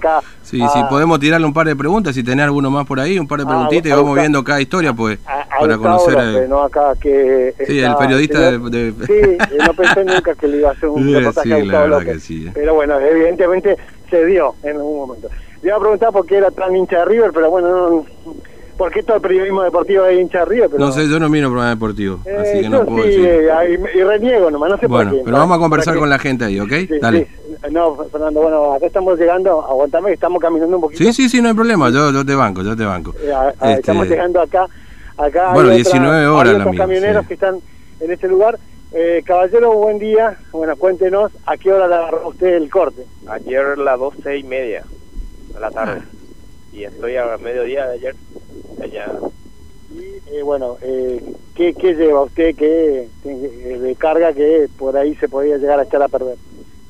si, 0.48 0.56
si, 0.56 0.82
podemos 0.88 1.20
tirarle 1.20 1.46
un 1.46 1.52
par 1.52 1.66
de 1.66 1.76
preguntas, 1.76 2.14
si 2.14 2.24
tenés 2.24 2.46
alguno 2.46 2.70
más 2.70 2.86
por 2.86 2.98
ahí, 3.00 3.18
un 3.18 3.28
par 3.28 3.40
de 3.40 3.44
preguntitas 3.44 3.86
y 3.86 3.94
vamos 3.94 4.16
viendo 4.16 4.42
cada 4.42 4.60
historia, 4.62 4.94
pues, 4.94 5.18
para 5.60 5.76
conocer. 5.76 6.48
no 6.48 6.62
acá 6.62 6.94
que 6.98 7.54
sí, 7.66 7.80
el 7.80 7.94
periodista 7.96 8.52
de, 8.52 8.94
Sí, 9.06 9.56
no 9.58 9.74
pensé 9.74 10.04
nunca 10.04 10.34
que 10.34 10.48
le 10.48 10.56
iba 10.58 10.70
a 10.70 10.72
hacer 10.72 10.88
un 10.88 11.14
reportaje 11.14 11.60
sí, 11.60 11.66
la 11.66 11.80
verdad 11.80 12.02
que 12.02 12.18
sí. 12.18 12.50
Pero 12.54 12.74
bueno, 12.74 12.98
evidentemente 12.98 13.76
se 14.08 14.24
dio 14.24 14.54
en 14.62 14.76
algún 14.76 14.96
momento. 14.96 15.28
Le 15.60 15.68
iba 15.68 15.76
a 15.76 15.80
preguntar 15.80 16.12
por 16.12 16.24
qué 16.24 16.38
era 16.38 16.50
tan 16.50 16.74
hincha 16.74 17.00
de 17.00 17.04
River, 17.04 17.30
pero 17.34 17.50
bueno, 17.50 17.68
no, 17.68 18.06
¿Por 18.78 18.92
qué 18.92 19.02
todo 19.02 19.16
el 19.16 19.22
periodismo 19.22 19.64
deportivo 19.64 20.06
es 20.06 20.20
hincha 20.20 20.42
arriba? 20.42 20.68
Pero... 20.70 20.78
No 20.78 20.92
sé, 20.92 21.08
yo 21.08 21.18
no 21.18 21.28
miro 21.28 21.48
programa 21.48 21.74
deportivo, 21.74 22.20
eh, 22.24 22.36
así 22.38 22.60
que 22.60 22.68
no 22.68 22.84
puedo 22.84 23.02
sí, 23.02 23.20
decir. 23.20 23.50
y 23.92 24.02
reniego 24.04 24.50
nomás, 24.52 24.70
no 24.70 24.78
sé 24.78 24.86
bueno, 24.86 25.10
por 25.10 25.18
qué. 25.18 25.24
pero 25.24 25.36
vamos 25.36 25.56
a 25.56 25.60
conversar 25.60 25.98
con 25.98 26.08
la 26.08 26.18
gente 26.18 26.44
ahí, 26.44 26.60
¿ok? 26.60 26.72
Dale. 27.00 27.26
No, 27.72 27.96
Fernando, 27.96 28.40
bueno, 28.40 28.74
acá 28.74 28.86
estamos 28.86 29.18
llegando, 29.18 29.60
aguantame, 29.62 30.12
estamos 30.12 30.40
caminando 30.40 30.76
un 30.76 30.82
poquito. 30.82 31.02
Sí, 31.02 31.12
sí, 31.12 31.28
sí, 31.28 31.42
no 31.42 31.48
hay 31.48 31.54
problema, 31.54 31.90
yo, 31.90 32.12
yo 32.12 32.24
te 32.24 32.36
banco, 32.36 32.62
yo 32.62 32.76
te 32.76 32.84
banco. 32.84 33.12
Eh, 33.20 33.32
este... 33.62 33.72
Estamos 33.80 34.08
llegando 34.08 34.40
acá, 34.40 34.68
acá 35.16 35.52
bueno, 35.52 35.70
19 35.70 36.26
horas 36.28 36.54
hay 36.54 36.60
otros 36.60 36.76
camioneros 36.76 37.26
que 37.26 37.34
están 37.34 37.58
en 37.98 38.12
este 38.12 38.28
lugar. 38.28 38.58
Eh, 38.92 39.22
caballero, 39.26 39.72
buen 39.74 39.98
día, 39.98 40.38
bueno, 40.50 40.74
cuéntenos, 40.76 41.30
¿a 41.44 41.56
qué 41.56 41.72
hora 41.72 41.88
le 41.88 41.94
agarró 41.96 42.28
usted 42.28 42.54
el 42.54 42.70
corte? 42.70 43.04
Ayer 43.26 43.60
a 43.60 43.76
las 43.76 43.98
12 43.98 44.38
y 44.38 44.44
media 44.44 44.84
de 45.52 45.60
la 45.60 45.70
tarde, 45.70 46.02
y 46.72 46.84
estoy 46.84 47.16
a 47.16 47.36
mediodía 47.36 47.86
de 47.86 47.94
ayer, 47.94 48.14
allá 48.82 49.12
y 49.90 50.20
eh, 50.26 50.42
bueno, 50.42 50.76
eh, 50.82 51.22
¿qué, 51.54 51.72
¿qué, 51.74 51.94
lleva 51.94 52.22
usted 52.22 52.54
que 52.54 53.10
eh, 53.24 53.78
de 53.78 53.96
carga 53.96 54.34
que 54.34 54.68
por 54.76 54.96
ahí 54.96 55.14
se 55.16 55.28
podía 55.28 55.56
llegar 55.56 55.80
a 55.80 55.84
echar 55.84 56.02
a 56.02 56.08
perder? 56.08 56.36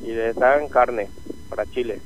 Y 0.03 0.09
le 0.09 0.32
dan 0.32 0.68
carne 0.68 1.09
para 1.49 1.64
Chile. 1.66 2.01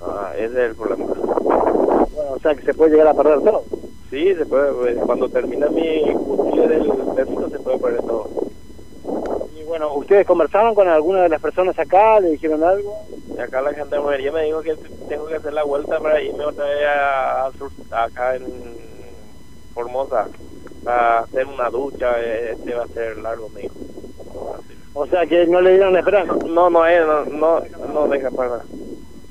Ah, 0.00 0.32
ese 0.34 0.46
es 0.46 0.70
el 0.70 0.76
problema. 0.76 1.04
Bueno, 1.04 2.32
o 2.32 2.38
sea 2.40 2.54
que 2.54 2.62
se 2.62 2.72
puede 2.72 2.92
llegar 2.92 3.08
a 3.08 3.14
perder 3.14 3.40
todo. 3.40 3.64
Sí, 4.08 4.34
se 4.34 4.46
puede. 4.46 4.72
Pues, 4.72 4.96
cuando 5.04 5.28
termina 5.28 5.68
mi 5.68 6.10
cuchillo 6.14 6.66
del 6.66 6.90
permiso 7.14 7.50
se 7.50 7.58
puede 7.58 7.78
perder 7.78 8.00
todo. 8.00 8.49
Bueno, 9.70 9.94
¿ustedes 9.94 10.26
conversaron 10.26 10.74
con 10.74 10.88
alguna 10.88 11.22
de 11.22 11.28
las 11.28 11.40
personas 11.40 11.78
acá? 11.78 12.18
¿Le 12.18 12.30
dijeron 12.30 12.64
algo? 12.64 13.06
Acá 13.40 13.62
la 13.62 13.72
gendarmería 13.72 14.32
me 14.32 14.42
dijo 14.42 14.62
que 14.62 14.74
tengo 15.08 15.26
que 15.28 15.36
hacer 15.36 15.52
la 15.52 15.62
vuelta 15.62 16.00
para 16.00 16.20
irme 16.20 16.44
otra 16.44 16.64
vez 16.64 16.86
a, 16.88 18.02
acá 18.02 18.34
en 18.34 18.44
Formosa 19.72 20.26
para 20.82 21.20
hacer 21.20 21.46
una 21.46 21.70
ducha, 21.70 22.18
este 22.18 22.74
va 22.74 22.82
a 22.82 22.88
ser 22.88 23.18
largo, 23.18 23.48
me 23.50 23.60
dijo. 23.60 23.76
O 24.92 25.06
sea 25.06 25.24
que 25.24 25.46
no 25.46 25.60
le 25.60 25.74
dieron 25.74 25.96
esperar. 25.96 26.26
No, 26.48 26.68
no, 26.68 26.84
eh, 26.88 26.98
no, 27.06 27.24
no, 27.26 27.60
no 27.92 28.08
deja 28.08 28.28
para 28.32 28.64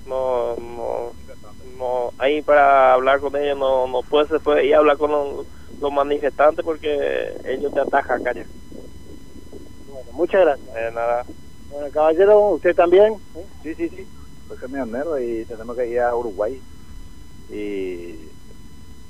No, 0.05 0.55
no, 0.55 1.11
no, 1.77 2.13
ahí 2.17 2.41
para 2.43 2.93
hablar 2.93 3.19
con 3.19 3.35
ellos 3.35 3.57
no, 3.57 3.87
no 3.87 4.03
puede, 4.03 4.29
se 4.29 4.39
puede 4.39 4.67
ir 4.67 4.75
a 4.75 4.77
hablar 4.77 4.95
con 4.95 5.11
los, 5.11 5.91
manifestantes 5.91 6.63
porque 6.63 7.33
ellos 7.43 7.73
te 7.73 7.81
atajan 7.81 8.21
Bueno, 8.23 8.47
muchas 10.19 10.41
gracias. 10.41 10.67
Eh, 10.75 10.91
nada. 10.93 11.23
Bueno, 11.69 11.91
caballero, 11.91 12.39
¿usted 12.49 12.75
también? 12.75 13.21
Sí, 13.63 13.73
sí, 13.75 13.89
sí. 13.89 14.07
Soy 14.47 14.57
camionero 14.57 15.17
y 15.17 15.45
tenemos 15.45 15.77
que 15.77 15.87
ir 15.87 16.01
a 16.01 16.15
Uruguay. 16.15 16.61
Y 17.49 18.29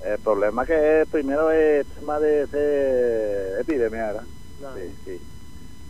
el 0.02 0.20
problema 0.24 0.66
que 0.66 1.06
primero 1.10 1.52
es 1.52 1.88
el 1.88 1.96
tema 1.96 2.20
de, 2.20 2.46
de 2.48 3.62
epidemia, 3.62 4.14
¿verdad? 4.14 4.28
Sí, 4.76 4.96
sí. 5.04 5.26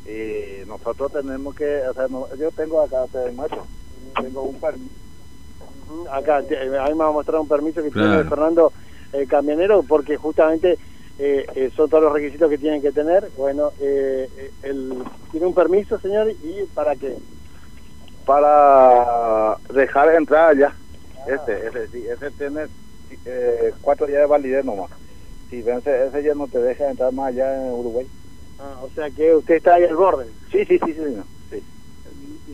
Y 0.05 0.65
nosotros 0.65 1.11
tenemos 1.11 1.53
que, 1.53 1.81
o 1.87 1.93
sea, 1.93 2.07
yo 2.37 2.51
tengo 2.51 2.81
acá, 2.81 3.05
te 3.11 3.31
muestro, 3.31 3.67
tengo 4.21 4.43
un 4.43 4.59
permiso. 4.59 4.95
Acá, 6.11 6.37
a 6.37 6.41
mí 6.41 6.47
me 6.49 7.03
va 7.03 7.09
a 7.09 7.11
mostrar 7.11 7.41
un 7.41 7.47
permiso 7.47 7.83
que 7.83 7.91
tiene 7.91 8.23
Fernando 8.23 8.71
el 9.11 9.27
camionero, 9.27 9.83
porque 9.83 10.15
justamente 10.15 10.79
eh, 11.21 11.45
eh, 11.53 11.69
son 11.75 11.89
todos 11.89 12.03
los 12.05 12.13
requisitos 12.13 12.49
que 12.49 12.57
tienen 12.57 12.81
que 12.81 12.93
tener. 12.93 13.29
Bueno, 13.37 13.73
eh, 13.79 14.51
el, 14.63 15.03
tiene 15.31 15.47
un 15.47 15.53
permiso, 15.53 15.99
señor, 15.99 16.31
¿y 16.31 16.65
para 16.73 16.95
qué? 16.95 17.17
Para 18.25 19.57
dejar 19.69 20.15
entrar 20.15 20.51
allá. 20.51 20.75
Este, 21.27 21.67
ese, 21.67 21.87
sí, 21.89 22.07
ese 22.07 22.31
tiene 22.31 22.67
eh, 23.25 23.73
cuatro 23.81 24.07
días 24.07 24.21
de 24.21 24.27
validez 24.27 24.63
nomás. 24.63 24.91
Si 25.49 25.61
vence 25.61 26.07
ese 26.07 26.23
ya 26.23 26.33
no 26.35 26.47
te 26.47 26.59
deja 26.59 26.89
entrar 26.89 27.11
más 27.11 27.27
allá 27.27 27.53
en 27.53 27.73
Uruguay. 27.73 28.09
Ah, 28.57 28.79
o 28.81 28.89
sea 28.91 29.09
que 29.11 29.35
usted 29.35 29.55
está 29.55 29.75
ahí 29.75 29.83
al 29.83 29.95
borde. 29.97 30.31
Sí, 30.51 30.63
sí, 30.65 30.79
sí, 30.85 30.93
señor. 30.93 31.25
Sí. 31.25 31.29
¿Y 31.29 31.38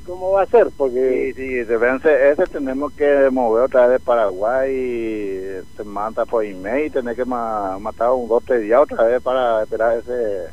cómo 0.06 0.32
va 0.32 0.44
a 0.44 0.48
ser? 0.48 0.70
Porque... 0.78 1.34
Sí, 1.36 1.42
sí, 1.42 1.66
se 1.66 1.78
vence 1.78 2.30
ese 2.30 2.46
tenemos 2.46 2.94
que 2.94 3.30
mover 3.32 3.66
otra 3.66 3.88
vez 3.88 4.00
de 4.00 4.06
Paraguay 4.06 4.72
y 4.72 5.78
se 5.78 5.84
manda 5.84 6.26
por 6.26 6.46
email 6.46 6.88
y 6.88 6.90
tener 6.90 7.16
que 7.16 7.26
matar 7.26 8.12
un 8.12 8.28
dos 8.28 8.44
tres 8.46 8.62
días 8.62 8.82
otra 8.82 9.04
vez 9.04 9.22
para 9.22 9.64
esperar 9.64 9.98
ese... 9.98 10.50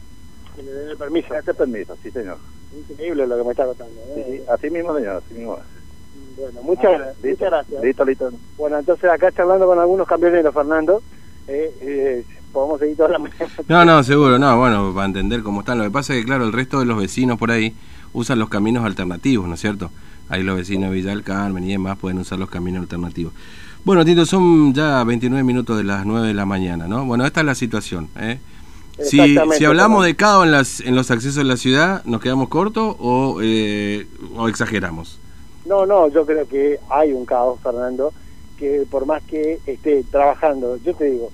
Que 0.57 0.62
le 0.62 0.72
den 0.72 0.88
el 0.90 0.96
permiso. 0.96 1.34
Ese 1.34 1.55
permiso, 1.55 1.96
sí, 2.03 2.11
señor. 2.11 2.38
Increíble 2.90 3.26
lo 3.26 3.36
que 3.36 3.44
me 3.44 3.50
está 3.50 3.64
contando. 3.64 4.00
¿eh? 4.16 4.24
Sí, 4.26 4.44
así 4.50 4.70
mismo, 4.70 4.94
señor, 4.96 5.22
así 5.24 5.34
mismo. 5.34 5.59
Bueno, 6.36 6.62
muchas, 6.62 7.16
muchas 7.22 7.50
gracias. 7.50 7.82
Listo, 7.82 8.05
listo. 8.05 8.30
Bueno, 8.57 8.78
entonces 8.78 9.11
acá 9.11 9.30
charlando 9.32 9.66
con 9.66 9.78
algunos 9.78 10.07
camioneros, 10.07 10.55
Fernando. 10.55 11.03
Eh, 11.48 11.74
eh, 11.80 12.24
podemos 12.53 12.78
seguir 12.80 12.96
toda 12.96 13.11
la 13.11 13.18
mañana. 13.18 13.46
No, 13.68 13.84
no, 13.84 14.03
seguro, 14.03 14.38
no, 14.38 14.59
bueno, 14.59 14.92
para 14.94 15.07
entender 15.07 15.42
cómo 15.42 15.61
están. 15.61 15.78
Lo 15.78 15.84
que 15.84 15.90
pasa 15.90 16.14
es 16.14 16.20
que, 16.20 16.26
claro, 16.26 16.44
el 16.44 16.53
resto 16.53 16.80
de 16.80 16.86
los 16.86 16.98
vecinos 16.98 17.38
por 17.38 17.50
ahí 17.50 17.74
usan 18.12 18.38
los 18.38 18.48
caminos 18.48 18.84
alternativos, 18.84 19.48
¿no 19.48 19.54
es 19.54 19.60
cierto? 19.60 19.90
Ahí 20.28 20.42
los 20.42 20.56
vecinos 20.56 20.90
de 20.90 20.96
Villa 20.96 21.10
del 21.10 21.22
Carmen 21.22 21.64
y 21.64 21.72
demás 21.72 21.98
pueden 21.98 22.18
usar 22.18 22.38
los 22.38 22.48
caminos 22.48 22.82
alternativos. 22.82 23.32
Bueno, 23.84 24.04
Tito, 24.04 24.24
son 24.24 24.72
ya 24.72 25.02
29 25.04 25.42
minutos 25.42 25.76
de 25.76 25.84
las 25.84 26.06
9 26.06 26.28
de 26.28 26.34
la 26.34 26.46
mañana, 26.46 26.86
¿no? 26.86 27.04
Bueno, 27.04 27.26
esta 27.26 27.40
es 27.40 27.46
la 27.46 27.54
situación, 27.54 28.08
¿eh? 28.18 28.38
Si, 28.98 29.36
si 29.56 29.64
hablamos 29.64 30.04
de 30.04 30.14
caos 30.14 30.44
en, 30.44 30.52
las, 30.52 30.80
en 30.80 30.94
los 30.94 31.10
accesos 31.10 31.38
a 31.38 31.44
la 31.44 31.56
ciudad, 31.56 32.04
¿nos 32.04 32.20
quedamos 32.20 32.48
cortos 32.48 32.94
o, 32.98 33.40
eh, 33.42 34.06
o 34.36 34.48
exageramos? 34.48 35.18
No, 35.64 35.86
no, 35.86 36.08
yo 36.08 36.26
creo 36.26 36.46
que 36.46 36.78
hay 36.90 37.12
un 37.12 37.24
caos, 37.24 37.58
Fernando, 37.62 38.12
que 38.58 38.86
por 38.90 39.06
más 39.06 39.22
que 39.24 39.60
esté 39.66 40.04
trabajando, 40.04 40.76
yo 40.84 40.94
te 40.94 41.06
digo, 41.06 41.30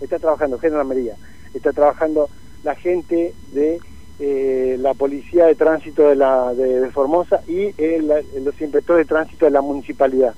está 0.00 0.18
trabajando 0.18 0.58
Gendarmería, 0.58 1.14
está 1.54 1.72
trabajando 1.72 2.28
la 2.64 2.74
gente 2.74 3.34
de 3.52 3.78
eh, 4.24 4.76
la 4.78 4.94
Policía 4.94 5.46
de 5.46 5.56
Tránsito 5.56 6.06
de, 6.06 6.14
la, 6.14 6.54
de, 6.54 6.88
Formosa 6.92 7.42
y 7.48 7.72
los 7.72 8.60
inspectores 8.60 9.04
de 9.04 9.08
tránsito 9.08 9.46
de 9.46 9.50
la 9.50 9.60
municipalidad. 9.60 10.32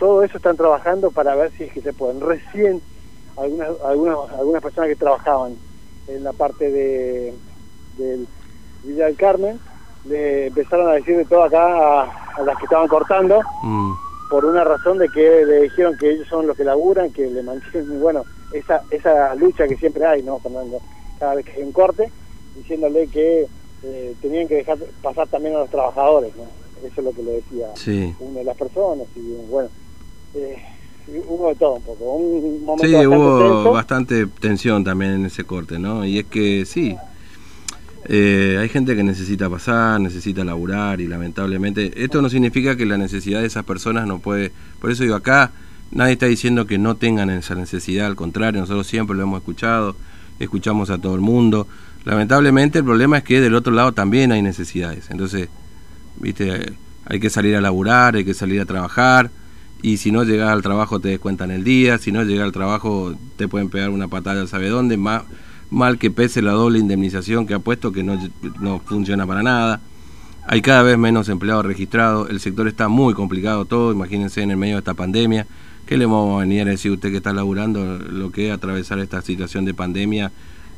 Todo 0.00 0.24
eso 0.24 0.36
están 0.36 0.56
trabajando 0.56 1.12
para 1.12 1.36
ver 1.36 1.52
si 1.52 1.62
es 1.62 1.72
que 1.72 1.80
se 1.80 1.92
pueden. 1.92 2.20
Recién 2.20 2.82
algunas, 3.36 3.70
algunas, 3.84 4.18
algunas 4.36 4.60
personas 4.60 4.88
que 4.88 4.96
trabajaban 4.96 5.54
en 6.08 6.24
la 6.24 6.32
parte 6.32 6.68
de, 6.72 7.34
del 7.98 8.26
Villa 8.82 9.06
del 9.06 9.16
Carmen 9.16 9.60
le 10.06 10.48
empezaron 10.48 10.88
a 10.88 10.94
decir 10.94 11.16
de 11.16 11.24
todo 11.24 11.44
acá 11.44 12.02
a, 12.02 12.42
las 12.44 12.58
que 12.58 12.64
estaban 12.64 12.88
cortando, 12.88 13.40
mm. 13.62 13.92
por 14.28 14.44
una 14.44 14.64
razón 14.64 14.98
de 14.98 15.08
que 15.08 15.44
le 15.46 15.62
dijeron 15.62 15.96
que 16.00 16.10
ellos 16.10 16.26
son 16.26 16.48
los 16.48 16.56
que 16.56 16.64
laburan, 16.64 17.12
que 17.12 17.28
le 17.28 17.44
mantienen, 17.44 18.00
bueno, 18.00 18.24
esa, 18.52 18.82
esa 18.90 19.36
lucha 19.36 19.68
que 19.68 19.76
siempre 19.76 20.04
hay, 20.04 20.24
¿no, 20.24 20.40
Fernando? 20.40 20.80
Cada 21.20 21.36
vez 21.36 21.44
que 21.44 21.52
hay 21.52 21.62
un 21.62 21.70
corte, 21.70 22.10
diciéndole 22.56 23.06
que 23.08 23.46
eh, 23.82 24.14
tenían 24.20 24.48
que 24.48 24.56
dejar 24.56 24.78
pasar 25.02 25.28
también 25.28 25.54
a 25.56 25.60
los 25.60 25.70
trabajadores, 25.70 26.34
¿no? 26.36 26.44
Eso 26.86 27.00
es 27.00 27.04
lo 27.04 27.12
que 27.12 27.22
le 27.22 27.32
decía 27.32 27.66
una 28.20 28.38
de 28.40 28.44
las 28.44 28.56
personas, 28.56 29.06
y 29.16 29.50
bueno, 29.50 29.68
eh, 30.34 30.56
hubo 31.28 31.48
de 31.48 31.54
todo 31.54 31.74
un 31.74 31.82
poco. 31.82 32.04
Un 32.14 32.64
momento 32.64 32.86
sí, 32.86 33.06
hubo 33.06 33.72
bastante 33.72 34.26
tensión 34.26 34.84
también 34.84 35.12
en 35.12 35.26
ese 35.26 35.44
corte, 35.44 35.78
¿no? 35.78 36.04
Y 36.04 36.18
es 36.18 36.26
que 36.26 36.64
sí, 36.66 36.96
eh, 38.06 38.58
hay 38.60 38.68
gente 38.68 38.94
que 38.94 39.02
necesita 39.02 39.48
pasar, 39.48 40.00
necesita 40.00 40.44
laburar 40.44 41.00
y 41.00 41.06
lamentablemente 41.06 41.92
esto 42.04 42.20
no 42.20 42.28
significa 42.28 42.76
que 42.76 42.84
la 42.84 42.98
necesidad 42.98 43.40
de 43.40 43.46
esas 43.46 43.64
personas 43.64 44.06
no 44.06 44.18
puede... 44.18 44.52
Por 44.80 44.90
eso 44.90 45.04
digo, 45.04 45.14
acá 45.14 45.52
nadie 45.90 46.12
está 46.12 46.26
diciendo 46.26 46.66
que 46.66 46.76
no 46.76 46.96
tengan 46.96 47.30
esa 47.30 47.54
necesidad, 47.54 48.06
al 48.06 48.16
contrario, 48.16 48.60
nosotros 48.60 48.86
siempre 48.86 49.16
lo 49.16 49.22
hemos 49.22 49.38
escuchado, 49.38 49.96
escuchamos 50.38 50.90
a 50.90 50.98
todo 50.98 51.14
el 51.14 51.22
mundo. 51.22 51.66
Lamentablemente 52.04 52.78
el 52.78 52.84
problema 52.84 53.18
es 53.18 53.24
que 53.24 53.40
del 53.40 53.54
otro 53.54 53.72
lado 53.72 53.92
también 53.92 54.32
hay 54.32 54.42
necesidades. 54.42 55.10
Entonces, 55.10 55.48
viste, 56.20 56.74
hay 57.06 57.20
que 57.20 57.30
salir 57.30 57.56
a 57.56 57.60
laburar, 57.60 58.16
hay 58.16 58.24
que 58.24 58.34
salir 58.34 58.60
a 58.60 58.64
trabajar 58.64 59.30
y 59.82 59.98
si 59.98 60.10
no 60.10 60.24
llegas 60.24 60.50
al 60.50 60.62
trabajo 60.62 61.00
te 61.00 61.08
descuentan 61.08 61.50
el 61.50 61.64
día, 61.64 61.98
si 61.98 62.12
no 62.12 62.22
llegas 62.22 62.44
al 62.44 62.52
trabajo 62.52 63.14
te 63.36 63.48
pueden 63.48 63.68
pegar 63.68 63.90
una 63.90 64.08
patada, 64.08 64.46
¿sabe 64.46 64.68
dónde? 64.68 64.96
Más 64.96 65.22
mal 65.70 65.98
que 65.98 66.10
pese 66.10 66.40
la 66.40 66.52
doble 66.52 66.78
indemnización 66.78 67.46
que 67.46 67.54
ha 67.54 67.58
puesto, 67.58 67.92
que 67.92 68.02
no, 68.02 68.18
no 68.60 68.80
funciona 68.80 69.26
para 69.26 69.42
nada. 69.42 69.80
Hay 70.46 70.62
cada 70.62 70.82
vez 70.82 70.96
menos 70.98 71.28
empleados 71.28 71.66
registrados, 71.66 72.30
el 72.30 72.38
sector 72.40 72.68
está 72.68 72.88
muy 72.88 73.14
complicado 73.14 73.64
todo, 73.64 73.92
imagínense 73.92 74.42
en 74.42 74.50
el 74.50 74.56
medio 74.56 74.76
de 74.76 74.80
esta 74.80 74.94
pandemia. 74.94 75.46
¿Qué 75.86 75.98
le 75.98 76.06
vamos 76.06 76.36
a 76.36 76.40
venir 76.40 76.62
a 76.62 76.70
decir 76.70 76.90
a 76.90 76.94
usted 76.94 77.10
que 77.10 77.18
está 77.18 77.32
laburando 77.32 77.98
lo 77.98 78.30
que 78.30 78.48
es 78.48 78.54
atravesar 78.54 78.98
esta 79.00 79.20
situación 79.20 79.64
de 79.64 79.74
pandemia, 79.74 80.32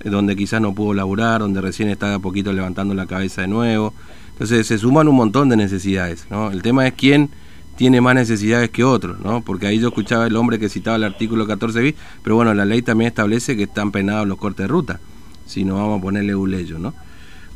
donde 0.05 0.37
quizás 0.37 0.61
no 0.61 0.75
pudo 0.75 0.95
laburar, 0.95 1.41
donde 1.41 1.61
recién 1.61 1.89
está 1.89 2.15
a 2.15 2.19
poquito 2.19 2.53
levantando 2.53 2.95
la 2.95 3.07
cabeza 3.07 3.43
de 3.43 3.49
nuevo? 3.49 3.93
Entonces 4.33 4.67
se 4.67 4.79
suman 4.79 5.09
un 5.09 5.17
montón 5.17 5.49
de 5.49 5.57
necesidades, 5.57 6.27
¿no? 6.31 6.51
El 6.51 6.63
tema 6.63 6.87
es 6.87 6.95
quién 6.95 7.31
tiene 7.77 8.01
más 8.01 8.15
necesidades 8.15 8.71
que 8.71 8.85
otro, 8.85 9.17
¿no? 9.23 9.43
Porque 9.43 9.67
ahí 9.67 9.79
yo 9.79 9.89
escuchaba 9.89 10.27
el 10.27 10.37
hombre 10.37 10.59
que 10.59 10.69
citaba 10.69 10.97
el 10.97 11.05
artículo 11.05 11.47
14 11.47 11.81
bis, 11.81 11.95
pero 12.23 12.37
bueno, 12.37 12.53
la 12.55 12.65
ley 12.65 12.83
también 12.83 13.09
establece 13.09 13.57
que 13.57 13.65
están 13.65 13.93
penados 13.93 14.27
los 14.27 14.39
cortes 14.39 14.65
de 14.65 14.69
ruta, 14.69 15.01
si 15.47 15.65
no 15.65 15.77
vamos 15.77 15.99
a 15.99 16.03
ponerle 16.03 16.35
un 16.35 16.51
leyo, 16.51 16.79
¿no? 16.79 16.95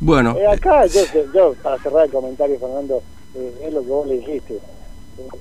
Bueno. 0.01 0.37
Eh, 0.39 0.47
acá, 0.47 0.87
yo, 0.87 1.01
yo, 1.35 1.55
para 1.63 1.79
cerrar 1.79 2.07
el 2.07 2.11
comentario, 2.11 2.59
Fernando, 2.59 3.03
eh, 3.35 3.65
es 3.67 3.75
lo 3.75 3.83
que 3.83 3.89
vos 3.89 4.07
le 4.07 4.19
dijiste. 4.19 4.59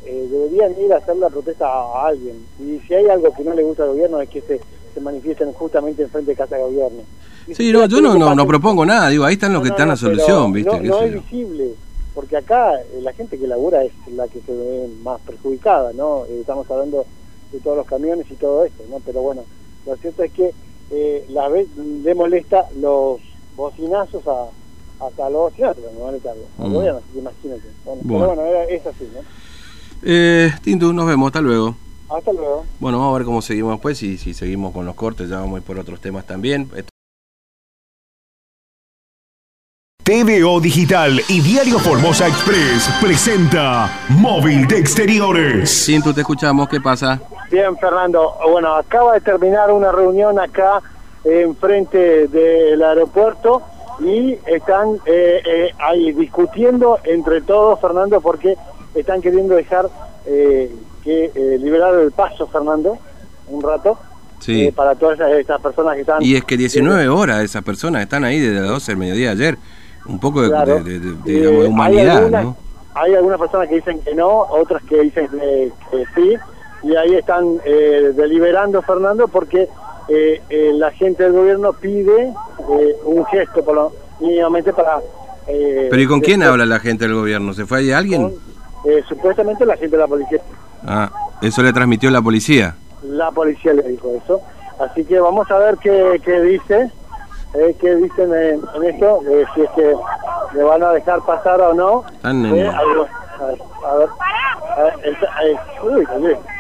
Eh, 0.06 0.28
deberían 0.30 0.78
ir 0.82 0.92
a 0.94 0.98
hacer 0.98 1.16
la 1.16 1.30
protesta 1.30 1.66
a, 1.66 2.08
alguien. 2.08 2.46
Y 2.60 2.80
si 2.86 2.94
hay 2.94 3.08
algo 3.08 3.34
que 3.34 3.44
no 3.44 3.54
le 3.54 3.64
gusta 3.64 3.84
al 3.84 3.90
gobierno 3.90 4.20
es 4.20 4.30
que 4.30 4.42
se, 4.42 4.60
se 4.94 5.02
manifiesten 5.02 5.54
justamente 5.54 6.04
en 6.04 6.10
frente 6.10 6.32
de 6.32 6.38
casa 6.38 6.56
de 6.56 6.64
gobierno. 6.64 7.02
sí, 7.54 7.72
no, 7.72 7.86
yo 7.86 8.02
no, 8.02 8.16
no, 8.16 8.36
no, 8.36 8.48
propongo 8.48 8.86
nada, 8.86 9.10
digo, 9.10 9.26
ahí 9.26 9.34
están 9.34 9.54
los 9.54 9.64
que 9.64 9.70
están 9.70 9.90
la 9.90 9.96
solución, 9.96 10.52
¿viste? 10.52 10.80
No, 10.82 11.02
es 11.02 11.14
visible, 11.14 11.70
porque 12.14 12.38
acá 12.38 12.74
la 13.02 13.14
gente 13.14 13.38
que 13.38 13.48
labura 13.48 13.84
es 13.84 13.92
la 14.14 14.28
que 14.28 14.42
se 14.42 14.52
ve 14.52 14.90
más 15.04 15.20
perjudicada, 15.22 15.94
¿no? 15.94 16.26
estamos 16.26 16.70
hablando 16.70 17.06
de 17.52 17.60
todos 17.60 17.78
los 17.78 17.88
camiones 17.88 18.26
y 18.30 18.36
todo 18.36 18.66
esto, 18.66 18.84
¿no? 18.90 19.00
Pero 19.06 19.22
bueno, 19.22 19.44
lo 19.86 19.96
cierto 19.98 20.24
es 20.24 20.32
que 20.32 20.54
eh, 20.92 21.26
la 21.30 21.50
vez 21.50 21.68
le 21.78 22.16
molesta 22.16 22.66
los 22.80 23.20
bocinazos 23.56 24.24
a, 24.28 25.06
hasta 25.06 25.30
los 25.30 25.52
bocinazos, 25.52 25.84
no 25.98 26.06
vale 26.06 26.20
mm. 26.20 27.18
imagínate. 27.18 27.64
Bueno, 27.86 28.02
Pero 28.08 28.28
bueno, 28.28 28.44
es 28.70 28.86
así, 28.86 29.10
¿no? 29.14 29.22
Eh, 30.02 30.52
Tintu, 30.64 30.94
nos 30.94 31.08
vemos, 31.08 31.28
hasta 31.28 31.42
luego. 31.42 31.76
Hasta 32.10 32.34
luego. 32.34 32.66
Bueno, 32.80 33.00
vamos 33.00 33.16
a 33.16 33.18
ver 33.18 33.26
cómo 33.26 33.42
seguimos 33.42 33.72
después 33.74 34.02
y 34.04 34.18
si 34.18 34.34
seguimos 34.34 34.74
con 34.74 34.86
los 34.86 34.96
cortes, 34.96 35.30
ya 35.30 35.40
vamos 35.40 35.56
a 35.56 35.58
ir 35.60 35.64
por 35.64 35.80
otros 35.80 36.00
temas 36.02 36.26
también. 36.26 36.70
TVO 40.04 40.60
Digital 40.60 41.22
y 41.30 41.40
Diario 41.40 41.78
Formosa 41.78 42.28
Express 42.28 42.90
presenta 43.00 44.06
Móvil 44.10 44.68
de 44.68 44.80
Exteriores. 44.80 45.86
Tintu, 45.86 46.14
te 46.14 46.22
escuchamos, 46.22 46.68
¿qué 46.68 46.82
pasa? 46.82 47.22
Bien, 47.52 47.78
Fernando. 47.78 48.34
Bueno, 48.50 48.74
acaba 48.74 49.14
de 49.14 49.22
terminar 49.22 49.72
una 49.72 49.92
reunión 49.92 50.40
acá 50.40 50.82
enfrente 51.24 52.28
del 52.28 52.82
aeropuerto 52.82 53.62
y 54.00 54.38
están 54.48 54.96
eh, 55.06 55.42
eh, 55.46 55.72
ahí 55.78 56.12
discutiendo 56.14 56.98
entre 57.04 57.42
todos, 57.42 57.80
Fernando, 57.80 58.20
porque 58.20 58.56
están 58.96 59.22
queriendo 59.22 59.56
dejar 59.56 59.90
eh, 60.26 60.74
que 61.04 61.32
eh, 61.34 61.58
liberar 61.60 61.96
el 61.96 62.12
paso, 62.12 62.48
Fernando, 62.48 62.98
un 63.48 63.62
rato. 63.62 63.98
Sí. 64.40 64.72
para 64.72 64.96
todas 64.96 65.20
estas 65.20 65.60
personas 65.60 65.96
que 65.96 66.02
están... 66.02 66.24
Y 66.24 66.38
es 66.38 66.46
que 66.46 66.56
19 66.56 67.10
horas 67.10 67.44
esas 67.44 67.62
personas 67.62 68.02
están 68.04 68.24
ahí 68.24 68.40
desde 68.40 68.62
las 68.62 68.70
12 68.70 68.92
del 68.94 68.98
mediodía 68.98 69.32
ayer. 69.32 69.58
Un 70.06 70.18
poco 70.18 70.42
de, 70.42 71.68
humanidad, 71.68 72.24
hay 72.24 72.46
¿no? 72.46 72.56
Hay 72.96 73.16
algunas 73.16 73.38
personas 73.38 73.68
que 73.68 73.76
dicen 73.76 74.00
que 74.00 74.16
no, 74.16 74.30
otras 74.30 74.82
que 74.84 75.02
dicen 75.02 75.28
que, 75.28 75.74
sí, 76.16 76.36
y 76.84 76.96
ahí 76.96 77.16
están 77.16 77.58
deliberando, 78.16 78.82
Fernando, 78.82 79.28
porque 79.28 79.68
eh, 80.10 80.42
eh, 80.50 80.72
la 80.74 80.90
gente 80.90 81.22
del 81.22 81.34
gobierno 81.34 81.72
pide 81.72 82.30
eh, 82.30 82.96
un 83.06 83.24
gesto, 83.28 83.64
por 83.64 83.76
lo, 83.76 83.94
mínimamente 84.20 84.74
para... 84.74 85.00
¿Pero 85.46 86.02
y 86.02 86.08
con 86.08 86.20
quién 86.20 86.42
habla 86.44 86.66
la 86.66 86.80
gente 86.80 87.06
del 87.06 87.14
gobierno? 87.16 87.54
¿Se 87.54 87.66
fue 87.66 87.80
ahí 87.80 87.92
alguien? 87.92 88.34
supuestamente 89.08 89.66
la 89.66 89.76
gente 89.76 89.96
de 89.96 90.02
la 90.02 90.08
policía. 90.08 90.40
Ah, 90.86 91.10
¿eso 91.42 91.62
le 91.62 91.74
transmitió 91.74 92.10
la 92.12 92.22
policía? 92.22 92.76
La 93.04 93.32
policía 93.32 93.74
le 93.74 93.84
dijo 93.84 94.12
eso. 94.24 94.42
Así 94.80 95.04
que 95.06 95.20
vamos 95.20 95.50
a 95.52 95.58
ver 95.58 95.78
qué, 95.78 96.22
qué 96.24 96.42
dice, 96.42 96.92
qué 97.80 97.96
dicen 97.96 98.34
en, 98.34 98.84
esto, 98.84 99.20
si 99.54 99.62
es 99.62 99.70
que 99.72 99.94
le 100.54 100.64
van 100.64 100.84
a 100.84 100.92
dejar 100.92 101.20
pasar 101.26 101.62
o 101.62 101.74
no. 101.74 102.04
a 102.24 102.32
ver, 102.32 102.70
a 104.78 104.84
ver, 104.84 105.00
uy, 105.84 106.08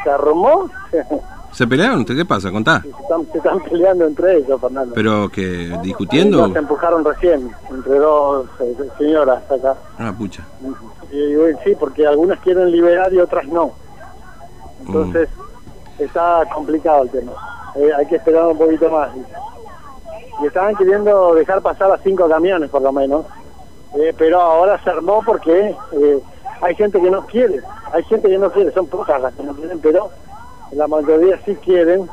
¿se 0.03 0.09
arrumó? 0.09 0.69
¿Se 1.51 1.65
pelearon? 1.67 2.05
¿Qué 2.05 2.25
pasa? 2.25 2.51
Contá. 2.51 2.81
Se 2.81 3.37
están, 3.37 3.59
peleando 3.61 4.05
entre 4.05 4.37
ellos, 4.37 4.61
Fernando. 4.61 4.93
¿Pero 4.93 5.29
que 5.29 5.77
discutiendo? 5.81 6.51
se 6.51 6.59
empujaron 6.59 7.03
recién, 7.03 7.49
entre 7.69 7.97
dos 7.97 8.47
eh, 8.59 8.75
señoras 8.97 9.41
acá. 9.51 9.75
Ah, 9.97 10.13
pucha. 10.15 10.43
Y, 11.11 11.33
sí, 11.63 11.75
porque 11.79 12.05
algunas 12.05 12.39
quieren 12.39 12.71
liberar 12.71 13.11
y 13.13 13.19
otras 13.19 13.47
no. 13.47 13.73
Entonces, 14.79 15.29
está 15.97 16.43
complicado 16.53 17.03
el 17.03 17.09
tema. 17.09 17.31
Eh, 17.75 17.91
hay 17.97 18.05
que 18.05 18.15
esperar 18.15 18.47
un 18.47 18.57
poquito 18.57 18.89
más. 18.89 19.09
Y 20.41 20.45
estaban 20.45 20.75
queriendo 20.75 21.33
dejar 21.35 21.61
pasar 21.61 21.91
a 21.91 21.97
cinco 21.97 22.27
camiones, 22.27 22.69
por 22.69 22.81
lo 22.81 22.91
menos. 22.91 23.25
Eh, 23.95 24.13
pero 24.17 24.39
ahora 24.39 24.81
se 24.83 24.89
armó 24.89 25.21
porque 25.25 25.75
hay 26.61 26.75
gente 26.75 27.01
que 27.01 27.09
no 27.09 27.25
quiere. 27.25 27.59
Hay 27.91 28.03
gente 28.03 28.29
que 28.29 28.37
no 28.37 28.51
quiere, 28.51 28.71
son 28.71 28.87
pocas 28.87 29.19
las 29.21 29.33
que 29.33 29.43
no 29.43 29.53
quieren, 29.55 29.79
pero 29.79 30.09
la 30.71 30.87
mayoría 30.87 31.39
sí 31.43 31.55
quieren 31.55 32.07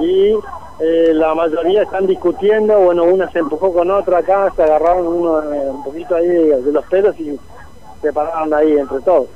y 0.00 0.34
eh, 0.80 1.12
la 1.12 1.34
mayoría 1.34 1.82
están 1.82 2.06
discutiendo, 2.06 2.78
bueno, 2.78 3.04
una 3.04 3.28
se 3.30 3.40
empujó 3.40 3.72
con 3.72 3.90
otra 3.90 4.18
acá, 4.18 4.52
se 4.54 4.62
agarraron 4.62 5.06
uno 5.06 5.52
eh, 5.52 5.70
un 5.70 5.82
poquito 5.82 6.14
ahí 6.14 6.28
de 6.28 6.72
los 6.72 6.84
pelos 6.86 7.18
y 7.18 7.38
se 8.00 8.12
pararon 8.12 8.54
ahí 8.54 8.78
entre 8.78 9.00
todos. 9.00 9.28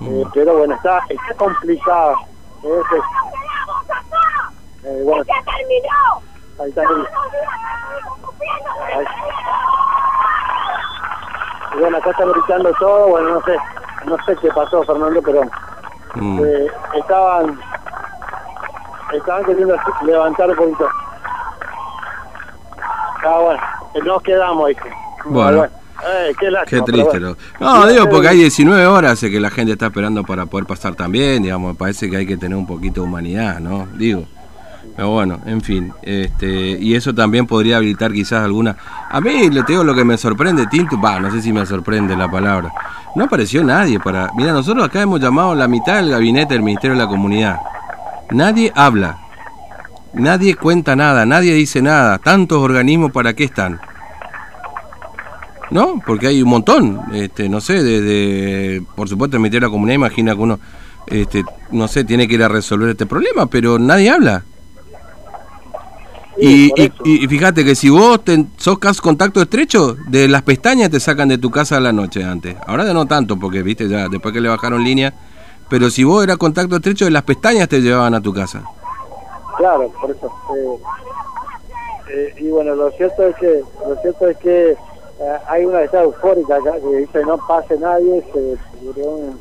Eh, 0.00 0.24
pero 0.32 0.58
bueno, 0.58 0.74
está, 0.74 1.00
está 1.08 1.34
complicado. 1.36 2.16
Eh, 4.84 5.02
bueno, 5.04 5.24
ahí 6.60 6.68
está. 6.68 6.82
Ahí. 6.82 6.88
bueno, 11.80 11.98
acá 11.98 12.10
están 12.10 12.32
gritando 12.32 12.72
todo, 12.78 13.08
bueno, 13.08 13.28
no 13.30 13.42
sé, 13.42 13.56
no 14.06 14.16
sé 14.24 14.36
qué 14.36 14.48
pasó, 14.48 14.82
Fernando, 14.84 15.20
pero 15.22 15.42
Mm. 16.14 16.40
Eh, 16.42 16.66
estaban 16.94 17.60
estaban 19.12 19.44
queriendo 19.44 19.76
levantar 20.02 20.50
un 20.50 20.56
poquito. 20.56 20.88
Ah, 23.24 23.38
bueno, 23.38 23.60
nos 24.04 24.22
quedamos, 24.22 24.68
dije. 24.68 24.92
Bueno. 25.26 25.66
Eh, 26.08 26.34
qué, 26.38 26.48
qué, 26.66 26.82
triste. 26.82 27.20
No, 27.60 27.86
digo 27.86 28.08
porque 28.08 28.28
hay 28.28 28.38
19 28.38 28.86
horas 28.86 29.20
que 29.20 29.40
la 29.40 29.50
gente 29.50 29.72
está 29.72 29.86
esperando 29.86 30.24
para 30.24 30.46
poder 30.46 30.66
pasar 30.66 30.94
también, 30.94 31.42
digamos, 31.42 31.72
me 31.72 31.78
parece 31.78 32.08
que 32.08 32.16
hay 32.16 32.26
que 32.26 32.36
tener 32.36 32.56
un 32.56 32.66
poquito 32.66 33.02
de 33.02 33.06
humanidad, 33.08 33.60
¿no? 33.60 33.86
Digo. 33.96 34.26
Pero 34.98 35.10
bueno, 35.10 35.40
en 35.46 35.60
fin, 35.60 35.92
este, 36.02 36.76
y 36.80 36.96
eso 36.96 37.14
también 37.14 37.46
podría 37.46 37.76
habilitar 37.76 38.12
quizás 38.12 38.42
alguna... 38.42 38.76
A 39.08 39.20
mí, 39.20 39.48
le 39.48 39.62
digo 39.62 39.84
lo 39.84 39.94
que 39.94 40.04
me 40.04 40.18
sorprende, 40.18 40.66
Tinto, 40.66 41.00
va, 41.00 41.20
no 41.20 41.30
sé 41.30 41.40
si 41.40 41.52
me 41.52 41.64
sorprende 41.66 42.16
la 42.16 42.28
palabra. 42.28 42.72
No 43.14 43.26
apareció 43.26 43.62
nadie 43.62 44.00
para... 44.00 44.32
Mira, 44.34 44.52
nosotros 44.52 44.84
acá 44.84 45.00
hemos 45.00 45.20
llamado 45.20 45.54
la 45.54 45.68
mitad 45.68 45.96
del 45.96 46.10
gabinete 46.10 46.54
del 46.54 46.64
Ministerio 46.64 46.96
de 46.96 47.02
la 47.04 47.08
Comunidad. 47.08 47.60
Nadie 48.32 48.72
habla. 48.74 49.18
Nadie 50.14 50.56
cuenta 50.56 50.96
nada, 50.96 51.24
nadie 51.24 51.54
dice 51.54 51.80
nada. 51.80 52.18
Tantos 52.18 52.58
organismos, 52.58 53.12
¿para 53.12 53.34
qué 53.34 53.44
están? 53.44 53.80
¿No? 55.70 56.02
Porque 56.06 56.28
hay 56.28 56.42
un 56.42 56.48
montón, 56.48 57.00
este, 57.12 57.48
no 57.48 57.60
sé, 57.60 57.82
desde, 57.82 58.82
por 58.96 59.08
supuesto, 59.08 59.36
el 59.36 59.40
Ministerio 59.40 59.66
de 59.66 59.70
la 59.70 59.72
Comunidad 59.72 59.96
imagina 59.96 60.34
que 60.34 60.40
uno, 60.40 60.58
este, 61.06 61.44
no 61.72 61.88
sé, 61.88 62.04
tiene 62.04 62.26
que 62.26 62.34
ir 62.34 62.42
a 62.42 62.48
resolver 62.48 62.88
este 62.88 63.04
problema, 63.04 63.46
pero 63.46 63.78
nadie 63.78 64.10
habla 64.10 64.44
y, 66.40 66.72
y, 67.04 67.26
fíjate 67.26 67.64
que 67.64 67.74
si 67.74 67.88
vos 67.90 68.20
sos 68.58 68.78
contacto 69.00 69.42
estrecho, 69.42 69.96
de 70.06 70.28
las 70.28 70.42
pestañas 70.42 70.88
te 70.88 71.00
sacan 71.00 71.28
de 71.28 71.38
tu 71.38 71.50
casa 71.50 71.80
la 71.80 71.92
noche 71.92 72.22
antes. 72.22 72.56
Ahora 72.66 72.84
ya 72.84 72.92
no 72.92 73.06
tanto, 73.06 73.36
porque 73.36 73.62
viste, 73.62 73.88
ya 73.88 74.08
después 74.08 74.32
que 74.32 74.40
le 74.40 74.48
bajaron 74.48 74.84
línea. 74.84 75.12
Pero 75.68 75.90
si 75.90 76.04
vos 76.04 76.22
eras 76.22 76.36
contacto 76.36 76.76
estrecho, 76.76 77.06
de 77.06 77.10
las 77.10 77.24
pestañas 77.24 77.68
te 77.68 77.80
llevaban 77.80 78.14
a 78.14 78.20
tu 78.20 78.32
casa. 78.32 78.62
Claro, 79.56 79.92
por 80.00 80.10
eso. 80.10 80.32
Eh, 80.54 80.78
eh, 82.10 82.34
y 82.38 82.48
bueno, 82.48 82.74
lo 82.76 82.90
cierto 82.92 83.24
es 83.24 83.36
que 83.36 83.60
lo 83.86 83.96
cierto 84.00 84.28
es 84.28 84.36
que 84.38 84.76
hay 85.48 85.64
una 85.64 85.82
está 85.82 86.02
eufórica 86.02 86.56
acá 86.56 86.72
que 86.80 86.96
dice 86.96 87.24
no 87.24 87.38
pase 87.46 87.76
nadie, 87.78 88.24
se 88.32 88.58
dio 88.94 89.34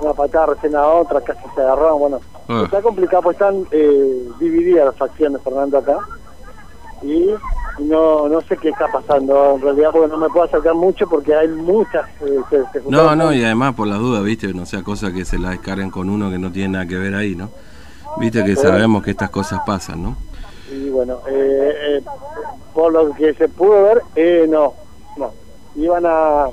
una 0.00 0.12
patada 0.12 0.46
recién 0.46 0.74
a 0.76 0.86
otra, 0.86 1.20
casi 1.20 1.40
se 1.54 1.60
agarraron. 1.60 1.98
Bueno, 1.98 2.20
ah. 2.48 2.62
está 2.64 2.82
complicado, 2.82 3.22
pues 3.22 3.36
están 3.36 3.64
divididas 4.38 4.86
las 4.86 4.96
facciones, 4.96 5.40
Fernando, 5.42 5.78
acá 5.78 5.98
y 7.02 7.34
no 7.80 8.28
no 8.28 8.40
sé 8.42 8.56
qué 8.56 8.70
está 8.70 8.86
pasando 8.88 9.56
en 9.56 9.60
realidad 9.60 9.90
porque 9.92 10.08
no 10.08 10.16
me 10.16 10.28
puedo 10.30 10.46
acercar 10.46 10.74
mucho 10.74 11.06
porque 11.06 11.34
hay 11.34 11.48
muchas 11.48 12.08
eh, 12.22 12.62
no 12.88 13.14
no 13.14 13.30
y 13.30 13.44
además 13.44 13.74
por 13.74 13.88
las 13.88 13.98
dudas 13.98 14.24
viste 14.24 14.54
no 14.54 14.64
sea 14.64 14.82
cosa 14.82 15.12
que 15.12 15.26
se 15.26 15.38
la 15.38 15.50
descarguen 15.50 15.90
con 15.90 16.08
uno 16.08 16.30
que 16.30 16.38
no 16.38 16.50
tiene 16.50 16.70
nada 16.70 16.86
que 16.86 16.96
ver 16.96 17.14
ahí 17.14 17.34
no 17.34 17.50
viste 18.16 18.42
que 18.42 18.56
sabemos 18.56 19.02
que 19.02 19.10
estas 19.10 19.28
cosas 19.28 19.60
pasan 19.66 20.02
no 20.02 20.16
Y 20.72 20.88
bueno, 20.90 21.20
eh, 21.28 21.72
eh, 21.88 22.02
por 22.72 22.92
lo 22.92 23.12
que 23.14 23.34
se 23.34 23.48
pudo 23.48 23.84
ver, 23.84 24.02
eh, 24.16 24.46
no. 24.48 24.74
Iban 25.76 26.04
a, 26.06 26.48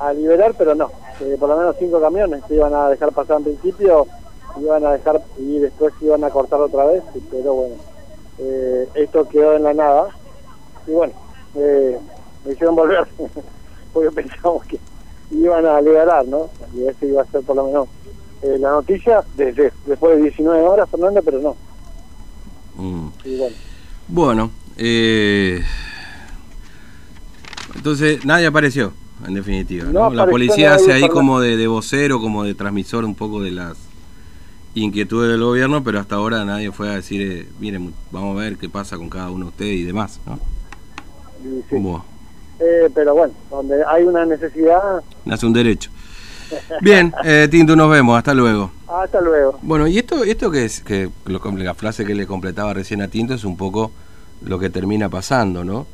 a 0.00 0.12
liberar, 0.12 0.54
pero 0.56 0.74
no. 0.74 0.90
Eh, 1.20 1.36
por 1.38 1.48
lo 1.48 1.56
menos 1.56 1.76
cinco 1.78 2.00
camiones 2.00 2.42
se 2.46 2.54
iban 2.54 2.74
a 2.74 2.88
dejar 2.88 3.12
pasar 3.12 3.38
en 3.38 3.44
principio, 3.44 4.06
iban 4.60 4.86
a 4.86 4.92
dejar 4.92 5.20
y 5.36 5.58
después 5.58 5.92
iban 6.00 6.22
a 6.22 6.30
cortar 6.30 6.60
otra 6.60 6.84
vez, 6.86 7.02
pero 7.30 7.54
bueno, 7.54 7.74
eh, 8.38 8.88
esto 8.94 9.28
quedó 9.28 9.54
en 9.54 9.64
la 9.64 9.74
nada. 9.74 10.08
Y 10.86 10.92
bueno, 10.92 11.12
eh, 11.56 11.98
me 12.44 12.52
hicieron 12.52 12.76
volver, 12.76 13.06
porque 13.92 14.10
pensamos 14.12 14.64
que 14.66 14.78
iban 15.32 15.66
a 15.66 15.80
liberar, 15.80 16.26
¿no? 16.26 16.48
Y 16.74 16.86
ese 16.86 17.06
iba 17.06 17.22
a 17.22 17.26
ser 17.26 17.42
por 17.42 17.56
lo 17.56 17.64
menos 17.64 17.88
la 18.40 18.70
noticia 18.70 19.24
desde 19.36 19.72
después 19.84 20.16
de 20.16 20.22
19 20.22 20.62
horas, 20.62 20.88
Fernando, 20.88 21.20
pero 21.24 21.40
no. 21.40 21.56
Mm. 22.76 23.08
Y 23.24 23.38
bueno. 23.38 23.56
Bueno, 24.06 24.50
eh, 24.76 25.60
entonces 27.78 28.24
nadie 28.24 28.46
apareció, 28.46 28.92
en 29.26 29.34
definitiva. 29.34 29.84
¿no? 29.86 29.92
No 29.92 30.10
La 30.10 30.26
policía 30.26 30.74
hace 30.74 30.92
ahí 30.92 31.08
como 31.08 31.40
de, 31.40 31.56
de 31.56 31.66
vocero, 31.66 32.20
como 32.20 32.44
de 32.44 32.54
transmisor 32.54 33.04
un 33.04 33.14
poco 33.14 33.40
de 33.42 33.52
las 33.52 33.76
inquietudes 34.74 35.30
del 35.30 35.42
gobierno, 35.42 35.82
pero 35.82 35.98
hasta 35.98 36.16
ahora 36.16 36.44
nadie 36.44 36.70
fue 36.72 36.88
a 36.90 36.94
decir, 36.94 37.22
eh, 37.22 37.48
miren, 37.58 37.94
vamos 38.12 38.36
a 38.36 38.40
ver 38.42 38.56
qué 38.56 38.68
pasa 38.68 38.96
con 38.96 39.08
cada 39.08 39.30
uno 39.30 39.46
de 39.46 39.50
ustedes 39.50 39.76
y 39.78 39.84
demás. 39.84 40.20
¿no? 40.26 40.38
Sí. 41.70 41.76
Eh, 42.60 42.90
pero 42.94 43.14
bueno, 43.14 43.32
donde 43.50 43.76
hay 43.88 44.02
una 44.04 44.26
necesidad, 44.26 45.00
nace 45.24 45.46
un 45.46 45.52
derecho. 45.52 45.90
Bien, 46.80 47.12
eh, 47.24 47.46
Tinto, 47.50 47.76
nos 47.76 47.90
vemos, 47.90 48.16
hasta 48.18 48.34
luego. 48.34 48.70
hasta 48.88 49.20
luego. 49.20 49.58
Bueno, 49.62 49.86
y 49.86 49.98
esto, 49.98 50.24
esto 50.24 50.50
que 50.50 50.64
es, 50.64 50.80
que 50.80 51.10
lo- 51.26 51.40
la 51.56 51.74
frase 51.74 52.04
que 52.04 52.14
le 52.14 52.26
completaba 52.26 52.72
recién 52.74 53.02
a 53.02 53.08
Tinto 53.08 53.34
es 53.34 53.44
un 53.44 53.56
poco 53.56 53.92
lo 54.42 54.58
que 54.58 54.70
termina 54.70 55.08
pasando, 55.08 55.62
¿no? 55.64 55.86